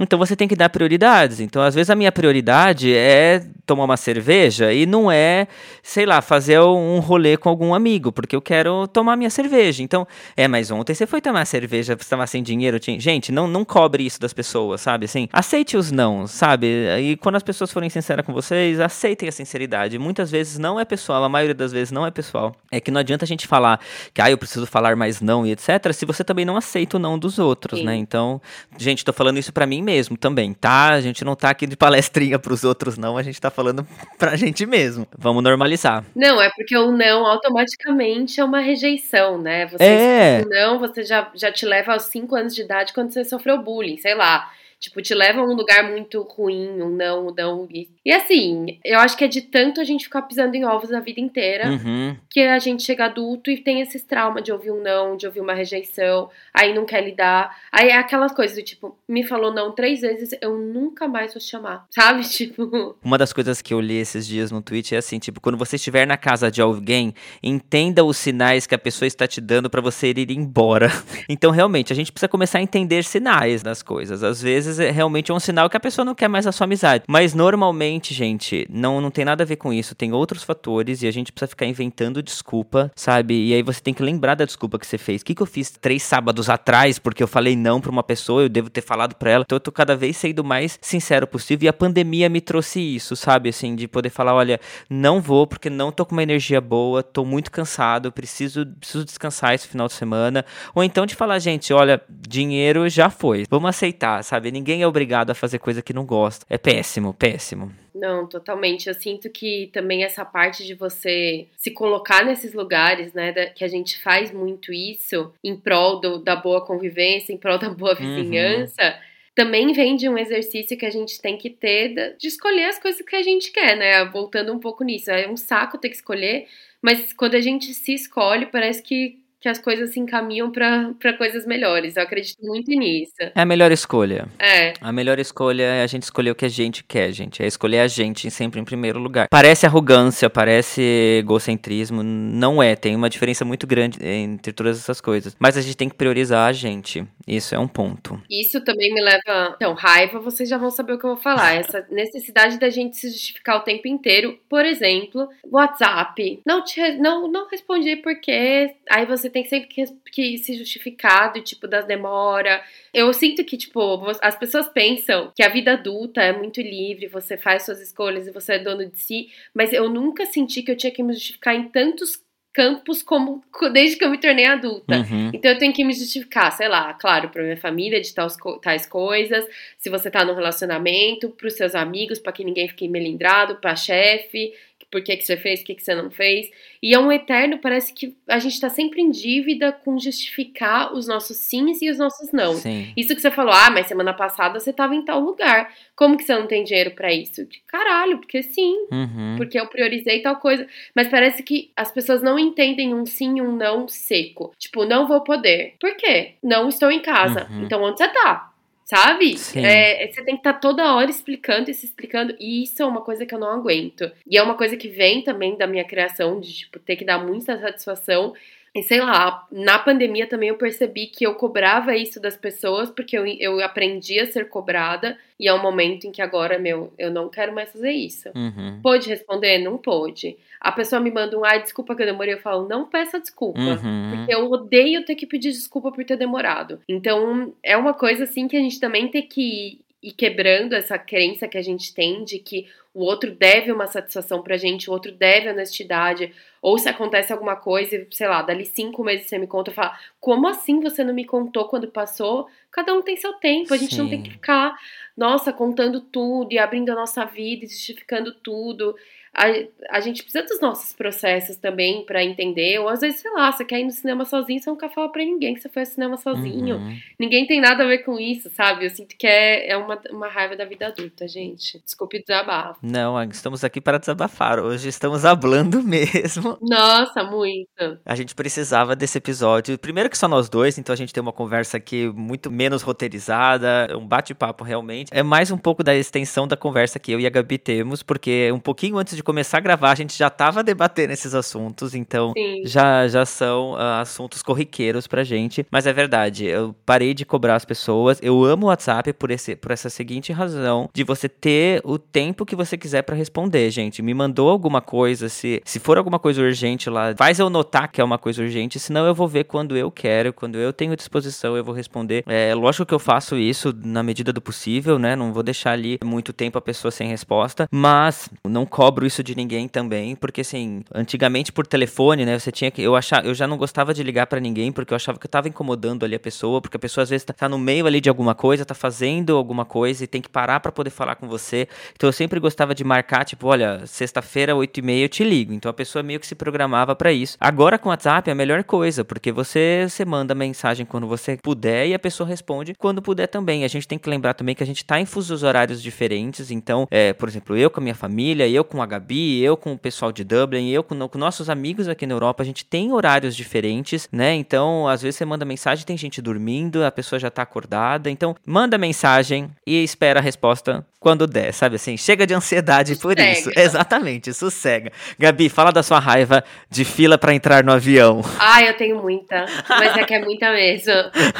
Então 0.00 0.18
você 0.18 0.34
tem 0.34 0.48
que 0.48 0.56
dar 0.56 0.68
prioridades. 0.68 1.40
Então, 1.40 1.62
às 1.62 1.74
vezes, 1.74 1.90
a 1.90 1.94
minha 1.94 2.10
prioridade 2.10 2.92
é 2.92 3.44
tomar 3.64 3.84
uma 3.84 3.96
cerveja 3.96 4.72
e 4.72 4.86
não 4.86 5.10
é, 5.10 5.46
sei 5.82 6.04
lá, 6.04 6.20
fazer 6.20 6.60
um 6.60 6.98
rolê 6.98 7.36
com 7.36 7.48
algum 7.48 7.72
amigo, 7.74 8.12
porque 8.12 8.34
eu 8.34 8.42
quero 8.42 8.86
tomar 8.88 9.16
minha 9.16 9.30
cerveja. 9.30 9.82
Então, 9.82 10.06
é, 10.36 10.48
mas 10.48 10.70
ontem 10.70 10.94
você 10.94 11.06
foi 11.06 11.20
tomar 11.20 11.44
cerveja, 11.44 11.94
você 11.94 12.02
estava 12.02 12.26
sem 12.26 12.42
dinheiro. 12.42 12.78
Tinha... 12.78 12.98
Gente, 12.98 13.30
não, 13.30 13.46
não 13.46 13.64
cobre 13.64 14.04
isso 14.04 14.20
das 14.20 14.32
pessoas, 14.32 14.80
sabe? 14.80 15.04
Assim, 15.06 15.28
aceite 15.32 15.76
os 15.76 15.92
não, 15.92 16.26
sabe? 16.26 16.66
E 17.00 17.16
quando 17.16 17.36
as 17.36 17.42
pessoas 17.42 17.72
forem 17.72 17.88
sinceras 17.88 18.26
com 18.26 18.32
vocês, 18.32 18.80
aceitem 18.80 19.28
a 19.28 19.32
sinceridade. 19.32 19.98
Muitas 19.98 20.30
vezes 20.30 20.58
não 20.58 20.78
é 20.78 20.84
pessoal, 20.84 21.22
a 21.22 21.28
maioria 21.28 21.54
das 21.54 21.72
vezes 21.72 21.92
não 21.92 22.04
é 22.04 22.10
pessoal. 22.10 22.54
É 22.70 22.80
que 22.80 22.90
não 22.90 23.00
adianta 23.00 23.24
a 23.24 23.28
gente 23.28 23.46
falar 23.46 23.80
que, 24.12 24.20
ah, 24.20 24.30
eu 24.30 24.36
preciso 24.36 24.66
falar 24.66 24.96
mais 24.96 25.20
não 25.20 25.46
e 25.46 25.52
etc., 25.52 25.92
se 25.92 26.04
você 26.04 26.24
também 26.24 26.44
não 26.44 26.56
aceita 26.56 26.96
o 26.96 27.00
não 27.00 27.18
dos 27.18 27.38
outros, 27.38 27.78
Sim. 27.78 27.86
né? 27.86 27.94
Então, 27.94 28.40
gente, 28.76 29.04
tô 29.04 29.12
falando 29.12 29.38
isso 29.38 29.52
para 29.52 29.66
mim 29.66 29.83
mesmo 29.84 30.16
também, 30.16 30.52
tá? 30.52 30.94
A 30.94 31.00
gente 31.00 31.24
não 31.24 31.36
tá 31.36 31.50
aqui 31.50 31.66
de 31.66 31.76
palestrinha 31.76 32.38
pros 32.38 32.64
outros, 32.64 32.98
não, 32.98 33.16
a 33.16 33.22
gente 33.22 33.40
tá 33.40 33.50
falando 33.50 33.86
pra 34.18 34.34
gente 34.34 34.66
mesmo. 34.66 35.06
Vamos 35.16 35.44
normalizar. 35.44 36.04
Não, 36.16 36.40
é 36.40 36.50
porque 36.56 36.76
o 36.76 36.90
não 36.90 37.26
automaticamente 37.26 38.40
é 38.40 38.44
uma 38.44 38.60
rejeição, 38.60 39.38
né? 39.38 39.66
Você 39.66 39.84
é. 39.84 40.44
não, 40.48 40.78
você 40.78 41.04
já, 41.04 41.30
já 41.34 41.52
te 41.52 41.66
leva 41.66 41.92
aos 41.92 42.04
5 42.04 42.34
anos 42.34 42.54
de 42.54 42.62
idade 42.62 42.92
quando 42.92 43.12
você 43.12 43.24
sofreu 43.24 43.62
bullying, 43.62 43.98
sei 43.98 44.14
lá. 44.14 44.50
Tipo, 44.78 45.00
te 45.00 45.14
leva 45.14 45.40
a 45.40 45.44
um 45.44 45.54
lugar 45.54 45.90
muito 45.90 46.22
ruim, 46.22 46.82
um 46.82 46.90
não, 46.90 47.28
um 47.28 47.34
não. 47.34 47.66
E, 47.70 47.88
e 48.04 48.12
assim, 48.12 48.78
eu 48.84 48.98
acho 48.98 49.16
que 49.16 49.24
é 49.24 49.28
de 49.28 49.40
tanto 49.42 49.80
a 49.80 49.84
gente 49.84 50.04
ficar 50.04 50.22
pisando 50.22 50.54
em 50.54 50.64
ovos 50.64 50.92
a 50.92 51.00
vida 51.00 51.20
inteira 51.20 51.70
uhum. 51.70 52.16
que 52.28 52.40
a 52.40 52.58
gente 52.58 52.82
chega 52.82 53.06
adulto 53.06 53.50
e 53.50 53.58
tem 53.58 53.80
esses 53.80 54.02
traumas 54.02 54.42
de 54.42 54.52
ouvir 54.52 54.70
um 54.70 54.82
não, 54.82 55.16
de 55.16 55.26
ouvir 55.26 55.40
uma 55.40 55.54
rejeição, 55.54 56.28
aí 56.52 56.74
não 56.74 56.84
quer 56.84 57.02
lidar. 57.02 57.56
Aí 57.72 57.88
é 57.88 57.96
aquelas 57.96 58.32
coisas 58.32 58.56
do 58.56 58.62
tipo, 58.62 58.96
me 59.08 59.24
falou 59.24 59.52
não 59.52 59.72
três 59.72 60.00
vezes, 60.00 60.30
eu 60.40 60.58
nunca 60.58 61.08
mais 61.08 61.32
vou 61.32 61.40
chamar, 61.40 61.86
sabe? 61.90 62.22
Tipo. 62.28 62.96
Uma 63.02 63.18
das 63.18 63.32
coisas 63.32 63.62
que 63.62 63.72
eu 63.72 63.80
li 63.80 63.96
esses 63.96 64.26
dias 64.26 64.50
no 64.50 64.60
tweet 64.60 64.94
é 64.94 64.98
assim, 64.98 65.18
tipo, 65.18 65.40
quando 65.40 65.56
você 65.56 65.76
estiver 65.76 66.06
na 66.06 66.16
casa 66.16 66.50
de 66.50 66.60
alguém, 66.60 67.14
entenda 67.42 68.04
os 68.04 68.16
sinais 68.16 68.66
que 68.66 68.74
a 68.74 68.78
pessoa 68.78 69.06
está 69.06 69.26
te 69.26 69.40
dando 69.40 69.70
para 69.70 69.80
você 69.80 70.08
ir 70.08 70.30
embora. 70.30 70.90
Então, 71.26 71.50
realmente, 71.50 71.92
a 71.92 71.96
gente 71.96 72.12
precisa 72.12 72.28
começar 72.28 72.58
a 72.58 72.62
entender 72.62 73.02
sinais 73.02 73.62
das 73.62 73.82
coisas. 73.82 74.22
Às 74.22 74.42
vezes 74.42 74.73
vezes 74.76 74.90
é 74.90 74.94
realmente 74.94 75.32
um 75.32 75.40
sinal 75.40 75.68
que 75.68 75.76
a 75.76 75.80
pessoa 75.80 76.04
não 76.04 76.14
quer 76.14 76.28
mais 76.28 76.46
a 76.46 76.52
sua 76.52 76.64
amizade. 76.64 77.04
Mas 77.08 77.34
normalmente, 77.34 78.14
gente, 78.14 78.66
não, 78.70 79.00
não 79.00 79.10
tem 79.10 79.24
nada 79.24 79.42
a 79.42 79.46
ver 79.46 79.56
com 79.56 79.72
isso. 79.72 79.94
Tem 79.94 80.12
outros 80.12 80.42
fatores 80.42 81.02
e 81.02 81.06
a 81.06 81.10
gente 81.10 81.32
precisa 81.32 81.48
ficar 81.48 81.66
inventando 81.66 82.22
desculpa, 82.22 82.90
sabe? 82.94 83.48
E 83.48 83.54
aí 83.54 83.62
você 83.62 83.80
tem 83.80 83.94
que 83.94 84.02
lembrar 84.02 84.34
da 84.34 84.44
desculpa 84.44 84.78
que 84.78 84.86
você 84.86 84.98
fez. 84.98 85.22
O 85.22 85.24
que, 85.24 85.34
que 85.34 85.42
eu 85.42 85.46
fiz 85.46 85.70
três 85.70 86.02
sábados 86.02 86.48
atrás 86.48 86.98
porque 86.98 87.22
eu 87.22 87.28
falei 87.28 87.56
não 87.56 87.80
pra 87.80 87.90
uma 87.90 88.02
pessoa, 88.02 88.42
eu 88.42 88.48
devo 88.48 88.70
ter 88.70 88.82
falado 88.82 89.14
pra 89.14 89.30
ela. 89.30 89.44
Então 89.44 89.56
eu 89.56 89.60
tô 89.60 89.72
cada 89.72 89.96
vez 89.96 90.16
sendo 90.16 90.44
mais 90.44 90.78
sincero 90.80 91.26
possível. 91.26 91.66
E 91.66 91.68
a 91.68 91.72
pandemia 91.72 92.28
me 92.28 92.40
trouxe 92.40 92.80
isso, 92.80 93.16
sabe? 93.16 93.48
Assim, 93.48 93.74
de 93.74 93.88
poder 93.88 94.10
falar: 94.10 94.34
olha, 94.34 94.60
não 94.88 95.20
vou 95.20 95.46
porque 95.46 95.70
não 95.70 95.92
tô 95.92 96.04
com 96.04 96.12
uma 96.12 96.22
energia 96.22 96.60
boa, 96.60 97.02
tô 97.02 97.24
muito 97.24 97.50
cansado, 97.50 98.12
preciso, 98.12 98.66
preciso 98.66 99.04
descansar 99.04 99.54
esse 99.54 99.68
final 99.68 99.86
de 99.86 99.94
semana. 99.94 100.44
Ou 100.74 100.82
então 100.82 101.06
de 101.06 101.14
falar, 101.14 101.38
gente, 101.38 101.72
olha, 101.72 102.00
dinheiro 102.08 102.88
já 102.88 103.10
foi. 103.10 103.44
Vamos 103.48 103.70
aceitar, 103.70 104.22
sabe? 104.22 104.48
Ninguém 104.54 104.82
é 104.82 104.86
obrigado 104.86 105.30
a 105.30 105.34
fazer 105.34 105.58
coisa 105.58 105.82
que 105.82 105.92
não 105.92 106.06
gosta. 106.06 106.46
É 106.48 106.56
péssimo, 106.56 107.12
péssimo. 107.12 107.72
Não, 107.92 108.24
totalmente. 108.24 108.88
Eu 108.88 108.94
sinto 108.94 109.28
que 109.28 109.68
também 109.72 110.04
essa 110.04 110.24
parte 110.24 110.64
de 110.64 110.74
você 110.74 111.48
se 111.56 111.72
colocar 111.72 112.24
nesses 112.24 112.54
lugares, 112.54 113.12
né, 113.12 113.32
da, 113.32 113.46
que 113.46 113.64
a 113.64 113.68
gente 113.68 114.00
faz 114.00 114.30
muito 114.30 114.72
isso 114.72 115.32
em 115.42 115.56
prol 115.56 116.00
do, 116.00 116.18
da 116.18 116.36
boa 116.36 116.64
convivência, 116.64 117.32
em 117.32 117.36
prol 117.36 117.58
da 117.58 117.68
boa 117.68 117.98
uhum. 117.98 118.14
vizinhança. 118.14 118.80
Uhum 118.80 119.14
também 119.34 119.72
vem 119.72 119.96
de 119.96 120.08
um 120.08 120.16
exercício 120.16 120.78
que 120.78 120.86
a 120.86 120.90
gente 120.90 121.20
tem 121.20 121.36
que 121.36 121.50
ter 121.50 122.16
de 122.16 122.28
escolher 122.28 122.66
as 122.66 122.78
coisas 122.78 123.04
que 123.04 123.16
a 123.16 123.22
gente 123.22 123.50
quer, 123.50 123.76
né? 123.76 124.04
Voltando 124.04 124.52
um 124.52 124.60
pouco 124.60 124.84
nisso. 124.84 125.10
É 125.10 125.28
um 125.28 125.36
saco 125.36 125.76
ter 125.76 125.88
que 125.88 125.96
escolher, 125.96 126.46
mas 126.80 127.12
quando 127.12 127.34
a 127.34 127.40
gente 127.40 127.74
se 127.74 127.92
escolhe, 127.94 128.46
parece 128.46 128.80
que 128.80 129.18
que 129.44 129.48
as 129.50 129.58
coisas 129.58 129.92
se 129.92 130.00
encaminham 130.00 130.50
para 130.50 131.12
coisas 131.18 131.44
melhores. 131.44 131.98
Eu 131.98 132.02
acredito 132.02 132.38
muito 132.40 132.70
nisso. 132.70 133.12
É 133.20 133.42
a 133.42 133.44
melhor 133.44 133.70
escolha. 133.70 134.26
É. 134.38 134.72
A 134.80 134.90
melhor 134.90 135.18
escolha 135.18 135.64
é 135.64 135.82
a 135.82 135.86
gente 135.86 136.04
escolher 136.04 136.30
o 136.30 136.34
que 136.34 136.46
a 136.46 136.48
gente 136.48 136.82
quer, 136.82 137.12
gente. 137.12 137.42
É 137.42 137.46
escolher 137.46 137.80
a 137.80 137.86
gente 137.86 138.30
sempre 138.30 138.58
em 138.58 138.64
primeiro 138.64 138.98
lugar. 138.98 139.28
Parece 139.28 139.66
arrogância, 139.66 140.30
parece 140.30 140.80
egocentrismo. 141.18 142.02
Não 142.02 142.62
é. 142.62 142.74
Tem 142.74 142.96
uma 142.96 143.10
diferença 143.10 143.44
muito 143.44 143.66
grande 143.66 143.98
entre 144.02 144.50
todas 144.50 144.78
essas 144.78 144.98
coisas. 144.98 145.36
Mas 145.38 145.58
a 145.58 145.60
gente 145.60 145.76
tem 145.76 145.90
que 145.90 145.94
priorizar 145.94 146.48
a 146.48 146.52
gente. 146.54 147.06
Isso 147.28 147.54
é 147.54 147.58
um 147.58 147.68
ponto. 147.68 148.18
Isso 148.30 148.64
também 148.64 148.94
me 148.94 149.02
leva. 149.02 149.56
Então, 149.56 149.74
raiva, 149.74 150.20
vocês 150.20 150.48
já 150.48 150.56
vão 150.56 150.70
saber 150.70 150.94
o 150.94 150.98
que 150.98 151.04
eu 151.04 151.16
vou 151.16 151.22
falar. 151.22 151.52
Essa 151.60 151.86
necessidade 151.90 152.58
da 152.58 152.70
gente 152.70 152.96
se 152.96 153.10
justificar 153.10 153.58
o 153.58 153.62
tempo 153.62 153.86
inteiro. 153.88 154.38
Por 154.48 154.64
exemplo, 154.64 155.28
WhatsApp. 155.52 156.40
Não, 156.46 156.64
te, 156.64 156.96
não, 156.96 157.30
não 157.30 157.46
respondi 157.46 157.96
porque. 157.96 158.74
Aí 158.88 159.04
você 159.04 159.33
tem 159.34 159.44
sempre 159.44 159.68
que, 159.68 159.84
que 160.12 160.38
se 160.38 160.54
justificar 160.54 161.32
do 161.32 161.42
tipo 161.42 161.66
das 161.66 161.84
demora. 161.84 162.62
Eu 162.92 163.12
sinto 163.12 163.44
que, 163.44 163.56
tipo, 163.56 164.06
as 164.22 164.38
pessoas 164.38 164.68
pensam 164.68 165.32
que 165.34 165.42
a 165.42 165.48
vida 165.48 165.72
adulta 165.72 166.22
é 166.22 166.32
muito 166.32 166.60
livre, 166.60 167.08
você 167.08 167.36
faz 167.36 167.64
suas 167.64 167.82
escolhas 167.82 168.28
e 168.28 168.30
você 168.30 168.54
é 168.54 168.58
dono 168.60 168.86
de 168.86 168.96
si, 168.96 169.28
mas 169.52 169.72
eu 169.72 169.90
nunca 169.90 170.24
senti 170.24 170.62
que 170.62 170.70
eu 170.70 170.76
tinha 170.76 170.92
que 170.92 171.02
me 171.02 171.12
justificar 171.12 171.52
em 171.52 171.68
tantos 171.68 172.22
campos 172.52 173.02
como 173.02 173.42
desde 173.72 173.96
que 173.96 174.04
eu 174.04 174.10
me 174.10 174.20
tornei 174.20 174.46
adulta. 174.46 174.98
Uhum. 174.98 175.30
Então 175.34 175.50
eu 175.50 175.58
tenho 175.58 175.72
que 175.72 175.84
me 175.84 175.92
justificar, 175.92 176.52
sei 176.52 176.68
lá, 176.68 176.94
claro, 176.94 177.28
para 177.28 177.42
minha 177.42 177.56
família 177.56 178.00
de 178.00 178.14
tais, 178.14 178.36
tais 178.62 178.86
coisas, 178.86 179.44
se 179.76 179.90
você 179.90 180.08
tá 180.08 180.24
no 180.24 180.32
relacionamento, 180.32 181.30
para 181.30 181.48
os 181.48 181.54
seus 181.54 181.74
amigos, 181.74 182.20
para 182.20 182.32
que 182.32 182.44
ninguém 182.44 182.68
fique 182.68 182.86
melindrado, 182.86 183.56
para 183.56 183.74
chefe, 183.74 184.52
por 184.94 185.02
que, 185.02 185.16
que 185.16 185.26
você 185.26 185.36
fez, 185.36 185.60
o 185.60 185.64
que, 185.64 185.74
que 185.74 185.82
você 185.82 185.92
não 185.92 186.08
fez. 186.08 186.48
E 186.80 186.94
é 186.94 186.98
um 187.00 187.10
eterno, 187.10 187.58
parece 187.58 187.92
que 187.92 188.16
a 188.28 188.38
gente 188.38 188.60
tá 188.60 188.70
sempre 188.70 189.02
em 189.02 189.10
dívida 189.10 189.72
com 189.72 189.98
justificar 189.98 190.94
os 190.94 191.08
nossos 191.08 191.36
sims 191.36 191.82
e 191.82 191.90
os 191.90 191.98
nossos 191.98 192.30
não. 192.30 192.54
Sim. 192.54 192.92
Isso 192.96 193.12
que 193.12 193.20
você 193.20 193.28
falou, 193.28 193.52
ah, 193.52 193.70
mas 193.70 193.88
semana 193.88 194.14
passada 194.14 194.60
você 194.60 194.72
tava 194.72 194.94
em 194.94 195.04
tal 195.04 195.18
lugar. 195.18 195.74
Como 195.96 196.16
que 196.16 196.22
você 196.22 196.32
não 196.32 196.46
tem 196.46 196.62
dinheiro 196.62 196.92
para 196.92 197.12
isso? 197.12 197.44
Caralho, 197.66 198.18
porque 198.18 198.40
sim. 198.40 198.86
Uhum. 198.92 199.34
Porque 199.36 199.58
eu 199.58 199.66
priorizei 199.66 200.22
tal 200.22 200.36
coisa. 200.36 200.64
Mas 200.94 201.08
parece 201.08 201.42
que 201.42 201.72
as 201.74 201.90
pessoas 201.90 202.22
não 202.22 202.38
entendem 202.38 202.94
um 202.94 203.04
sim 203.04 203.38
e 203.38 203.42
um 203.42 203.56
não 203.56 203.88
seco. 203.88 204.54
Tipo, 204.56 204.84
não 204.84 205.08
vou 205.08 205.22
poder. 205.22 205.74
Por 205.80 205.96
quê? 205.96 206.34
Não 206.40 206.68
estou 206.68 206.92
em 206.92 207.00
casa. 207.00 207.48
Uhum. 207.50 207.64
Então 207.64 207.82
onde 207.82 207.98
você 207.98 208.06
tá? 208.06 208.53
Sabe? 208.84 209.34
É, 209.56 210.06
você 210.08 210.22
tem 210.22 210.34
que 210.34 210.40
estar 210.40 210.52
tá 210.52 210.58
toda 210.58 210.94
hora 210.94 211.10
explicando 211.10 211.70
e 211.70 211.74
se 211.74 211.86
explicando. 211.86 212.36
E 212.38 212.62
isso 212.62 212.82
é 212.82 212.86
uma 212.86 213.00
coisa 213.00 213.24
que 213.24 213.34
eu 213.34 213.38
não 213.38 213.48
aguento. 213.48 214.10
E 214.26 214.36
é 214.36 214.42
uma 214.42 214.56
coisa 214.56 214.76
que 214.76 214.88
vem 214.88 215.22
também 215.24 215.56
da 215.56 215.66
minha 215.66 215.84
criação, 215.84 216.38
de 216.38 216.52
tipo, 216.52 216.78
ter 216.78 216.96
que 216.96 217.04
dar 217.04 217.18
muita 217.18 217.58
satisfação 217.58 218.34
e 218.74 218.82
sei 218.82 219.00
lá, 219.00 219.46
na 219.52 219.78
pandemia 219.78 220.26
também 220.26 220.48
eu 220.48 220.56
percebi 220.56 221.06
que 221.06 221.24
eu 221.24 221.36
cobrava 221.36 221.96
isso 221.96 222.20
das 222.20 222.36
pessoas 222.36 222.90
porque 222.90 223.16
eu, 223.16 223.24
eu 223.24 223.64
aprendi 223.64 224.18
a 224.18 224.26
ser 224.26 224.48
cobrada 224.48 225.16
e 225.38 225.46
é 225.46 225.54
um 225.54 225.62
momento 225.62 226.06
em 226.06 226.10
que 226.10 226.20
agora, 226.20 226.58
meu, 226.58 226.92
eu 226.98 227.08
não 227.10 227.28
quero 227.28 227.54
mais 227.54 227.70
fazer 227.70 227.92
isso. 227.92 228.30
Uhum. 228.34 228.80
Pôde 228.82 229.08
responder? 229.08 229.58
Não 229.58 229.78
pôde. 229.78 230.36
A 230.60 230.72
pessoa 230.72 231.00
me 231.00 231.10
manda 231.10 231.38
um, 231.38 231.44
ai, 231.44 231.62
desculpa 231.62 231.94
que 231.94 232.02
eu 232.02 232.06
demorei. 232.06 232.34
Eu 232.34 232.40
falo, 232.40 232.66
não 232.66 232.86
peça 232.86 233.20
desculpa. 233.20 233.60
Uhum. 233.60 234.12
Porque 234.16 234.34
eu 234.34 234.50
odeio 234.50 235.04
ter 235.04 235.14
que 235.14 235.26
pedir 235.26 235.52
desculpa 235.52 235.92
por 235.92 236.04
ter 236.04 236.16
demorado. 236.16 236.80
Então, 236.88 237.52
é 237.62 237.76
uma 237.76 237.94
coisa 237.94 238.24
assim 238.24 238.48
que 238.48 238.56
a 238.56 238.60
gente 238.60 238.80
também 238.80 239.08
tem 239.08 239.22
que 239.22 239.78
ir 240.04 240.12
quebrando 240.12 240.74
essa 240.74 240.98
crença 240.98 241.48
que 241.48 241.56
a 241.56 241.62
gente 241.62 241.94
tem 241.94 242.22
de 242.24 242.38
que 242.38 242.68
o 242.92 243.02
outro 243.02 243.34
deve 243.34 243.72
uma 243.72 243.86
satisfação 243.86 244.42
pra 244.42 244.58
gente, 244.58 244.88
o 244.88 244.92
outro 244.92 245.10
deve 245.10 245.48
honestidade, 245.48 246.32
ou 246.62 246.78
se 246.78 246.88
acontece 246.88 247.32
alguma 247.32 247.56
coisa, 247.56 248.06
sei 248.10 248.28
lá, 248.28 248.42
dali 248.42 248.66
cinco 248.66 249.02
meses 249.02 249.26
você 249.26 249.38
me 249.38 249.46
conta 249.46 249.70
e 249.70 249.74
fala, 249.74 249.98
como 250.20 250.46
assim 250.46 250.78
você 250.78 251.02
não 251.02 251.14
me 251.14 251.24
contou 251.24 251.66
quando 251.66 251.88
passou? 251.88 252.46
Cada 252.74 252.92
um 252.92 253.02
tem 253.02 253.16
seu 253.16 253.32
tempo, 253.34 253.72
a 253.72 253.76
gente 253.76 253.94
Sim. 253.94 254.02
não 254.02 254.10
tem 254.10 254.20
que 254.20 254.30
ficar, 254.30 254.76
nossa, 255.16 255.52
contando 255.52 256.00
tudo 256.00 256.52
e 256.52 256.58
abrindo 256.58 256.90
a 256.90 256.94
nossa 256.96 257.24
vida 257.24 257.64
e 257.64 257.68
justificando 257.68 258.34
tudo 258.34 258.96
a, 259.34 259.96
a 259.96 260.00
gente 260.00 260.22
precisa 260.22 260.44
dos 260.44 260.60
nossos 260.60 260.92
processos 260.92 261.56
também 261.56 262.04
para 262.06 262.22
entender. 262.22 262.78
Ou 262.78 262.88
às 262.88 263.00
vezes, 263.00 263.20
sei 263.20 263.30
lá, 263.32 263.50
você 263.50 263.64
quer 263.64 263.80
ir 263.80 263.84
no 263.84 263.90
cinema 263.90 264.24
sozinho, 264.24 264.62
você 264.62 264.70
não 264.70 264.76
quer 264.76 264.92
falar 264.94 265.08
pra 265.08 265.24
ninguém 265.24 265.54
que 265.54 265.60
você 265.60 265.68
foi 265.68 265.82
ao 265.82 265.86
cinema 265.86 266.16
sozinho. 266.16 266.76
Uhum. 266.76 266.96
Ninguém 267.18 267.44
tem 267.46 267.60
nada 267.60 267.82
a 267.82 267.86
ver 267.86 267.98
com 267.98 268.18
isso, 268.18 268.48
sabe? 268.50 268.86
Eu 268.86 268.90
sinto 268.90 269.16
que 269.16 269.26
é, 269.26 269.70
é 269.70 269.76
uma, 269.76 270.00
uma 270.10 270.28
raiva 270.28 270.56
da 270.56 270.64
vida 270.64 270.86
adulta, 270.86 271.26
gente. 271.26 271.82
Desculpe 271.84 272.18
o 272.18 272.20
desabafo. 272.20 272.78
Não, 272.80 273.20
estamos 273.24 273.64
aqui 273.64 273.80
para 273.80 273.98
desabafar. 273.98 274.60
Hoje 274.60 274.88
estamos 274.88 275.24
hablando 275.24 275.82
mesmo. 275.82 276.56
Nossa, 276.62 277.24
muito. 277.24 277.98
A 278.04 278.14
gente 278.14 278.36
precisava 278.36 278.94
desse 278.94 279.18
episódio. 279.18 279.76
Primeiro 279.76 280.08
que 280.08 280.16
só 280.16 280.28
nós 280.28 280.48
dois, 280.48 280.78
então 280.78 280.92
a 280.92 280.96
gente 280.96 281.12
tem 281.12 281.20
uma 281.20 281.32
conversa 281.32 281.76
aqui 281.76 282.06
muito 282.14 282.52
menos 282.64 282.80
roteirizada, 282.80 283.94
um 283.94 284.06
bate-papo 284.06 284.64
realmente. 284.64 285.10
É 285.12 285.22
mais 285.22 285.50
um 285.50 285.58
pouco 285.58 285.84
da 285.84 285.94
extensão 285.94 286.48
da 286.48 286.56
conversa 286.56 286.98
que 286.98 287.12
eu 287.12 287.20
e 287.20 287.26
a 287.26 287.30
Gabi 287.30 287.58
temos, 287.58 288.02
porque 288.02 288.50
um 288.52 288.58
pouquinho 288.58 288.96
antes 288.96 289.14
de 289.14 289.22
começar 289.22 289.58
a 289.58 289.60
gravar, 289.60 289.90
a 289.90 289.94
gente 289.94 290.16
já 290.16 290.28
estava 290.28 290.62
debatendo 290.62 291.12
esses 291.12 291.34
assuntos, 291.34 291.94
então 291.94 292.32
já, 292.64 293.06
já 293.06 293.26
são 293.26 293.72
uh, 293.72 294.00
assuntos 294.00 294.42
corriqueiros 294.42 295.06
pra 295.06 295.22
gente. 295.22 295.66
Mas 295.70 295.86
é 295.86 295.92
verdade, 295.92 296.46
eu 296.46 296.74
parei 296.86 297.12
de 297.12 297.26
cobrar 297.26 297.54
as 297.54 297.66
pessoas. 297.66 298.18
Eu 298.22 298.42
amo 298.42 298.64
o 298.64 298.68
WhatsApp 298.70 299.12
por, 299.12 299.30
esse, 299.30 299.54
por 299.54 299.70
essa 299.70 299.90
seguinte 299.90 300.32
razão: 300.32 300.88
de 300.94 301.04
você 301.04 301.28
ter 301.28 301.82
o 301.84 301.98
tempo 301.98 302.46
que 302.46 302.56
você 302.56 302.78
quiser 302.78 303.02
para 303.02 303.14
responder, 303.14 303.70
gente. 303.70 304.00
Me 304.00 304.14
mandou 304.14 304.48
alguma 304.48 304.80
coisa, 304.80 305.28
se, 305.28 305.60
se 305.66 305.78
for 305.78 305.98
alguma 305.98 306.18
coisa 306.18 306.40
urgente 306.40 306.88
lá, 306.88 307.14
faz 307.14 307.38
eu 307.38 307.50
notar 307.50 307.92
que 307.92 308.00
é 308.00 308.04
uma 308.04 308.16
coisa 308.16 308.42
urgente, 308.42 308.80
senão 308.80 309.06
eu 309.06 309.14
vou 309.14 309.28
ver 309.28 309.44
quando 309.44 309.76
eu 309.76 309.90
quero, 309.90 310.32
quando 310.32 310.56
eu 310.56 310.72
tenho 310.72 310.96
disposição, 310.96 311.58
eu 311.58 311.62
vou 311.62 311.74
responder. 311.74 312.24
É 312.26 312.53
lógico 312.54 312.86
que 312.86 312.94
eu 312.94 312.98
faço 312.98 313.36
isso 313.36 313.74
na 313.84 314.02
medida 314.02 314.32
do 314.32 314.40
possível, 314.40 314.98
né? 314.98 315.16
Não 315.16 315.32
vou 315.32 315.42
deixar 315.42 315.72
ali 315.72 315.98
muito 316.04 316.32
tempo 316.32 316.58
a 316.58 316.60
pessoa 316.62 316.90
sem 316.90 317.08
resposta, 317.08 317.68
mas 317.70 318.28
não 318.46 318.64
cobro 318.64 319.06
isso 319.06 319.22
de 319.22 319.34
ninguém 319.34 319.68
também, 319.68 320.14
porque 320.14 320.40
assim, 320.40 320.82
antigamente 320.94 321.52
por 321.52 321.66
telefone, 321.66 322.24
né, 322.24 322.38
você 322.38 322.52
tinha 322.52 322.70
que 322.70 322.82
eu 322.82 322.96
achar, 322.96 323.24
eu 323.24 323.34
já 323.34 323.46
não 323.46 323.56
gostava 323.56 323.92
de 323.92 324.02
ligar 324.02 324.26
para 324.26 324.40
ninguém 324.40 324.72
porque 324.72 324.92
eu 324.92 324.96
achava 324.96 325.18
que 325.18 325.26
eu 325.26 325.30
tava 325.30 325.48
incomodando 325.48 326.04
ali 326.04 326.14
a 326.14 326.20
pessoa, 326.20 326.60
porque 326.60 326.76
a 326.76 326.80
pessoa 326.80 327.02
às 327.02 327.10
vezes 327.10 327.24
tá, 327.24 327.32
tá 327.32 327.48
no 327.48 327.58
meio 327.58 327.86
ali 327.86 328.00
de 328.00 328.08
alguma 328.08 328.34
coisa, 328.34 328.64
tá 328.64 328.74
fazendo 328.74 329.36
alguma 329.36 329.64
coisa 329.64 330.04
e 330.04 330.06
tem 330.06 330.22
que 330.22 330.28
parar 330.28 330.60
para 330.60 330.72
poder 330.72 330.90
falar 330.90 331.16
com 331.16 331.28
você. 331.28 331.68
Então 331.94 332.08
eu 332.08 332.12
sempre 332.12 332.40
gostava 332.40 332.74
de 332.74 332.84
marcar, 332.84 333.24
tipo, 333.24 333.46
olha, 333.46 333.86
sexta-feira, 333.86 334.54
8 334.54 334.78
e 334.78 334.82
meia 334.82 335.04
eu 335.04 335.08
te 335.08 335.24
ligo. 335.24 335.52
Então 335.52 335.70
a 335.70 335.74
pessoa 335.74 336.02
meio 336.02 336.20
que 336.20 336.26
se 336.26 336.34
programava 336.34 336.94
para 336.94 337.12
isso. 337.12 337.36
Agora 337.40 337.78
com 337.78 337.88
o 337.88 337.90
WhatsApp 337.90 338.28
é 338.28 338.32
a 338.32 338.36
melhor 338.36 338.64
coisa, 338.64 339.04
porque 339.04 339.32
você, 339.32 339.86
você 339.88 340.04
manda 340.04 340.34
mensagem 340.34 340.86
quando 340.86 341.06
você 341.06 341.36
puder 341.42 341.88
e 341.88 341.94
a 341.94 341.98
pessoa 341.98 342.28
responde 342.28 342.43
quando 342.78 343.02
puder 343.02 343.26
também. 343.26 343.64
A 343.64 343.68
gente 343.68 343.86
tem 343.86 343.98
que 343.98 344.08
lembrar 344.08 344.34
também 344.34 344.54
que 344.54 344.62
a 344.62 344.66
gente 344.66 344.84
tá 344.84 345.00
em 345.00 345.06
fusos 345.06 345.42
horários 345.42 345.82
diferentes. 345.82 346.50
Então, 346.50 346.86
é, 346.90 347.12
por 347.12 347.28
exemplo, 347.28 347.56
eu 347.56 347.70
com 347.70 347.80
a 347.80 347.82
minha 347.82 347.94
família, 347.94 348.48
eu 348.48 348.64
com 348.64 348.82
a 348.82 348.86
Gabi, 348.86 349.42
eu 349.42 349.56
com 349.56 349.72
o 349.72 349.78
pessoal 349.78 350.12
de 350.12 350.24
Dublin, 350.24 350.70
eu 350.70 350.82
com, 350.82 351.08
com 351.08 351.18
nossos 351.18 351.48
amigos 351.50 351.88
aqui 351.88 352.06
na 352.06 352.14
Europa, 352.14 352.42
a 352.42 352.46
gente 352.46 352.64
tem 352.64 352.92
horários 352.92 353.34
diferentes, 353.34 354.08
né? 354.12 354.34
Então, 354.34 354.88
às 354.88 355.02
vezes 355.02 355.16
você 355.16 355.24
manda 355.24 355.44
mensagem, 355.44 355.84
tem 355.84 355.96
gente 355.96 356.20
dormindo, 356.20 356.84
a 356.84 356.90
pessoa 356.90 357.18
já 357.18 357.30
tá 357.30 357.42
acordada. 357.42 358.10
Então, 358.10 358.34
manda 358.46 358.78
mensagem 358.78 359.50
e 359.66 359.82
espera 359.82 360.20
a 360.20 360.22
resposta 360.22 360.84
quando 361.04 361.26
der, 361.26 361.52
sabe 361.52 361.76
assim? 361.76 361.98
Chega 361.98 362.26
de 362.26 362.32
ansiedade 362.32 362.94
sossega. 362.94 363.22
por 363.22 363.30
isso. 363.30 363.50
Exatamente, 363.54 364.32
sossega. 364.32 364.90
Gabi, 365.18 365.50
fala 365.50 365.70
da 365.70 365.82
sua 365.82 365.98
raiva 365.98 366.42
de 366.70 366.82
fila 366.82 367.18
para 367.18 367.34
entrar 367.34 367.62
no 367.62 367.72
avião. 367.72 368.22
Ah, 368.38 368.62
eu 368.62 368.74
tenho 368.74 369.02
muita, 369.02 369.44
mas 369.68 369.94
é 369.98 370.04
que 370.04 370.14
é 370.14 370.24
muita 370.24 370.50
mesmo. 370.50 370.94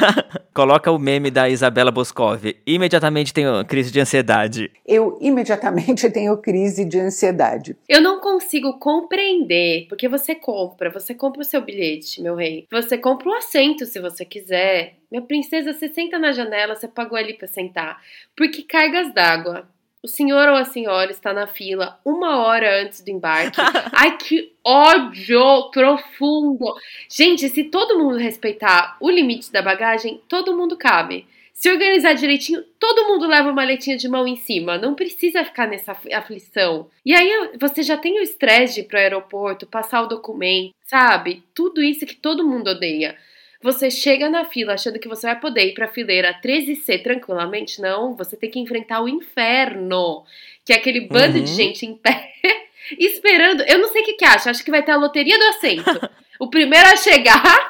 Coloca 0.53 0.91
o 0.91 0.94
meme 0.99 1.31
da 1.31 1.49
Isabela 1.49 1.91
Boscov. 1.91 2.55
Imediatamente 2.65 3.33
tenho 3.33 3.63
crise 3.65 3.91
de 3.91 3.99
ansiedade. 3.99 4.71
Eu 4.85 5.17
imediatamente 5.21 6.09
tenho 6.11 6.37
crise 6.37 6.85
de 6.85 6.99
ansiedade. 6.99 7.75
Eu 7.87 8.01
não 8.01 8.19
consigo 8.19 8.79
compreender, 8.79 9.87
porque 9.87 10.07
você 10.07 10.35
compra, 10.35 10.89
você 10.89 11.13
compra 11.13 11.41
o 11.41 11.45
seu 11.45 11.61
bilhete, 11.61 12.21
meu 12.21 12.35
rei. 12.35 12.67
Você 12.71 12.97
compra 12.97 13.29
o 13.29 13.33
assento 13.33 13.85
se 13.85 13.99
você 13.99 14.25
quiser. 14.25 14.95
Minha 15.11 15.21
princesa, 15.21 15.73
você 15.73 15.87
senta 15.87 16.17
na 16.19 16.31
janela, 16.31 16.75
você 16.75 16.87
pagou 16.87 17.17
ali 17.17 17.33
para 17.33 17.47
sentar. 17.47 18.01
Porque 18.35 18.63
cargas 18.63 19.13
d'água. 19.13 19.67
O 20.05 20.07
senhor 20.07 20.47
ou 20.49 20.55
a 20.55 20.65
senhora 20.65 21.09
está 21.09 21.33
na 21.33 21.47
fila 21.47 21.99
uma 22.05 22.37
hora 22.45 22.83
antes 22.83 23.01
do 23.01 23.09
embarque. 23.09 23.59
Ai, 23.91 24.15
que 24.17 24.53
ódio 24.63 25.71
profundo! 25.71 26.75
Gente, 27.09 27.49
se 27.49 27.63
todo 27.63 27.97
mundo 27.97 28.15
respeitar 28.15 28.97
o 29.01 29.09
limite 29.09 29.51
da 29.51 29.63
bagagem, 29.63 30.21
todo 30.27 30.55
mundo 30.55 30.77
cabe. 30.77 31.25
Se 31.51 31.71
organizar 31.71 32.13
direitinho, 32.13 32.63
todo 32.79 33.07
mundo 33.07 33.25
leva 33.25 33.47
uma 33.47 33.55
maletinha 33.55 33.97
de 33.97 34.07
mão 34.07 34.27
em 34.27 34.35
cima. 34.35 34.77
Não 34.77 34.93
precisa 34.93 35.43
ficar 35.43 35.65
nessa 35.65 35.97
aflição. 36.13 36.87
E 37.03 37.11
aí 37.15 37.57
você 37.59 37.81
já 37.81 37.97
tem 37.97 38.19
o 38.19 38.21
estresse 38.21 38.75
de 38.75 38.81
ir 38.81 38.83
pro 38.83 38.99
aeroporto, 38.99 39.65
passar 39.65 40.03
o 40.03 40.07
documento, 40.07 40.75
sabe? 40.83 41.41
Tudo 41.51 41.81
isso 41.81 42.05
que 42.05 42.15
todo 42.15 42.47
mundo 42.47 42.69
odeia. 42.69 43.17
Você 43.65 43.89
chega 43.89 44.29
na 44.29 44.45
fila 44.45 44.75
achando 44.75 44.99
que 44.99 45.07
você 45.07 45.25
vai 45.25 45.39
poder 45.39 45.65
ir 45.65 45.73
para 45.73 45.85
a 45.85 45.89
fileira 45.89 46.39
13C 46.39 47.01
tranquilamente. 47.01 47.81
Não, 47.81 48.15
você 48.15 48.37
tem 48.37 48.51
que 48.51 48.59
enfrentar 48.59 49.01
o 49.01 49.09
inferno, 49.09 50.23
que 50.63 50.71
é 50.71 50.75
aquele 50.75 51.01
bando 51.01 51.39
uhum. 51.39 51.43
de 51.43 51.49
gente 51.49 51.83
em 51.83 51.95
pé 51.95 52.31
esperando. 52.99 53.63
Eu 53.63 53.79
não 53.79 53.87
sei 53.87 54.03
o 54.03 54.05
que, 54.05 54.13
que 54.13 54.23
acha, 54.23 54.51
acho 54.51 54.63
que 54.63 54.69
vai 54.69 54.83
ter 54.83 54.91
a 54.91 54.97
loteria 54.97 55.39
do 55.39 55.45
assento. 55.45 56.09
O 56.37 56.49
primeiro 56.49 56.85
a 56.85 56.97
chegar, 56.97 57.69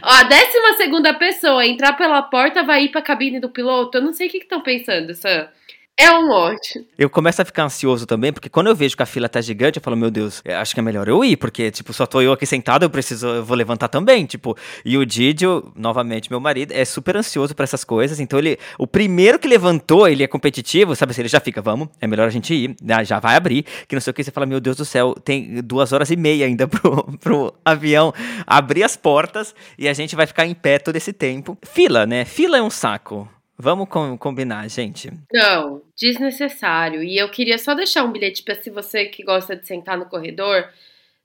a 0.00 0.22
décima 0.22 0.72
segunda 0.78 1.12
pessoa 1.12 1.60
a 1.60 1.66
entrar 1.66 1.92
pela 1.98 2.22
porta 2.22 2.62
vai 2.62 2.84
ir 2.84 2.88
para 2.88 3.00
a 3.00 3.04
cabine 3.04 3.38
do 3.38 3.50
piloto. 3.50 3.98
Eu 3.98 4.02
não 4.02 4.14
sei 4.14 4.26
o 4.26 4.30
que 4.30 4.38
estão 4.38 4.62
pensando, 4.62 5.12
Sam. 5.12 5.50
É 5.98 6.10
um 6.12 6.28
monte. 6.28 6.86
Eu 6.98 7.08
começo 7.08 7.40
a 7.40 7.44
ficar 7.44 7.64
ansioso 7.64 8.04
também, 8.04 8.30
porque 8.30 8.50
quando 8.50 8.66
eu 8.66 8.76
vejo 8.76 8.94
que 8.94 9.02
a 9.02 9.06
fila 9.06 9.30
tá 9.30 9.40
gigante, 9.40 9.78
eu 9.78 9.82
falo, 9.82 9.96
meu 9.96 10.10
Deus, 10.10 10.42
acho 10.44 10.74
que 10.74 10.80
é 10.80 10.82
melhor 10.82 11.08
eu 11.08 11.24
ir, 11.24 11.38
porque, 11.38 11.70
tipo, 11.70 11.90
só 11.94 12.04
tô 12.04 12.20
eu 12.20 12.32
aqui 12.32 12.44
sentado, 12.44 12.82
eu 12.82 12.90
preciso, 12.90 13.26
eu 13.26 13.42
vou 13.42 13.56
levantar 13.56 13.88
também, 13.88 14.26
tipo. 14.26 14.54
E 14.84 14.98
o 14.98 15.06
Didio, 15.06 15.72
novamente, 15.74 16.30
meu 16.30 16.38
marido, 16.38 16.72
é 16.72 16.84
super 16.84 17.16
ansioso 17.16 17.54
para 17.54 17.64
essas 17.64 17.82
coisas, 17.82 18.20
então 18.20 18.38
ele, 18.38 18.58
o 18.78 18.86
primeiro 18.86 19.38
que 19.38 19.48
levantou, 19.48 20.06
ele 20.06 20.22
é 20.22 20.26
competitivo, 20.26 20.94
sabe 20.94 21.12
assim, 21.12 21.22
ele 21.22 21.30
já 21.30 21.40
fica, 21.40 21.62
vamos, 21.62 21.88
é 21.98 22.06
melhor 22.06 22.26
a 22.26 22.30
gente 22.30 22.52
ir, 22.52 22.76
já 23.06 23.18
vai 23.18 23.34
abrir, 23.34 23.64
que 23.88 23.96
não 23.96 24.00
sei 24.02 24.10
o 24.10 24.14
que, 24.14 24.22
você 24.22 24.30
fala, 24.30 24.44
meu 24.44 24.60
Deus 24.60 24.76
do 24.76 24.84
céu, 24.84 25.14
tem 25.14 25.62
duas 25.62 25.94
horas 25.94 26.10
e 26.10 26.16
meia 26.16 26.44
ainda 26.44 26.68
pro, 26.68 27.04
pro 27.18 27.54
avião 27.64 28.12
abrir 28.46 28.84
as 28.84 28.98
portas 28.98 29.54
e 29.78 29.88
a 29.88 29.94
gente 29.94 30.14
vai 30.14 30.26
ficar 30.26 30.44
em 30.44 30.54
pé 30.54 30.78
todo 30.78 30.96
esse 30.96 31.12
tempo. 31.12 31.56
Fila, 31.62 32.04
né? 32.04 32.26
Fila 32.26 32.58
é 32.58 32.62
um 32.62 32.70
saco. 32.70 33.26
Vamos 33.58 33.88
com, 33.88 34.16
combinar, 34.18 34.68
gente. 34.68 35.10
Não, 35.32 35.82
desnecessário. 35.96 37.02
E 37.02 37.16
eu 37.16 37.28
queria 37.30 37.58
só 37.58 37.74
deixar 37.74 38.04
um 38.04 38.12
bilhete 38.12 38.42
para 38.42 38.54
se 38.54 38.70
você 38.70 39.06
que 39.06 39.22
gosta 39.24 39.56
de 39.56 39.66
sentar 39.66 39.96
no 39.96 40.06
corredor, 40.06 40.68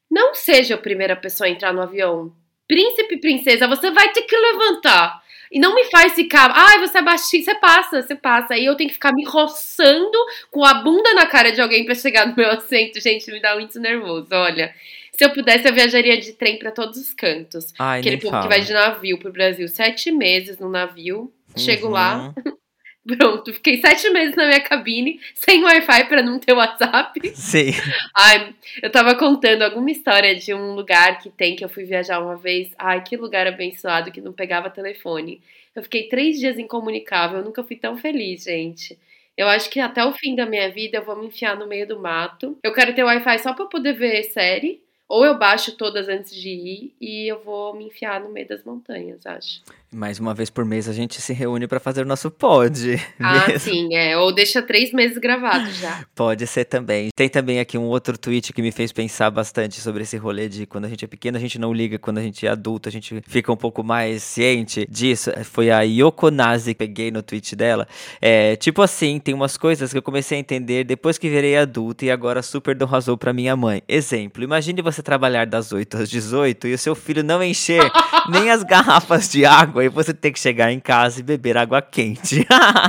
não 0.10 0.34
seja 0.34 0.76
a 0.76 0.78
primeira 0.78 1.16
pessoa 1.16 1.48
a 1.48 1.52
entrar 1.52 1.74
no 1.74 1.82
avião. 1.82 2.32
Príncipe 2.68 3.16
e 3.16 3.20
princesa, 3.20 3.68
você 3.68 3.92
vai 3.92 4.12
ter 4.14 4.22
que 4.22 4.36
levantar. 4.36 5.22
E 5.52 5.60
não 5.60 5.76
me 5.76 5.84
faz 5.86 6.14
ficar, 6.14 6.50
ai, 6.56 6.80
você 6.80 7.00
é 7.00 7.02
baixinho, 7.02 7.44
você 7.44 7.54
passa, 7.56 8.02
você 8.02 8.16
passa. 8.16 8.54
Aí 8.54 8.66
eu 8.66 8.76
tenho 8.76 8.88
que 8.88 8.94
ficar 8.94 9.12
me 9.12 9.26
roçando 9.26 10.18
com 10.50 10.64
a 10.64 10.76
bunda 10.76 11.14
na 11.14 11.26
cara 11.26 11.52
de 11.52 11.60
alguém 11.60 11.84
para 11.84 11.94
chegar 11.94 12.26
no 12.26 12.36
meu 12.36 12.50
assento. 12.50 13.02
Gente, 13.02 13.30
me 13.30 13.42
dá 13.42 13.56
muito 13.56 13.78
nervoso, 13.78 14.30
olha. 14.32 14.74
Se 15.12 15.26
eu 15.26 15.32
pudesse, 15.32 15.68
eu 15.68 15.74
viajaria 15.74 16.18
de 16.18 16.32
trem 16.34 16.58
para 16.58 16.72
todos 16.72 16.98
os 16.98 17.14
cantos. 17.14 17.74
Ai, 17.78 18.00
Aquele 18.00 18.18
povo 18.18 18.32
fala. 18.32 18.44
que 18.44 18.50
vai 18.50 18.62
de 18.62 18.72
navio 18.72 19.20
pro 19.20 19.32
Brasil, 19.32 19.68
sete 19.68 20.10
meses 20.10 20.58
no 20.58 20.70
navio. 20.70 21.32
Chego 21.58 21.88
uhum. 21.88 21.94
lá, 21.94 22.34
pronto, 23.06 23.54
fiquei 23.54 23.82
sete 23.82 24.10
meses 24.10 24.36
na 24.36 24.48
minha 24.48 24.62
cabine, 24.62 25.20
sem 25.34 25.64
Wi-Fi 25.64 26.06
para 26.06 26.22
não 26.22 26.40
ter 26.40 26.54
WhatsApp. 26.54 27.20
Sim. 27.36 27.72
Ai, 28.16 28.54
eu 28.82 28.92
tava 28.92 29.16
contando 29.16 29.64
alguma 29.64 29.92
história 29.92 30.36
de 30.36 30.54
um 30.54 30.74
lugar 30.74 31.20
que 31.20 31.30
tem 31.30 31.56
que 31.56 31.64
eu 31.66 31.70
fui 31.70 31.84
viajar 31.84 32.20
uma 32.20 32.36
vez. 32.36 32.70
Ai, 32.78 33.04
que 33.04 33.18
lugar 33.18 33.48
abençoado 33.48 34.12
que 34.12 34.22
não 34.22 34.34
pegava 34.34 34.70
telefone. 34.70 35.42
Eu 35.76 35.84
fiquei 35.84 36.10
três 36.10 36.38
dias 36.38 36.58
incomunicável, 36.58 37.40
eu 37.40 37.46
nunca 37.46 37.64
fui 37.64 37.76
tão 37.76 37.98
feliz, 37.98 38.44
gente. 38.44 38.98
Eu 39.38 39.48
acho 39.48 39.70
que 39.70 39.80
até 39.80 40.06
o 40.06 40.14
fim 40.14 40.36
da 40.36 40.46
minha 40.46 40.70
vida 40.70 40.98
eu 40.98 41.06
vou 41.06 41.16
me 41.16 41.28
enfiar 41.28 41.56
no 41.58 41.68
meio 41.68 41.88
do 41.88 42.00
mato. 42.00 42.58
Eu 42.62 42.74
quero 42.74 42.94
ter 42.94 43.04
Wi-Fi 43.04 43.40
só 43.40 43.54
pra 43.54 43.66
poder 43.66 43.94
ver 43.94 44.24
série. 44.26 44.82
Ou 45.12 45.26
eu 45.26 45.38
baixo 45.38 45.74
todas 45.74 46.08
antes 46.08 46.34
de 46.34 46.48
ir 46.48 46.94
e 47.02 47.30
eu 47.30 47.44
vou 47.44 47.76
me 47.76 47.84
enfiar 47.84 48.22
no 48.22 48.32
meio 48.32 48.48
das 48.48 48.64
montanhas, 48.64 49.26
acho. 49.26 49.62
Mais 49.94 50.22
uma 50.22 50.34
vez 50.34 50.50
por 50.50 50.64
mês 50.64 50.88
a 50.88 50.94
gente 50.94 51.22
se 51.22 51.34
reúne 51.34 51.68
para 51.68 51.82
fazer 51.82 52.04
o 52.04 52.06
nosso 52.06 52.32
pod. 52.32 52.98
Ah, 53.20 53.48
mesmo. 53.48 53.60
sim, 53.60 53.94
é. 53.94 54.18
Ou 54.18 54.34
deixa 54.34 54.62
três 54.62 54.92
meses 54.94 55.18
gravado 55.18 55.70
já. 55.72 56.06
Pode 56.16 56.48
ser 56.48 56.66
também. 56.66 57.10
Tem 57.14 57.28
também 57.28 57.60
aqui 57.60 57.78
um 57.78 57.84
outro 57.84 58.18
tweet 58.18 58.54
que 58.54 58.62
me 58.62 58.72
fez 58.72 58.92
pensar 58.92 59.30
bastante 59.30 59.80
sobre 59.82 60.04
esse 60.04 60.16
rolê 60.18 60.48
de 60.48 60.66
quando 60.66 60.86
a 60.86 60.88
gente 60.90 61.04
é 61.04 61.08
pequeno, 61.08 61.38
a 61.38 61.40
gente 61.40 61.60
não 61.60 61.74
liga, 61.74 62.00
quando 62.00 62.18
a 62.18 62.22
gente 62.22 62.48
é 62.48 62.50
adulto, 62.50 62.88
a 62.88 62.92
gente 62.92 63.22
fica 63.28 63.52
um 63.52 63.58
pouco 63.58 63.84
mais 63.84 64.24
ciente 64.24 64.88
disso. 64.90 65.32
Foi 65.44 65.70
a 65.70 65.82
Yoko 65.82 66.32
Nazi, 66.32 66.74
peguei 66.74 67.12
no 67.12 67.22
tweet 67.22 67.56
dela. 67.56 67.86
É, 68.22 68.56
tipo 68.56 68.82
assim, 68.82 69.20
tem 69.20 69.34
umas 69.34 69.58
coisas 69.58 69.92
que 69.92 69.98
eu 69.98 70.02
comecei 70.02 70.38
a 70.38 70.42
entender 70.42 70.86
depois 70.86 71.18
que 71.18 71.30
virei 71.30 71.58
adulto 71.58 72.06
e 72.06 72.12
agora 72.12 72.42
super 72.42 72.76
dou 72.76 72.88
razão 72.88 73.18
pra 73.18 73.34
minha 73.34 73.56
mãe. 73.56 73.84
Exemplo, 73.88 74.44
imagine 74.44 74.82
você 74.82 75.01
trabalhar 75.02 75.46
das 75.46 75.72
8 75.72 75.98
às 75.98 76.10
18 76.10 76.68
e 76.68 76.74
o 76.74 76.78
seu 76.78 76.96
filho 76.96 77.24
não 77.24 77.44
encher 77.44 77.82
nem 78.30 78.50
as 78.50 78.64
garrafas 78.64 79.30
de 79.30 79.46
água 79.46 79.84
e 79.84 79.90
você 79.90 80.14
ter 80.14 80.32
que 80.32 80.40
chegar 80.40 80.72
em 80.72 80.80
casa 80.80 81.20
e 81.20 81.24
beber 81.24 81.58
água 81.58 81.82
quente. 81.82 82.46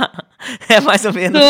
é 0.69 0.79
mais 0.81 1.05
ou 1.05 1.13
menos. 1.13 1.41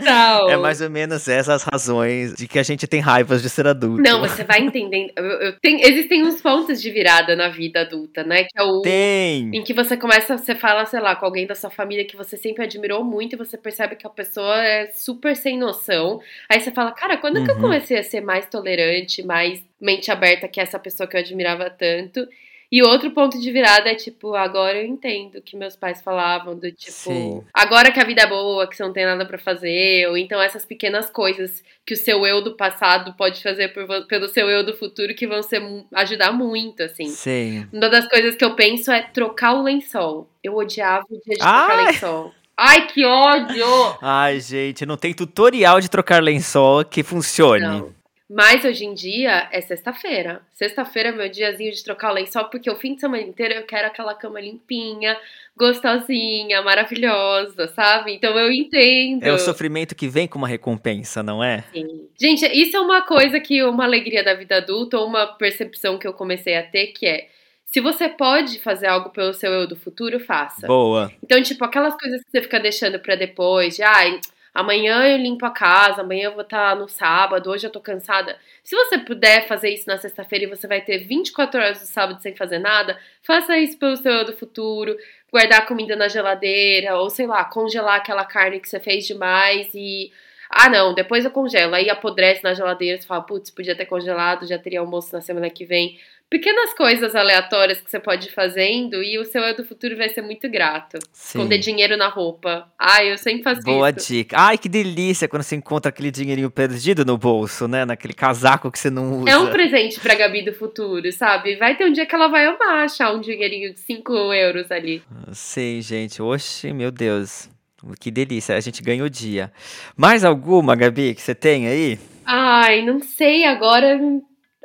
Não. 0.00 0.50
É 0.50 0.56
mais 0.58 0.82
ou 0.82 0.90
menos 0.90 1.26
essas 1.26 1.62
razões 1.62 2.34
de 2.34 2.46
que 2.46 2.58
a 2.58 2.62
gente 2.62 2.86
tem 2.86 3.00
raivas 3.00 3.40
de 3.40 3.48
ser 3.48 3.66
adulto. 3.66 4.02
Não, 4.02 4.20
você 4.20 4.44
vai 4.44 4.60
entendendo. 4.60 5.10
Eu, 5.16 5.24
eu- 5.24 5.52
tem- 5.60 5.80
existem 5.82 6.22
uns 6.22 6.40
pontos 6.42 6.82
de 6.82 6.90
virada 6.90 7.34
na 7.34 7.48
vida 7.48 7.80
adulta, 7.80 8.22
né? 8.22 8.44
Que 8.44 8.58
é 8.58 8.62
o. 8.62 8.82
Tem! 8.82 9.50
Em 9.54 9.62
que 9.64 9.72
você 9.72 9.96
começa, 9.96 10.36
você 10.36 10.54
fala, 10.54 10.84
sei 10.84 11.00
lá, 11.00 11.16
com 11.16 11.24
alguém 11.24 11.46
da 11.46 11.54
sua 11.54 11.70
família 11.70 12.04
que 12.04 12.16
você 12.16 12.36
sempre 12.36 12.62
admirou 12.64 13.02
muito 13.02 13.34
e 13.34 13.38
você 13.38 13.56
percebe 13.56 13.96
que 13.96 14.06
a 14.06 14.10
pessoa 14.10 14.62
é 14.62 14.86
super 14.92 15.34
sem 15.34 15.58
noção. 15.58 16.20
Aí 16.50 16.60
você 16.60 16.70
fala, 16.70 16.92
cara, 16.92 17.16
quando 17.16 17.42
que 17.42 17.50
eu 17.50 17.54
Uhum. 17.54 17.62
comecei 17.62 17.98
a 17.98 18.02
ser 18.02 18.20
mais 18.20 18.46
tolerante, 18.50 19.22
mais 19.24 19.64
mente 19.80 20.10
aberta 20.10 20.46
que 20.46 20.60
essa 20.60 20.78
pessoa 20.78 21.06
que 21.06 21.16
eu 21.16 21.20
admirava 21.20 21.70
tanto? 21.70 22.28
E 22.76 22.82
outro 22.82 23.10
ponto 23.10 23.40
de 23.40 23.50
virada 23.50 23.90
é 23.90 23.94
tipo, 23.94 24.34
agora 24.34 24.76
eu 24.76 24.86
entendo 24.86 25.36
o 25.38 25.40
que 25.40 25.56
meus 25.56 25.74
pais 25.74 26.02
falavam, 26.02 26.54
do 26.54 26.70
tipo, 26.70 26.92
Sim. 26.92 27.42
agora 27.50 27.90
que 27.90 27.98
a 27.98 28.04
vida 28.04 28.20
é 28.20 28.26
boa, 28.26 28.68
que 28.68 28.76
você 28.76 28.82
não 28.82 28.92
tem 28.92 29.06
nada 29.06 29.24
pra 29.24 29.38
fazer, 29.38 30.06
ou 30.10 30.14
então 30.18 30.38
essas 30.42 30.66
pequenas 30.66 31.08
coisas 31.08 31.64
que 31.86 31.94
o 31.94 31.96
seu 31.96 32.26
eu 32.26 32.42
do 32.42 32.54
passado 32.54 33.14
pode 33.14 33.42
fazer 33.42 33.68
por 33.68 34.06
pelo 34.06 34.28
seu 34.28 34.50
eu 34.50 34.62
do 34.62 34.76
futuro 34.76 35.14
que 35.14 35.26
vão 35.26 35.42
ser, 35.42 35.62
ajudar 35.94 36.32
muito, 36.32 36.82
assim. 36.82 37.06
Sim. 37.06 37.66
Uma 37.72 37.88
das 37.88 38.06
coisas 38.10 38.36
que 38.36 38.44
eu 38.44 38.54
penso 38.54 38.92
é 38.92 39.00
trocar 39.04 39.54
o 39.54 39.62
lençol. 39.62 40.28
Eu 40.44 40.54
odiava 40.54 41.06
o 41.08 41.14
dia 41.14 41.32
de 41.32 41.38
trocar 41.38 41.78
Ai! 41.78 41.86
lençol. 41.86 42.34
Ai, 42.54 42.86
que 42.88 43.06
ódio! 43.06 43.66
Ai, 44.02 44.38
gente, 44.38 44.84
não 44.84 44.98
tem 44.98 45.14
tutorial 45.14 45.80
de 45.80 45.88
trocar 45.88 46.22
lençol 46.22 46.84
que 46.84 47.02
funcione. 47.02 47.62
Não. 47.62 47.94
Mas 48.28 48.64
hoje 48.64 48.84
em 48.84 48.92
dia 48.92 49.48
é 49.52 49.60
sexta-feira. 49.60 50.42
Sexta-feira 50.52 51.10
é 51.10 51.12
meu 51.12 51.28
diazinho 51.28 51.70
de 51.70 51.84
trocar 51.84 52.10
o 52.10 52.14
lençol, 52.14 52.46
porque 52.46 52.68
o 52.68 52.74
fim 52.74 52.94
de 52.94 53.00
semana 53.00 53.22
inteiro 53.22 53.54
eu 53.54 53.62
quero 53.62 53.86
aquela 53.86 54.14
cama 54.14 54.40
limpinha, 54.40 55.16
gostosinha, 55.56 56.60
maravilhosa, 56.60 57.68
sabe? 57.68 58.14
Então 58.14 58.36
eu 58.36 58.50
entendo. 58.50 59.22
É 59.22 59.32
o 59.32 59.38
sofrimento 59.38 59.94
que 59.94 60.08
vem 60.08 60.26
com 60.26 60.38
uma 60.38 60.48
recompensa, 60.48 61.22
não 61.22 61.42
é? 61.42 61.62
Sim. 61.72 62.08
Gente, 62.20 62.44
isso 62.46 62.76
é 62.76 62.80
uma 62.80 63.02
coisa 63.02 63.38
que 63.38 63.62
uma 63.62 63.84
alegria 63.84 64.24
da 64.24 64.34
vida 64.34 64.56
adulta, 64.56 64.98
ou 64.98 65.06
uma 65.06 65.26
percepção 65.26 65.96
que 65.96 66.06
eu 66.06 66.12
comecei 66.12 66.56
a 66.56 66.64
ter, 66.64 66.88
que 66.88 67.06
é 67.06 67.28
se 67.64 67.80
você 67.80 68.08
pode 68.08 68.58
fazer 68.60 68.86
algo 68.86 69.10
pelo 69.10 69.34
seu 69.34 69.52
eu 69.52 69.66
do 69.66 69.76
futuro, 69.76 70.18
faça. 70.18 70.66
Boa. 70.66 71.12
Então, 71.22 71.40
tipo, 71.42 71.64
aquelas 71.64 71.96
coisas 71.96 72.22
que 72.22 72.30
você 72.30 72.42
fica 72.42 72.58
deixando 72.58 72.98
pra 72.98 73.16
depois, 73.16 73.76
de 73.76 73.82
ai, 73.82 74.20
amanhã 74.56 75.06
eu 75.06 75.18
limpo 75.18 75.44
a 75.44 75.50
casa, 75.50 76.00
amanhã 76.00 76.24
eu 76.24 76.32
vou 76.32 76.42
estar 76.42 76.74
no 76.74 76.88
sábado, 76.88 77.50
hoje 77.50 77.66
eu 77.66 77.70
tô 77.70 77.80
cansada. 77.80 78.38
Se 78.64 78.74
você 78.74 78.98
puder 78.98 79.46
fazer 79.46 79.70
isso 79.70 79.86
na 79.86 79.98
sexta-feira 79.98 80.46
e 80.46 80.48
você 80.48 80.66
vai 80.66 80.80
ter 80.80 80.98
24 80.98 81.60
horas 81.60 81.80
do 81.80 81.86
sábado 81.86 82.20
sem 82.22 82.34
fazer 82.34 82.58
nada, 82.58 82.98
faça 83.22 83.56
isso 83.58 83.78
pelo 83.78 83.96
seu 83.96 84.12
eu 84.12 84.24
do 84.24 84.32
futuro, 84.32 84.96
guardar 85.30 85.66
comida 85.66 85.94
na 85.94 86.08
geladeira, 86.08 86.96
ou 86.96 87.10
sei 87.10 87.26
lá, 87.26 87.44
congelar 87.44 87.96
aquela 87.96 88.24
carne 88.24 88.58
que 88.58 88.68
você 88.68 88.80
fez 88.80 89.06
demais 89.06 89.68
e. 89.74 90.10
Ah, 90.50 90.68
não, 90.68 90.94
depois 90.94 91.24
eu 91.24 91.30
congelo. 91.30 91.74
Aí 91.74 91.90
apodrece 91.90 92.42
na 92.42 92.54
geladeira, 92.54 93.00
você 93.00 93.06
fala, 93.06 93.22
putz, 93.22 93.50
podia 93.50 93.76
ter 93.76 93.86
congelado, 93.86 94.46
já 94.46 94.58
teria 94.58 94.80
almoço 94.80 95.14
na 95.14 95.20
semana 95.20 95.50
que 95.50 95.64
vem. 95.64 95.98
Pequenas 96.28 96.74
coisas 96.74 97.14
aleatórias 97.14 97.80
que 97.80 97.88
você 97.88 98.00
pode 98.00 98.26
ir 98.26 98.32
fazendo 98.32 99.00
e 99.00 99.16
o 99.16 99.24
seu 99.24 99.42
eu 99.42 99.54
do 99.54 99.64
futuro 99.64 99.96
vai 99.96 100.08
ser 100.08 100.22
muito 100.22 100.48
grato. 100.48 100.98
Sim. 101.12 101.38
Esconder 101.38 101.58
dinheiro 101.58 101.96
na 101.96 102.08
roupa. 102.08 102.68
Ai, 102.76 103.12
eu 103.12 103.16
sempre 103.18 103.44
faço 103.44 103.62
Boa 103.62 103.90
isso. 103.90 104.08
dica. 104.12 104.36
Ai, 104.36 104.58
que 104.58 104.68
delícia 104.68 105.28
quando 105.28 105.44
você 105.44 105.54
encontra 105.54 105.88
aquele 105.88 106.10
dinheirinho 106.10 106.50
perdido 106.50 107.04
no 107.04 107.16
bolso, 107.16 107.68
né? 107.68 107.84
Naquele 107.84 108.12
casaco 108.12 108.72
que 108.72 108.78
você 108.78 108.90
não 108.90 109.20
usa. 109.20 109.30
É 109.30 109.38
um 109.38 109.50
presente 109.50 110.00
pra 110.00 110.16
Gabi 110.16 110.42
do 110.42 110.52
futuro, 110.52 111.12
sabe? 111.12 111.54
Vai 111.54 111.76
ter 111.76 111.84
um 111.84 111.92
dia 111.92 112.04
que 112.04 112.14
ela 112.14 112.26
vai 112.26 112.44
amar 112.44 112.84
achar 112.84 113.14
um 113.14 113.20
dinheirinho 113.20 113.72
de 113.72 113.78
5 113.78 114.12
euros 114.32 114.72
ali. 114.72 115.04
Sim, 115.32 115.80
gente. 115.80 116.20
Oxe, 116.20 116.72
meu 116.72 116.90
Deus. 116.90 117.48
Que 117.94 118.10
delícia. 118.10 118.56
A 118.56 118.60
gente 118.60 118.82
ganha 118.82 119.04
o 119.04 119.10
dia. 119.10 119.52
Mais 119.96 120.24
alguma, 120.24 120.74
Gabi, 120.74 121.14
que 121.14 121.22
você 121.22 121.34
tem 121.34 121.66
aí? 121.66 121.98
Ai, 122.24 122.84
não 122.84 123.00
sei, 123.00 123.44
agora 123.44 123.98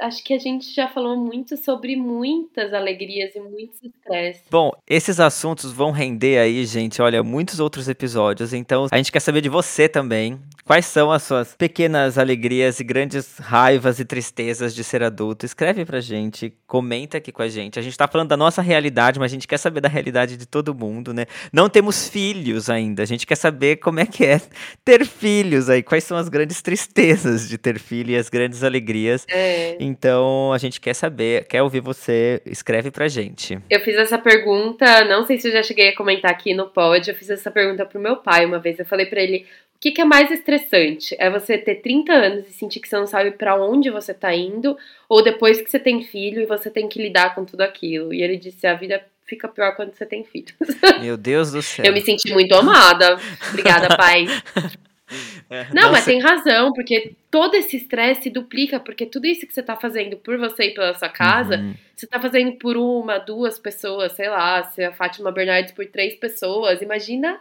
acho 0.01 0.23
que 0.23 0.33
a 0.33 0.39
gente 0.39 0.73
já 0.73 0.87
falou 0.87 1.15
muito 1.15 1.55
sobre 1.55 1.95
muitas 1.95 2.73
alegrias 2.73 3.35
e 3.35 3.39
muitos 3.39 3.81
estresses. 3.83 4.43
Bom, 4.49 4.71
esses 4.89 5.19
assuntos 5.19 5.71
vão 5.71 5.91
render 5.91 6.39
aí, 6.39 6.65
gente, 6.65 7.01
olha, 7.01 7.23
muitos 7.23 7.59
outros 7.59 7.87
episódios. 7.87 8.51
Então, 8.51 8.87
a 8.91 8.97
gente 8.97 9.11
quer 9.11 9.19
saber 9.19 9.41
de 9.41 9.49
você 9.49 9.87
também. 9.87 10.39
Quais 10.65 10.85
são 10.85 11.11
as 11.11 11.23
suas 11.23 11.55
pequenas 11.55 12.17
alegrias 12.17 12.79
e 12.79 12.83
grandes 12.83 13.37
raivas 13.37 13.99
e 13.99 14.05
tristezas 14.05 14.73
de 14.73 14.83
ser 14.83 15.03
adulto? 15.03 15.45
Escreve 15.45 15.85
pra 15.85 15.99
gente, 15.99 16.53
comenta 16.65 17.17
aqui 17.17 17.31
com 17.31 17.41
a 17.41 17.47
gente. 17.47 17.77
A 17.77 17.81
gente 17.81 17.97
tá 17.97 18.07
falando 18.07 18.29
da 18.29 18.37
nossa 18.37 18.61
realidade, 18.61 19.19
mas 19.19 19.31
a 19.31 19.33
gente 19.33 19.47
quer 19.47 19.57
saber 19.57 19.81
da 19.81 19.89
realidade 19.89 20.37
de 20.37 20.45
todo 20.45 20.73
mundo, 20.73 21.13
né? 21.13 21.25
Não 21.51 21.67
temos 21.67 22.07
filhos 22.07 22.69
ainda. 22.69 23.03
A 23.03 23.05
gente 23.05 23.27
quer 23.27 23.35
saber 23.35 23.77
como 23.77 23.99
é 23.99 24.05
que 24.05 24.25
é 24.25 24.39
ter 24.85 25.05
filhos 25.05 25.69
aí. 25.69 25.83
Quais 25.83 26.03
são 26.03 26.15
as 26.15 26.29
grandes 26.29 26.61
tristezas 26.61 27.49
de 27.49 27.57
ter 27.57 27.77
filho 27.79 28.11
e 28.11 28.17
as 28.17 28.29
grandes 28.29 28.63
alegrias. 28.63 29.25
É. 29.27 29.75
Então, 29.91 30.53
a 30.53 30.57
gente 30.57 30.79
quer 30.79 30.93
saber, 30.93 31.45
quer 31.45 31.61
ouvir 31.61 31.81
você. 31.81 32.41
Escreve 32.45 32.89
pra 32.89 33.09
gente. 33.09 33.59
Eu 33.69 33.81
fiz 33.81 33.95
essa 33.95 34.17
pergunta, 34.17 35.03
não 35.03 35.25
sei 35.25 35.37
se 35.37 35.49
eu 35.49 35.51
já 35.51 35.61
cheguei 35.61 35.89
a 35.89 35.95
comentar 35.95 36.31
aqui 36.31 36.53
no 36.53 36.67
pod, 36.69 37.09
eu 37.09 37.15
fiz 37.15 37.29
essa 37.29 37.51
pergunta 37.51 37.85
pro 37.85 37.99
meu 37.99 38.15
pai 38.15 38.45
uma 38.45 38.57
vez. 38.57 38.79
Eu 38.79 38.85
falei 38.85 39.05
pra 39.05 39.21
ele: 39.21 39.45
o 39.75 39.79
que, 39.81 39.91
que 39.91 39.99
é 39.99 40.05
mais 40.05 40.31
estressante? 40.31 41.13
É 41.19 41.29
você 41.29 41.57
ter 41.57 41.75
30 41.75 42.13
anos 42.13 42.47
e 42.47 42.53
sentir 42.53 42.79
que 42.79 42.87
você 42.87 42.95
não 42.95 43.05
sabe 43.05 43.31
pra 43.31 43.61
onde 43.61 43.89
você 43.89 44.13
tá 44.13 44.33
indo, 44.33 44.77
ou 45.09 45.21
depois 45.21 45.61
que 45.61 45.69
você 45.69 45.79
tem 45.79 46.03
filho 46.03 46.41
e 46.41 46.45
você 46.45 46.69
tem 46.69 46.87
que 46.87 47.01
lidar 47.01 47.35
com 47.35 47.43
tudo 47.43 47.61
aquilo? 47.61 48.13
E 48.13 48.21
ele 48.21 48.37
disse: 48.37 48.65
a 48.65 48.73
vida 48.73 49.03
fica 49.25 49.49
pior 49.49 49.75
quando 49.75 49.93
você 49.93 50.05
tem 50.05 50.23
filho. 50.23 50.53
Meu 51.01 51.17
Deus 51.17 51.51
do 51.51 51.61
céu. 51.61 51.83
Eu 51.83 51.91
me 51.91 52.01
senti 52.01 52.31
muito 52.31 52.55
amada. 52.55 53.17
Obrigada, 53.49 53.97
pai. 53.97 54.25
É, 55.49 55.67
Não, 55.73 55.91
mas 55.91 56.05
tem 56.05 56.19
razão, 56.21 56.71
porque 56.73 57.13
todo 57.29 57.55
esse 57.55 57.77
estresse 57.77 58.29
duplica, 58.29 58.79
porque 58.79 59.05
tudo 59.05 59.25
isso 59.27 59.45
que 59.45 59.53
você 59.53 59.61
tá 59.63 59.75
fazendo 59.75 60.17
por 60.17 60.37
você 60.37 60.65
e 60.65 60.73
pela 60.73 60.93
sua 60.93 61.09
casa, 61.09 61.57
Uhum. 61.57 61.73
você 61.95 62.07
tá 62.07 62.19
fazendo 62.19 62.53
por 62.57 62.77
uma, 62.77 63.17
duas 63.17 63.59
pessoas, 63.59 64.13
sei 64.13 64.29
lá, 64.29 64.63
se 64.63 64.83
a 64.83 64.91
Fátima 64.93 65.31
Bernardes 65.31 65.73
por 65.73 65.85
três 65.87 66.15
pessoas. 66.15 66.81
Imagina 66.81 67.39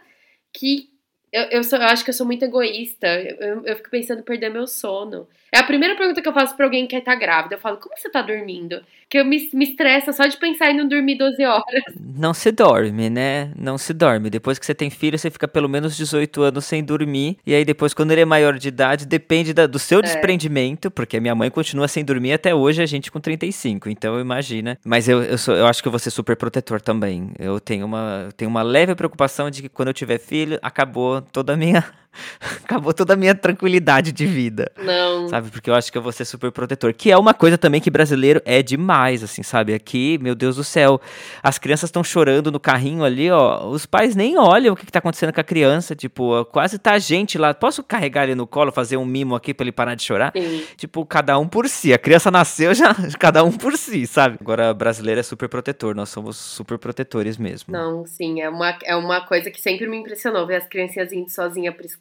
que. 0.53 0.89
Eu, 1.33 1.43
eu, 1.43 1.63
sou- 1.63 1.79
eu 1.79 1.85
acho 1.85 2.03
que 2.03 2.09
eu 2.09 2.13
sou 2.13 2.25
muito 2.25 2.43
egoísta. 2.43 3.07
Eu, 3.07 3.35
eu, 3.37 3.65
eu 3.65 3.75
fico 3.77 3.89
pensando 3.89 4.19
em 4.19 4.23
perder 4.23 4.49
meu 4.49 4.67
sono. 4.67 5.29
É 5.49 5.59
a 5.59 5.63
primeira 5.63 5.95
pergunta 5.95 6.21
que 6.21 6.27
eu 6.27 6.33
faço 6.33 6.57
pra 6.57 6.65
alguém 6.65 6.85
que 6.85 6.99
tá 6.99 7.15
grávida. 7.15 7.55
Eu 7.55 7.59
falo, 7.59 7.77
como 7.77 7.95
você 7.97 8.09
tá 8.09 8.21
dormindo? 8.21 8.83
Que 9.11 9.17
eu 9.17 9.25
me, 9.25 9.49
me 9.53 9.65
estressa 9.65 10.13
só 10.13 10.25
de 10.25 10.37
pensar 10.37 10.71
em 10.71 10.77
não 10.77 10.87
dormir 10.87 11.17
12 11.17 11.43
horas. 11.43 11.83
Não 11.99 12.33
se 12.33 12.49
dorme, 12.49 13.09
né? 13.09 13.51
Não 13.57 13.77
se 13.77 13.93
dorme. 13.93 14.29
Depois 14.29 14.57
que 14.57 14.65
você 14.65 14.73
tem 14.73 14.89
filho, 14.89 15.19
você 15.19 15.29
fica 15.29 15.49
pelo 15.49 15.67
menos 15.67 15.97
18 15.97 16.41
anos 16.43 16.63
sem 16.63 16.81
dormir. 16.81 17.37
E 17.45 17.53
aí, 17.53 17.65
depois, 17.65 17.93
quando 17.93 18.11
ele 18.11 18.21
é 18.21 18.25
maior 18.25 18.57
de 18.57 18.69
idade, 18.69 19.05
depende 19.05 19.53
da- 19.53 19.67
do 19.67 19.77
seu 19.77 19.99
É. 19.99 20.03
desprendimento, 20.03 20.89
porque 20.89 21.17
a 21.17 21.21
minha 21.21 21.35
mãe 21.35 21.49
continua 21.49 21.89
sem 21.89 22.05
dormir 22.05 22.31
até 22.31 22.55
hoje, 22.55 22.81
a 22.81 22.85
gente 22.85 23.11
com 23.11 23.19
35. 23.19 23.89
Então, 23.89 24.17
imagina. 24.17 24.77
Mas 24.85 25.09
eu, 25.09 25.21
eu, 25.21 25.37
sou, 25.37 25.55
eu 25.55 25.67
acho 25.67 25.81
que 25.81 25.89
eu 25.89 25.91
vou 25.91 25.99
ser 25.99 26.09
super 26.09 26.37
protetor 26.37 26.79
também. 26.79 27.31
Eu 27.37 27.59
tenho 27.59 27.85
uma, 27.85 28.23
eu 28.27 28.31
tenho 28.31 28.49
uma 28.49 28.61
leve 28.61 28.95
preocupação 28.95 29.49
de 29.49 29.61
que 29.63 29.67
quando 29.67 29.89
eu 29.89 29.93
tiver 29.93 30.19
filho, 30.19 30.57
acabou 30.61 31.21
toda 31.21 31.51
a 31.51 31.57
minha. 31.57 31.83
acabou 32.63 32.93
toda 32.93 33.13
a 33.13 33.17
minha 33.17 33.33
tranquilidade 33.33 34.11
de 34.11 34.25
vida. 34.25 34.71
Não. 34.77 35.27
Sabe? 35.29 35.49
Porque 35.49 35.69
eu 35.69 35.73
acho 35.73 35.91
que 35.91 35.97
eu 35.97 36.01
vou 36.01 36.11
ser 36.11 36.25
super 36.25 36.51
protetor. 36.51 36.93
Que 36.93 37.11
é 37.11 37.17
uma 37.17 37.33
coisa 37.33 37.57
também 37.57 37.81
que 37.81 37.89
brasileiro 37.89 38.41
é 38.45 38.61
demais, 38.61 39.23
assim, 39.23 39.43
sabe? 39.43 39.73
Aqui, 39.73 40.17
meu 40.21 40.35
Deus 40.35 40.55
do 40.55 40.63
céu, 40.63 40.99
as 41.41 41.57
crianças 41.57 41.87
estão 41.87 42.03
chorando 42.03 42.51
no 42.51 42.59
carrinho 42.59 43.03
ali, 43.03 43.31
ó. 43.31 43.65
Os 43.67 43.85
pais 43.85 44.15
nem 44.15 44.37
olham 44.37 44.73
o 44.73 44.77
que, 44.77 44.85
que 44.85 44.91
tá 44.91 44.99
acontecendo 44.99 45.33
com 45.33 45.41
a 45.41 45.43
criança. 45.43 45.95
Tipo, 45.95 46.45
quase 46.45 46.77
tá 46.77 46.93
a 46.93 46.99
gente 46.99 47.37
lá. 47.37 47.53
Posso 47.53 47.83
carregar 47.83 48.23
ele 48.23 48.35
no 48.35 48.47
colo, 48.47 48.71
fazer 48.71 48.97
um 48.97 49.05
mimo 49.05 49.35
aqui 49.35 49.53
pra 49.53 49.63
ele 49.63 49.71
parar 49.71 49.95
de 49.95 50.03
chorar? 50.03 50.31
Sim. 50.35 50.63
Tipo, 50.75 51.05
cada 51.05 51.37
um 51.39 51.47
por 51.47 51.67
si. 51.67 51.93
A 51.93 51.97
criança 51.97 52.29
nasceu 52.29 52.73
já, 52.75 52.93
cada 53.19 53.43
um 53.43 53.51
por 53.51 53.77
si, 53.77 54.05
sabe? 54.05 54.37
Agora, 54.39 54.73
brasileiro 54.73 55.19
é 55.19 55.23
super 55.23 55.47
protetor. 55.47 55.95
Nós 55.95 56.09
somos 56.09 56.37
super 56.37 56.77
protetores 56.77 57.37
mesmo. 57.37 57.71
Não, 57.71 58.05
sim, 58.05 58.41
é 58.41 58.49
uma, 58.49 58.77
é 58.83 58.95
uma 58.95 59.21
coisa 59.21 59.49
que 59.49 59.61
sempre 59.61 59.87
me 59.87 59.97
impressionou, 59.97 60.45
ver 60.45 60.57
as 60.57 60.67
criancinhas 60.67 61.11
indo 61.11 61.29
sozinha 61.29 61.71
pra 61.71 61.85
escola. 61.85 62.00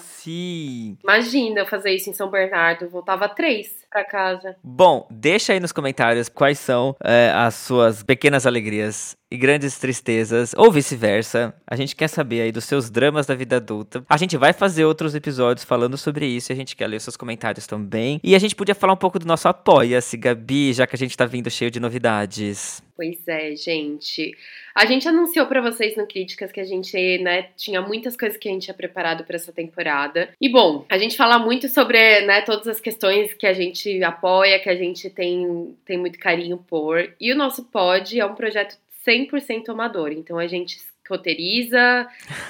Sim. 0.00 0.96
Imagina 1.02 1.60
eu 1.60 1.66
fazer 1.66 1.90
isso 1.90 2.08
em 2.08 2.12
São 2.12 2.30
Bernardo, 2.30 2.84
eu 2.84 2.90
voltava 2.90 3.28
três 3.28 3.80
pra 3.90 4.04
casa. 4.04 4.56
Bom, 4.62 5.06
deixa 5.10 5.52
aí 5.52 5.60
nos 5.60 5.72
comentários 5.72 6.28
quais 6.28 6.58
são 6.58 6.94
é, 7.02 7.32
as 7.34 7.54
suas 7.56 8.02
pequenas 8.02 8.46
alegrias 8.46 9.16
e 9.30 9.36
grandes 9.36 9.78
tristezas, 9.78 10.52
ou 10.56 10.70
vice-versa. 10.72 11.54
A 11.66 11.76
gente 11.76 11.94
quer 11.94 12.08
saber 12.08 12.42
aí 12.42 12.52
dos 12.52 12.64
seus 12.64 12.90
dramas 12.90 13.26
da 13.26 13.34
vida 13.34 13.56
adulta. 13.56 14.04
A 14.08 14.16
gente 14.16 14.36
vai 14.36 14.52
fazer 14.52 14.84
outros 14.84 15.14
episódios 15.14 15.64
falando 15.64 15.96
sobre 15.96 16.26
isso 16.26 16.50
e 16.50 16.54
a 16.54 16.56
gente 16.56 16.74
quer 16.74 16.86
ler 16.86 16.96
os 16.96 17.02
seus 17.02 17.16
comentários 17.16 17.66
também. 17.66 18.20
E 18.22 18.34
a 18.34 18.38
gente 18.38 18.56
podia 18.56 18.74
falar 18.74 18.92
um 18.92 18.96
pouco 18.96 19.18
do 19.18 19.26
nosso 19.26 19.48
Apoia-se, 19.48 20.16
Gabi, 20.16 20.72
já 20.72 20.86
que 20.86 20.96
a 20.96 20.98
gente 20.98 21.16
tá 21.16 21.26
vindo 21.26 21.50
cheio 21.50 21.70
de 21.70 21.78
novidades. 21.78 22.82
Pois 23.00 23.26
é, 23.26 23.56
gente. 23.56 24.36
A 24.74 24.84
gente 24.84 25.08
anunciou 25.08 25.46
pra 25.46 25.62
vocês 25.62 25.96
no 25.96 26.06
Críticas 26.06 26.52
que 26.52 26.60
a 26.60 26.64
gente, 26.64 27.16
né, 27.22 27.48
tinha 27.56 27.80
muitas 27.80 28.14
coisas 28.14 28.36
que 28.36 28.46
a 28.46 28.52
gente 28.52 28.64
tinha 28.64 28.74
preparado 28.74 29.24
pra 29.24 29.36
essa 29.36 29.50
temporada. 29.50 30.28
E 30.38 30.50
bom, 30.50 30.84
a 30.86 30.98
gente 30.98 31.16
fala 31.16 31.38
muito 31.38 31.66
sobre, 31.66 32.20
né, 32.26 32.42
todas 32.42 32.68
as 32.68 32.78
questões 32.78 33.32
que 33.32 33.46
a 33.46 33.54
gente 33.54 34.04
apoia, 34.04 34.60
que 34.60 34.68
a 34.68 34.76
gente 34.76 35.08
tem, 35.08 35.74
tem 35.82 35.96
muito 35.96 36.18
carinho 36.18 36.58
por. 36.58 37.10
E 37.18 37.32
o 37.32 37.36
nosso 37.36 37.64
pod 37.64 38.20
é 38.20 38.26
um 38.26 38.34
projeto 38.34 38.76
100% 39.08 39.70
amador. 39.70 40.12
Então 40.12 40.36
a 40.36 40.46
gente 40.46 40.78
roteiriza, 41.10 42.08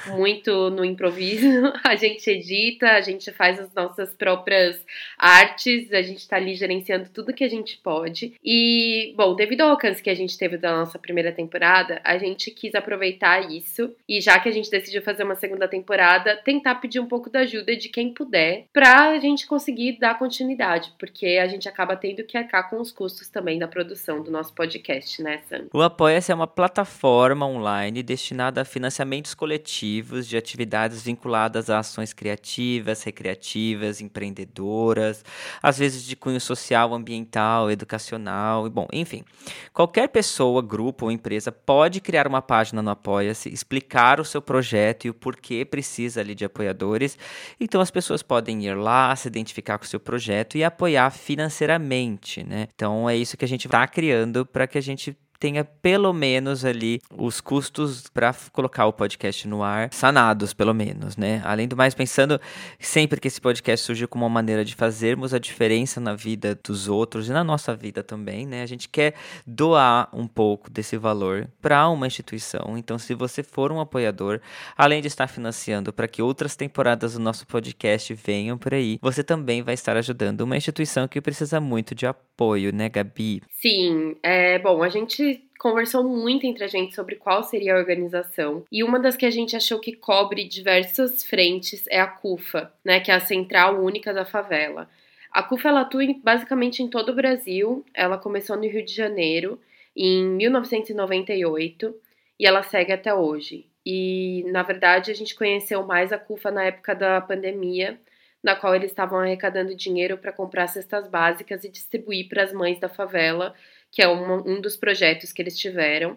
muito 0.08 0.70
no 0.70 0.84
improviso, 0.84 1.72
a 1.84 1.96
gente 1.96 2.28
edita, 2.30 2.90
a 2.90 3.00
gente 3.00 3.30
faz 3.32 3.58
as 3.58 3.72
nossas 3.74 4.12
próprias 4.12 4.84
artes, 5.18 5.92
a 5.92 6.02
gente 6.02 6.28
tá 6.28 6.36
ali 6.36 6.54
gerenciando 6.54 7.08
tudo 7.12 7.32
que 7.32 7.44
a 7.44 7.48
gente 7.48 7.78
pode. 7.78 8.34
E, 8.44 9.14
bom, 9.16 9.34
devido 9.34 9.62
ao 9.62 9.70
alcance 9.70 10.02
que 10.02 10.10
a 10.10 10.14
gente 10.14 10.36
teve 10.36 10.56
da 10.56 10.76
nossa 10.76 10.98
primeira 10.98 11.32
temporada, 11.32 12.00
a 12.04 12.18
gente 12.18 12.50
quis 12.50 12.74
aproveitar 12.74 13.50
isso 13.50 13.94
e 14.08 14.20
já 14.20 14.38
que 14.38 14.48
a 14.48 14.52
gente 14.52 14.70
decidiu 14.70 15.02
fazer 15.02 15.24
uma 15.24 15.34
segunda 15.34 15.66
temporada, 15.66 16.36
tentar 16.36 16.76
pedir 16.76 17.00
um 17.00 17.06
pouco 17.06 17.30
da 17.30 17.40
ajuda 17.40 17.76
de 17.76 17.88
quem 17.88 18.12
puder 18.12 18.66
pra 18.72 19.18
gente 19.18 19.46
conseguir 19.46 19.98
dar 19.98 20.18
continuidade, 20.18 20.92
porque 20.98 21.38
a 21.42 21.46
gente 21.46 21.68
acaba 21.68 21.96
tendo 21.96 22.24
que 22.24 22.36
arcar 22.36 22.68
com 22.68 22.80
os 22.80 22.92
custos 22.92 23.28
também 23.28 23.58
da 23.58 23.68
produção 23.68 24.22
do 24.22 24.30
nosso 24.30 24.52
podcast, 24.54 25.22
né, 25.22 25.38
Sam? 25.48 25.66
O 25.72 25.80
Apoia-se 25.80 26.32
é 26.32 26.34
uma 26.34 26.46
plataforma 26.46 27.46
online 27.46 28.02
destinada 28.02 28.49
a 28.58 28.64
financiamentos 28.64 29.34
coletivos 29.34 30.26
de 30.26 30.36
atividades 30.36 31.02
vinculadas 31.02 31.70
a 31.70 31.78
ações 31.78 32.12
criativas, 32.12 33.02
recreativas, 33.02 34.00
empreendedoras, 34.00 35.24
às 35.62 35.78
vezes 35.78 36.02
de 36.04 36.16
cunho 36.16 36.40
social, 36.40 36.92
ambiental, 36.94 37.70
educacional, 37.70 38.66
e 38.66 38.70
bom, 38.70 38.88
enfim. 38.92 39.24
Qualquer 39.72 40.08
pessoa, 40.08 40.62
grupo 40.62 41.04
ou 41.04 41.12
empresa 41.12 41.52
pode 41.52 42.00
criar 42.00 42.26
uma 42.26 42.42
página 42.42 42.82
no 42.82 42.90
Apoia-se, 42.90 43.48
explicar 43.48 44.20
o 44.20 44.24
seu 44.24 44.42
projeto 44.42 45.06
e 45.06 45.10
o 45.10 45.14
porquê 45.14 45.64
precisa 45.64 46.20
ali 46.20 46.34
de 46.34 46.44
apoiadores. 46.44 47.16
Então 47.60 47.80
as 47.80 47.90
pessoas 47.90 48.22
podem 48.22 48.64
ir 48.64 48.74
lá, 48.74 49.14
se 49.14 49.28
identificar 49.28 49.78
com 49.78 49.84
o 49.84 49.88
seu 49.88 50.00
projeto 50.00 50.58
e 50.58 50.64
apoiar 50.64 51.10
financeiramente, 51.10 52.42
né? 52.42 52.68
Então 52.74 53.08
é 53.08 53.16
isso 53.16 53.36
que 53.36 53.44
a 53.44 53.48
gente 53.48 53.66
está 53.66 53.86
criando 53.86 54.44
para 54.44 54.66
que 54.66 54.78
a 54.78 54.82
gente 54.82 55.16
tenha 55.40 55.64
pelo 55.64 56.12
menos 56.12 56.66
ali 56.66 57.00
os 57.16 57.40
custos 57.40 58.04
para 58.12 58.34
colocar 58.52 58.84
o 58.84 58.92
podcast 58.92 59.48
no 59.48 59.62
ar 59.62 59.88
sanados, 59.90 60.52
pelo 60.52 60.74
menos, 60.74 61.16
né? 61.16 61.40
Além 61.46 61.66
do 61.66 61.74
mais, 61.74 61.94
pensando 61.94 62.38
sempre 62.78 63.18
que 63.18 63.26
esse 63.26 63.40
podcast 63.40 63.86
surgiu 63.86 64.06
como 64.06 64.26
uma 64.26 64.30
maneira 64.30 64.62
de 64.62 64.74
fazermos 64.74 65.32
a 65.32 65.38
diferença 65.38 65.98
na 65.98 66.14
vida 66.14 66.58
dos 66.62 66.88
outros 66.88 67.28
e 67.28 67.32
na 67.32 67.42
nossa 67.42 67.74
vida 67.74 68.02
também, 68.02 68.46
né? 68.46 68.62
A 68.62 68.66
gente 68.66 68.86
quer 68.86 69.14
doar 69.46 70.10
um 70.12 70.26
pouco 70.26 70.70
desse 70.70 70.98
valor 70.98 71.48
para 71.62 71.88
uma 71.88 72.06
instituição. 72.06 72.76
Então, 72.76 72.98
se 72.98 73.14
você 73.14 73.42
for 73.42 73.72
um 73.72 73.80
apoiador, 73.80 74.40
além 74.76 75.00
de 75.00 75.08
estar 75.08 75.26
financiando 75.26 75.90
para 75.90 76.06
que 76.06 76.20
outras 76.20 76.54
temporadas 76.54 77.14
do 77.14 77.20
nosso 77.20 77.46
podcast 77.46 78.12
venham 78.12 78.58
por 78.58 78.74
aí, 78.74 78.98
você 79.00 79.24
também 79.24 79.62
vai 79.62 79.72
estar 79.72 79.96
ajudando 79.96 80.42
uma 80.42 80.56
instituição 80.56 81.08
que 81.08 81.20
precisa 81.20 81.60
muito 81.60 81.94
de 81.94 82.06
apoio, 82.06 82.74
né, 82.74 82.90
Gabi? 82.90 83.42
Sim, 83.60 84.16
é 84.22 84.58
bom, 84.58 84.82
a 84.82 84.88
gente 84.90 85.29
conversou 85.58 86.02
muito 86.02 86.46
entre 86.46 86.64
a 86.64 86.68
gente 86.68 86.94
sobre 86.94 87.16
qual 87.16 87.42
seria 87.42 87.74
a 87.74 87.78
organização. 87.78 88.64
E 88.72 88.82
uma 88.82 88.98
das 88.98 89.16
que 89.16 89.26
a 89.26 89.30
gente 89.30 89.54
achou 89.54 89.78
que 89.78 89.92
cobre 89.92 90.44
diversas 90.44 91.22
frentes 91.22 91.84
é 91.88 92.00
a 92.00 92.06
CUFA, 92.06 92.72
né, 92.84 93.00
que 93.00 93.10
é 93.10 93.14
a 93.14 93.20
Central 93.20 93.82
Única 93.82 94.14
da 94.14 94.24
Favela. 94.24 94.88
A 95.30 95.42
CUFA 95.42 95.68
ela 95.68 95.82
atua 95.82 96.04
em, 96.04 96.18
basicamente 96.20 96.82
em 96.82 96.88
todo 96.88 97.10
o 97.10 97.14
Brasil. 97.14 97.84
Ela 97.94 98.18
começou 98.18 98.56
no 98.56 98.62
Rio 98.62 98.84
de 98.84 98.94
Janeiro 98.94 99.60
em 99.96 100.24
1998 100.24 101.94
e 102.38 102.46
ela 102.46 102.62
segue 102.62 102.92
até 102.92 103.14
hoje. 103.14 103.66
E 103.84 104.44
na 104.48 104.62
verdade 104.62 105.10
a 105.10 105.14
gente 105.14 105.34
conheceu 105.34 105.86
mais 105.86 106.12
a 106.12 106.18
CUFA 106.18 106.50
na 106.50 106.64
época 106.64 106.94
da 106.94 107.20
pandemia, 107.20 108.00
na 108.42 108.56
qual 108.56 108.74
eles 108.74 108.90
estavam 108.90 109.18
arrecadando 109.18 109.74
dinheiro 109.74 110.16
para 110.18 110.32
comprar 110.32 110.66
cestas 110.66 111.06
básicas 111.06 111.64
e 111.64 111.70
distribuir 111.70 112.28
para 112.28 112.42
as 112.42 112.52
mães 112.52 112.80
da 112.80 112.88
favela 112.88 113.54
que 113.90 114.00
é 114.02 114.06
uma, 114.08 114.36
um 114.48 114.60
dos 114.60 114.76
projetos 114.76 115.32
que 115.32 115.42
eles 115.42 115.58
tiveram. 115.58 116.16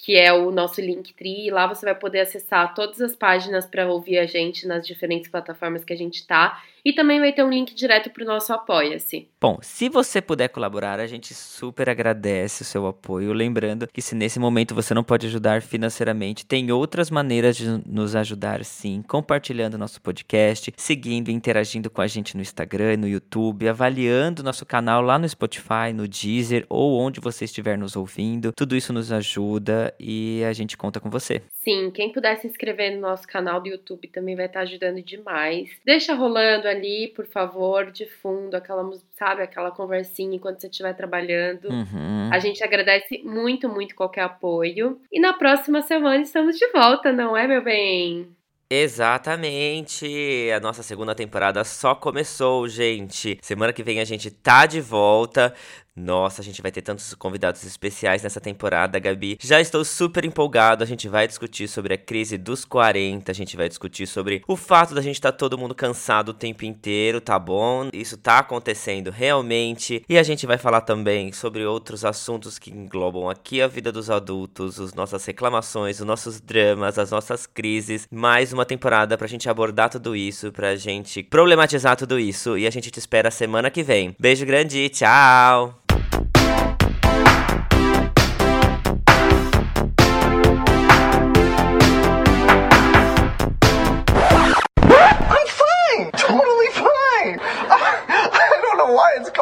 que 0.01 0.17
é 0.17 0.33
o 0.33 0.51
nosso 0.51 0.81
Linktree, 0.81 1.47
e 1.47 1.51
lá 1.51 1.67
você 1.67 1.85
vai 1.85 1.95
poder 1.95 2.21
acessar 2.21 2.75
todas 2.75 3.01
as 3.01 3.15
páginas 3.15 3.67
para 3.67 3.87
ouvir 3.87 4.19
a 4.19 4.27
gente 4.27 4.67
nas 4.67 4.87
diferentes 4.87 5.31
plataformas 5.31 5.85
que 5.85 5.93
a 5.93 5.97
gente 5.97 6.27
tá, 6.27 6.63
e 6.85 6.93
também 6.93 7.21
vai 7.21 7.33
ter 7.33 7.45
um 7.45 7.51
link 7.51 7.75
direto 7.75 8.11
pro 8.11 8.25
nosso 8.25 8.53
Apoia-se. 8.53 9.29
Bom, 9.41 9.59
se 9.61 9.89
você 9.89 10.21
puder 10.21 10.49
colaborar, 10.49 10.99
a 10.99 11.07
gente 11.07 11.35
super 11.35 11.91
agradece 11.91 12.63
o 12.63 12.65
seu 12.65 12.87
apoio. 12.87 13.33
Lembrando 13.33 13.87
que 13.87 14.01
se 14.01 14.15
nesse 14.15 14.39
momento 14.39 14.75
você 14.75 14.95
não 14.95 15.05
pode 15.05 15.27
ajudar 15.27 15.61
financeiramente, 15.61 16.47
tem 16.47 16.73
outras 16.73 17.11
maneiras 17.11 17.57
de 17.57 17.67
nos 17.87 18.17
ajudar 18.17 18.65
sim, 18.65 19.03
compartilhando 19.07 19.77
nosso 19.77 20.01
podcast, 20.01 20.73
seguindo 20.77 21.29
e 21.29 21.35
interagindo 21.35 21.91
com 21.91 22.01
a 22.01 22.07
gente 22.07 22.35
no 22.35 22.43
Instagram, 22.43 22.97
no 22.97 23.09
YouTube, 23.09 23.69
avaliando 23.69 24.43
nosso 24.43 24.65
canal 24.65 25.03
lá 25.03 25.19
no 25.19 25.29
Spotify, 25.29 25.93
no 25.95 26.09
Deezer 26.09 26.65
ou 26.69 26.99
onde 26.99 27.21
você 27.21 27.45
estiver 27.45 27.77
nos 27.77 27.97
ouvindo. 27.97 28.53
Tudo 28.53 28.75
isso 28.75 28.93
nos 28.93 29.13
ajuda 29.13 29.90
e 29.99 30.43
a 30.45 30.53
gente 30.53 30.77
conta 30.77 31.01
com 31.01 31.11
você. 31.11 31.43
Sim, 31.51 31.91
quem 31.91 32.13
puder 32.13 32.37
se 32.39 32.47
inscrever 32.47 32.95
no 32.95 33.01
nosso 33.01 33.27
canal 33.27 33.61
do 33.61 33.69
YouTube 33.69 34.09
também 34.09 34.37
vai 34.37 34.47
estar 34.47 34.61
ajudando 34.61 35.03
demais. 35.03 35.71
Deixa 35.85 36.15
rolando 36.15 36.69
ali, 36.69 37.09
por 37.09 37.27
favor, 37.27 37.91
de 37.91 38.07
fundo, 38.07 38.55
aquela, 38.55 38.89
sabe, 39.19 39.43
aquela 39.43 39.71
conversinha 39.71 40.37
enquanto 40.37 40.61
você 40.61 40.69
estiver 40.69 40.95
trabalhando. 40.95 41.69
Uhum. 41.69 42.31
A 42.33 42.39
gente 42.39 42.63
agradece 42.63 43.23
muito, 43.25 43.69
muito 43.69 43.95
qualquer 43.95 44.23
apoio. 44.23 45.01
E 45.11 45.21
na 45.21 45.33
próxima 45.33 45.83
semana 45.83 46.23
estamos 46.23 46.57
de 46.57 46.67
volta, 46.73 47.13
não 47.13 47.37
é, 47.37 47.47
meu 47.47 47.63
bem? 47.63 48.29
Exatamente! 48.73 50.07
A 50.55 50.61
nossa 50.61 50.81
segunda 50.85 51.13
temporada 51.13 51.65
só 51.65 51.93
começou, 51.93 52.69
gente. 52.69 53.37
Semana 53.43 53.73
que 53.73 53.83
vem 53.83 53.99
a 53.99 54.05
gente 54.05 54.31
tá 54.31 54.65
de 54.65 54.81
volta. 54.81 55.53
Nossa, 55.97 56.41
a 56.41 56.45
gente 56.45 56.63
vai 56.63 56.71
ter 56.71 56.83
tantos 56.83 57.15
convidados 57.15 57.65
especiais 57.65 58.23
nessa 58.23 58.41
temporada, 58.41 58.99
Gabi. 58.99 59.37
Já 59.41 59.61
estou 59.61 59.85
super 59.85 60.25
empolgado. 60.25 60.85
A 60.85 60.87
gente 60.87 61.09
vai 61.09 61.27
discutir 61.27 61.69
sobre 61.69 61.95
a 61.95 61.99
crise 61.99 62.39
dos 62.39 62.65
40. 62.65 63.31
A 63.31 63.35
gente 63.35 63.57
vai 63.57 63.69
discutir 63.69 64.07
sobre 64.07 64.43
o 64.47 64.57
fato 64.57 64.95
da 64.95 65.03
gente 65.03 65.17
estar 65.17 65.33
todo 65.33 65.59
mundo 65.59 65.75
cansado 65.75 66.31
o 66.31 66.35
tempo 66.35 66.65
inteiro, 66.65 67.21
tá 67.21 67.39
bom? 67.39 67.89
Isso 67.93 68.17
tá 68.17 68.39
acontecendo 68.39 69.11
realmente. 69.11 70.05
E 70.09 70.17
a 70.17 70.23
gente 70.23 70.47
vai 70.47 70.57
falar 70.57 70.83
também 70.83 71.33
sobre 71.33 71.65
outros 71.65 72.05
assuntos 72.05 72.59
que 72.59 72.71
englobam 72.71 73.29
aqui 73.29 73.61
a 73.61 73.67
vida 73.67 73.93
dos 73.93 74.11
adultos, 74.11 74.81
as 74.81 74.95
nossas 74.95 75.25
reclamações, 75.25 76.01
os 76.01 76.07
nossos 76.07 76.41
dramas, 76.41 76.99
as 76.99 77.11
nossas 77.11 77.47
crises. 77.47 78.07
Mais 78.11 78.53
uma 78.53 78.65
temporada 78.65 79.19
pra 79.19 79.27
gente 79.27 79.49
abordar 79.49 79.91
tudo 79.91 80.15
isso, 80.15 80.53
pra 80.53 80.77
gente 80.77 81.23
problematizar 81.23 81.97
tudo 81.97 82.19
isso. 82.19 82.57
E 82.57 82.67
a 82.67 82.71
gente 82.71 82.91
te 82.91 82.99
espera 82.99 83.31
semana 83.31 83.71
que 83.71 83.83
vem. 83.83 84.15
Beijo 84.19 84.47
grande, 84.47 84.89
tchau! 84.89 85.90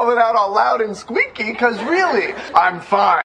I 0.09 0.15
don't 0.15 0.17
know 0.17 0.17
why 0.17 0.17
it's 0.17 0.17
coming 0.17 0.19
out 0.19 0.37
all 0.37 0.55
loud 0.55 0.81
and 0.81 0.97
squeaky, 0.97 1.53
because 1.53 1.79
really, 1.83 2.35
I'm 2.55 2.81
fine. 2.81 3.17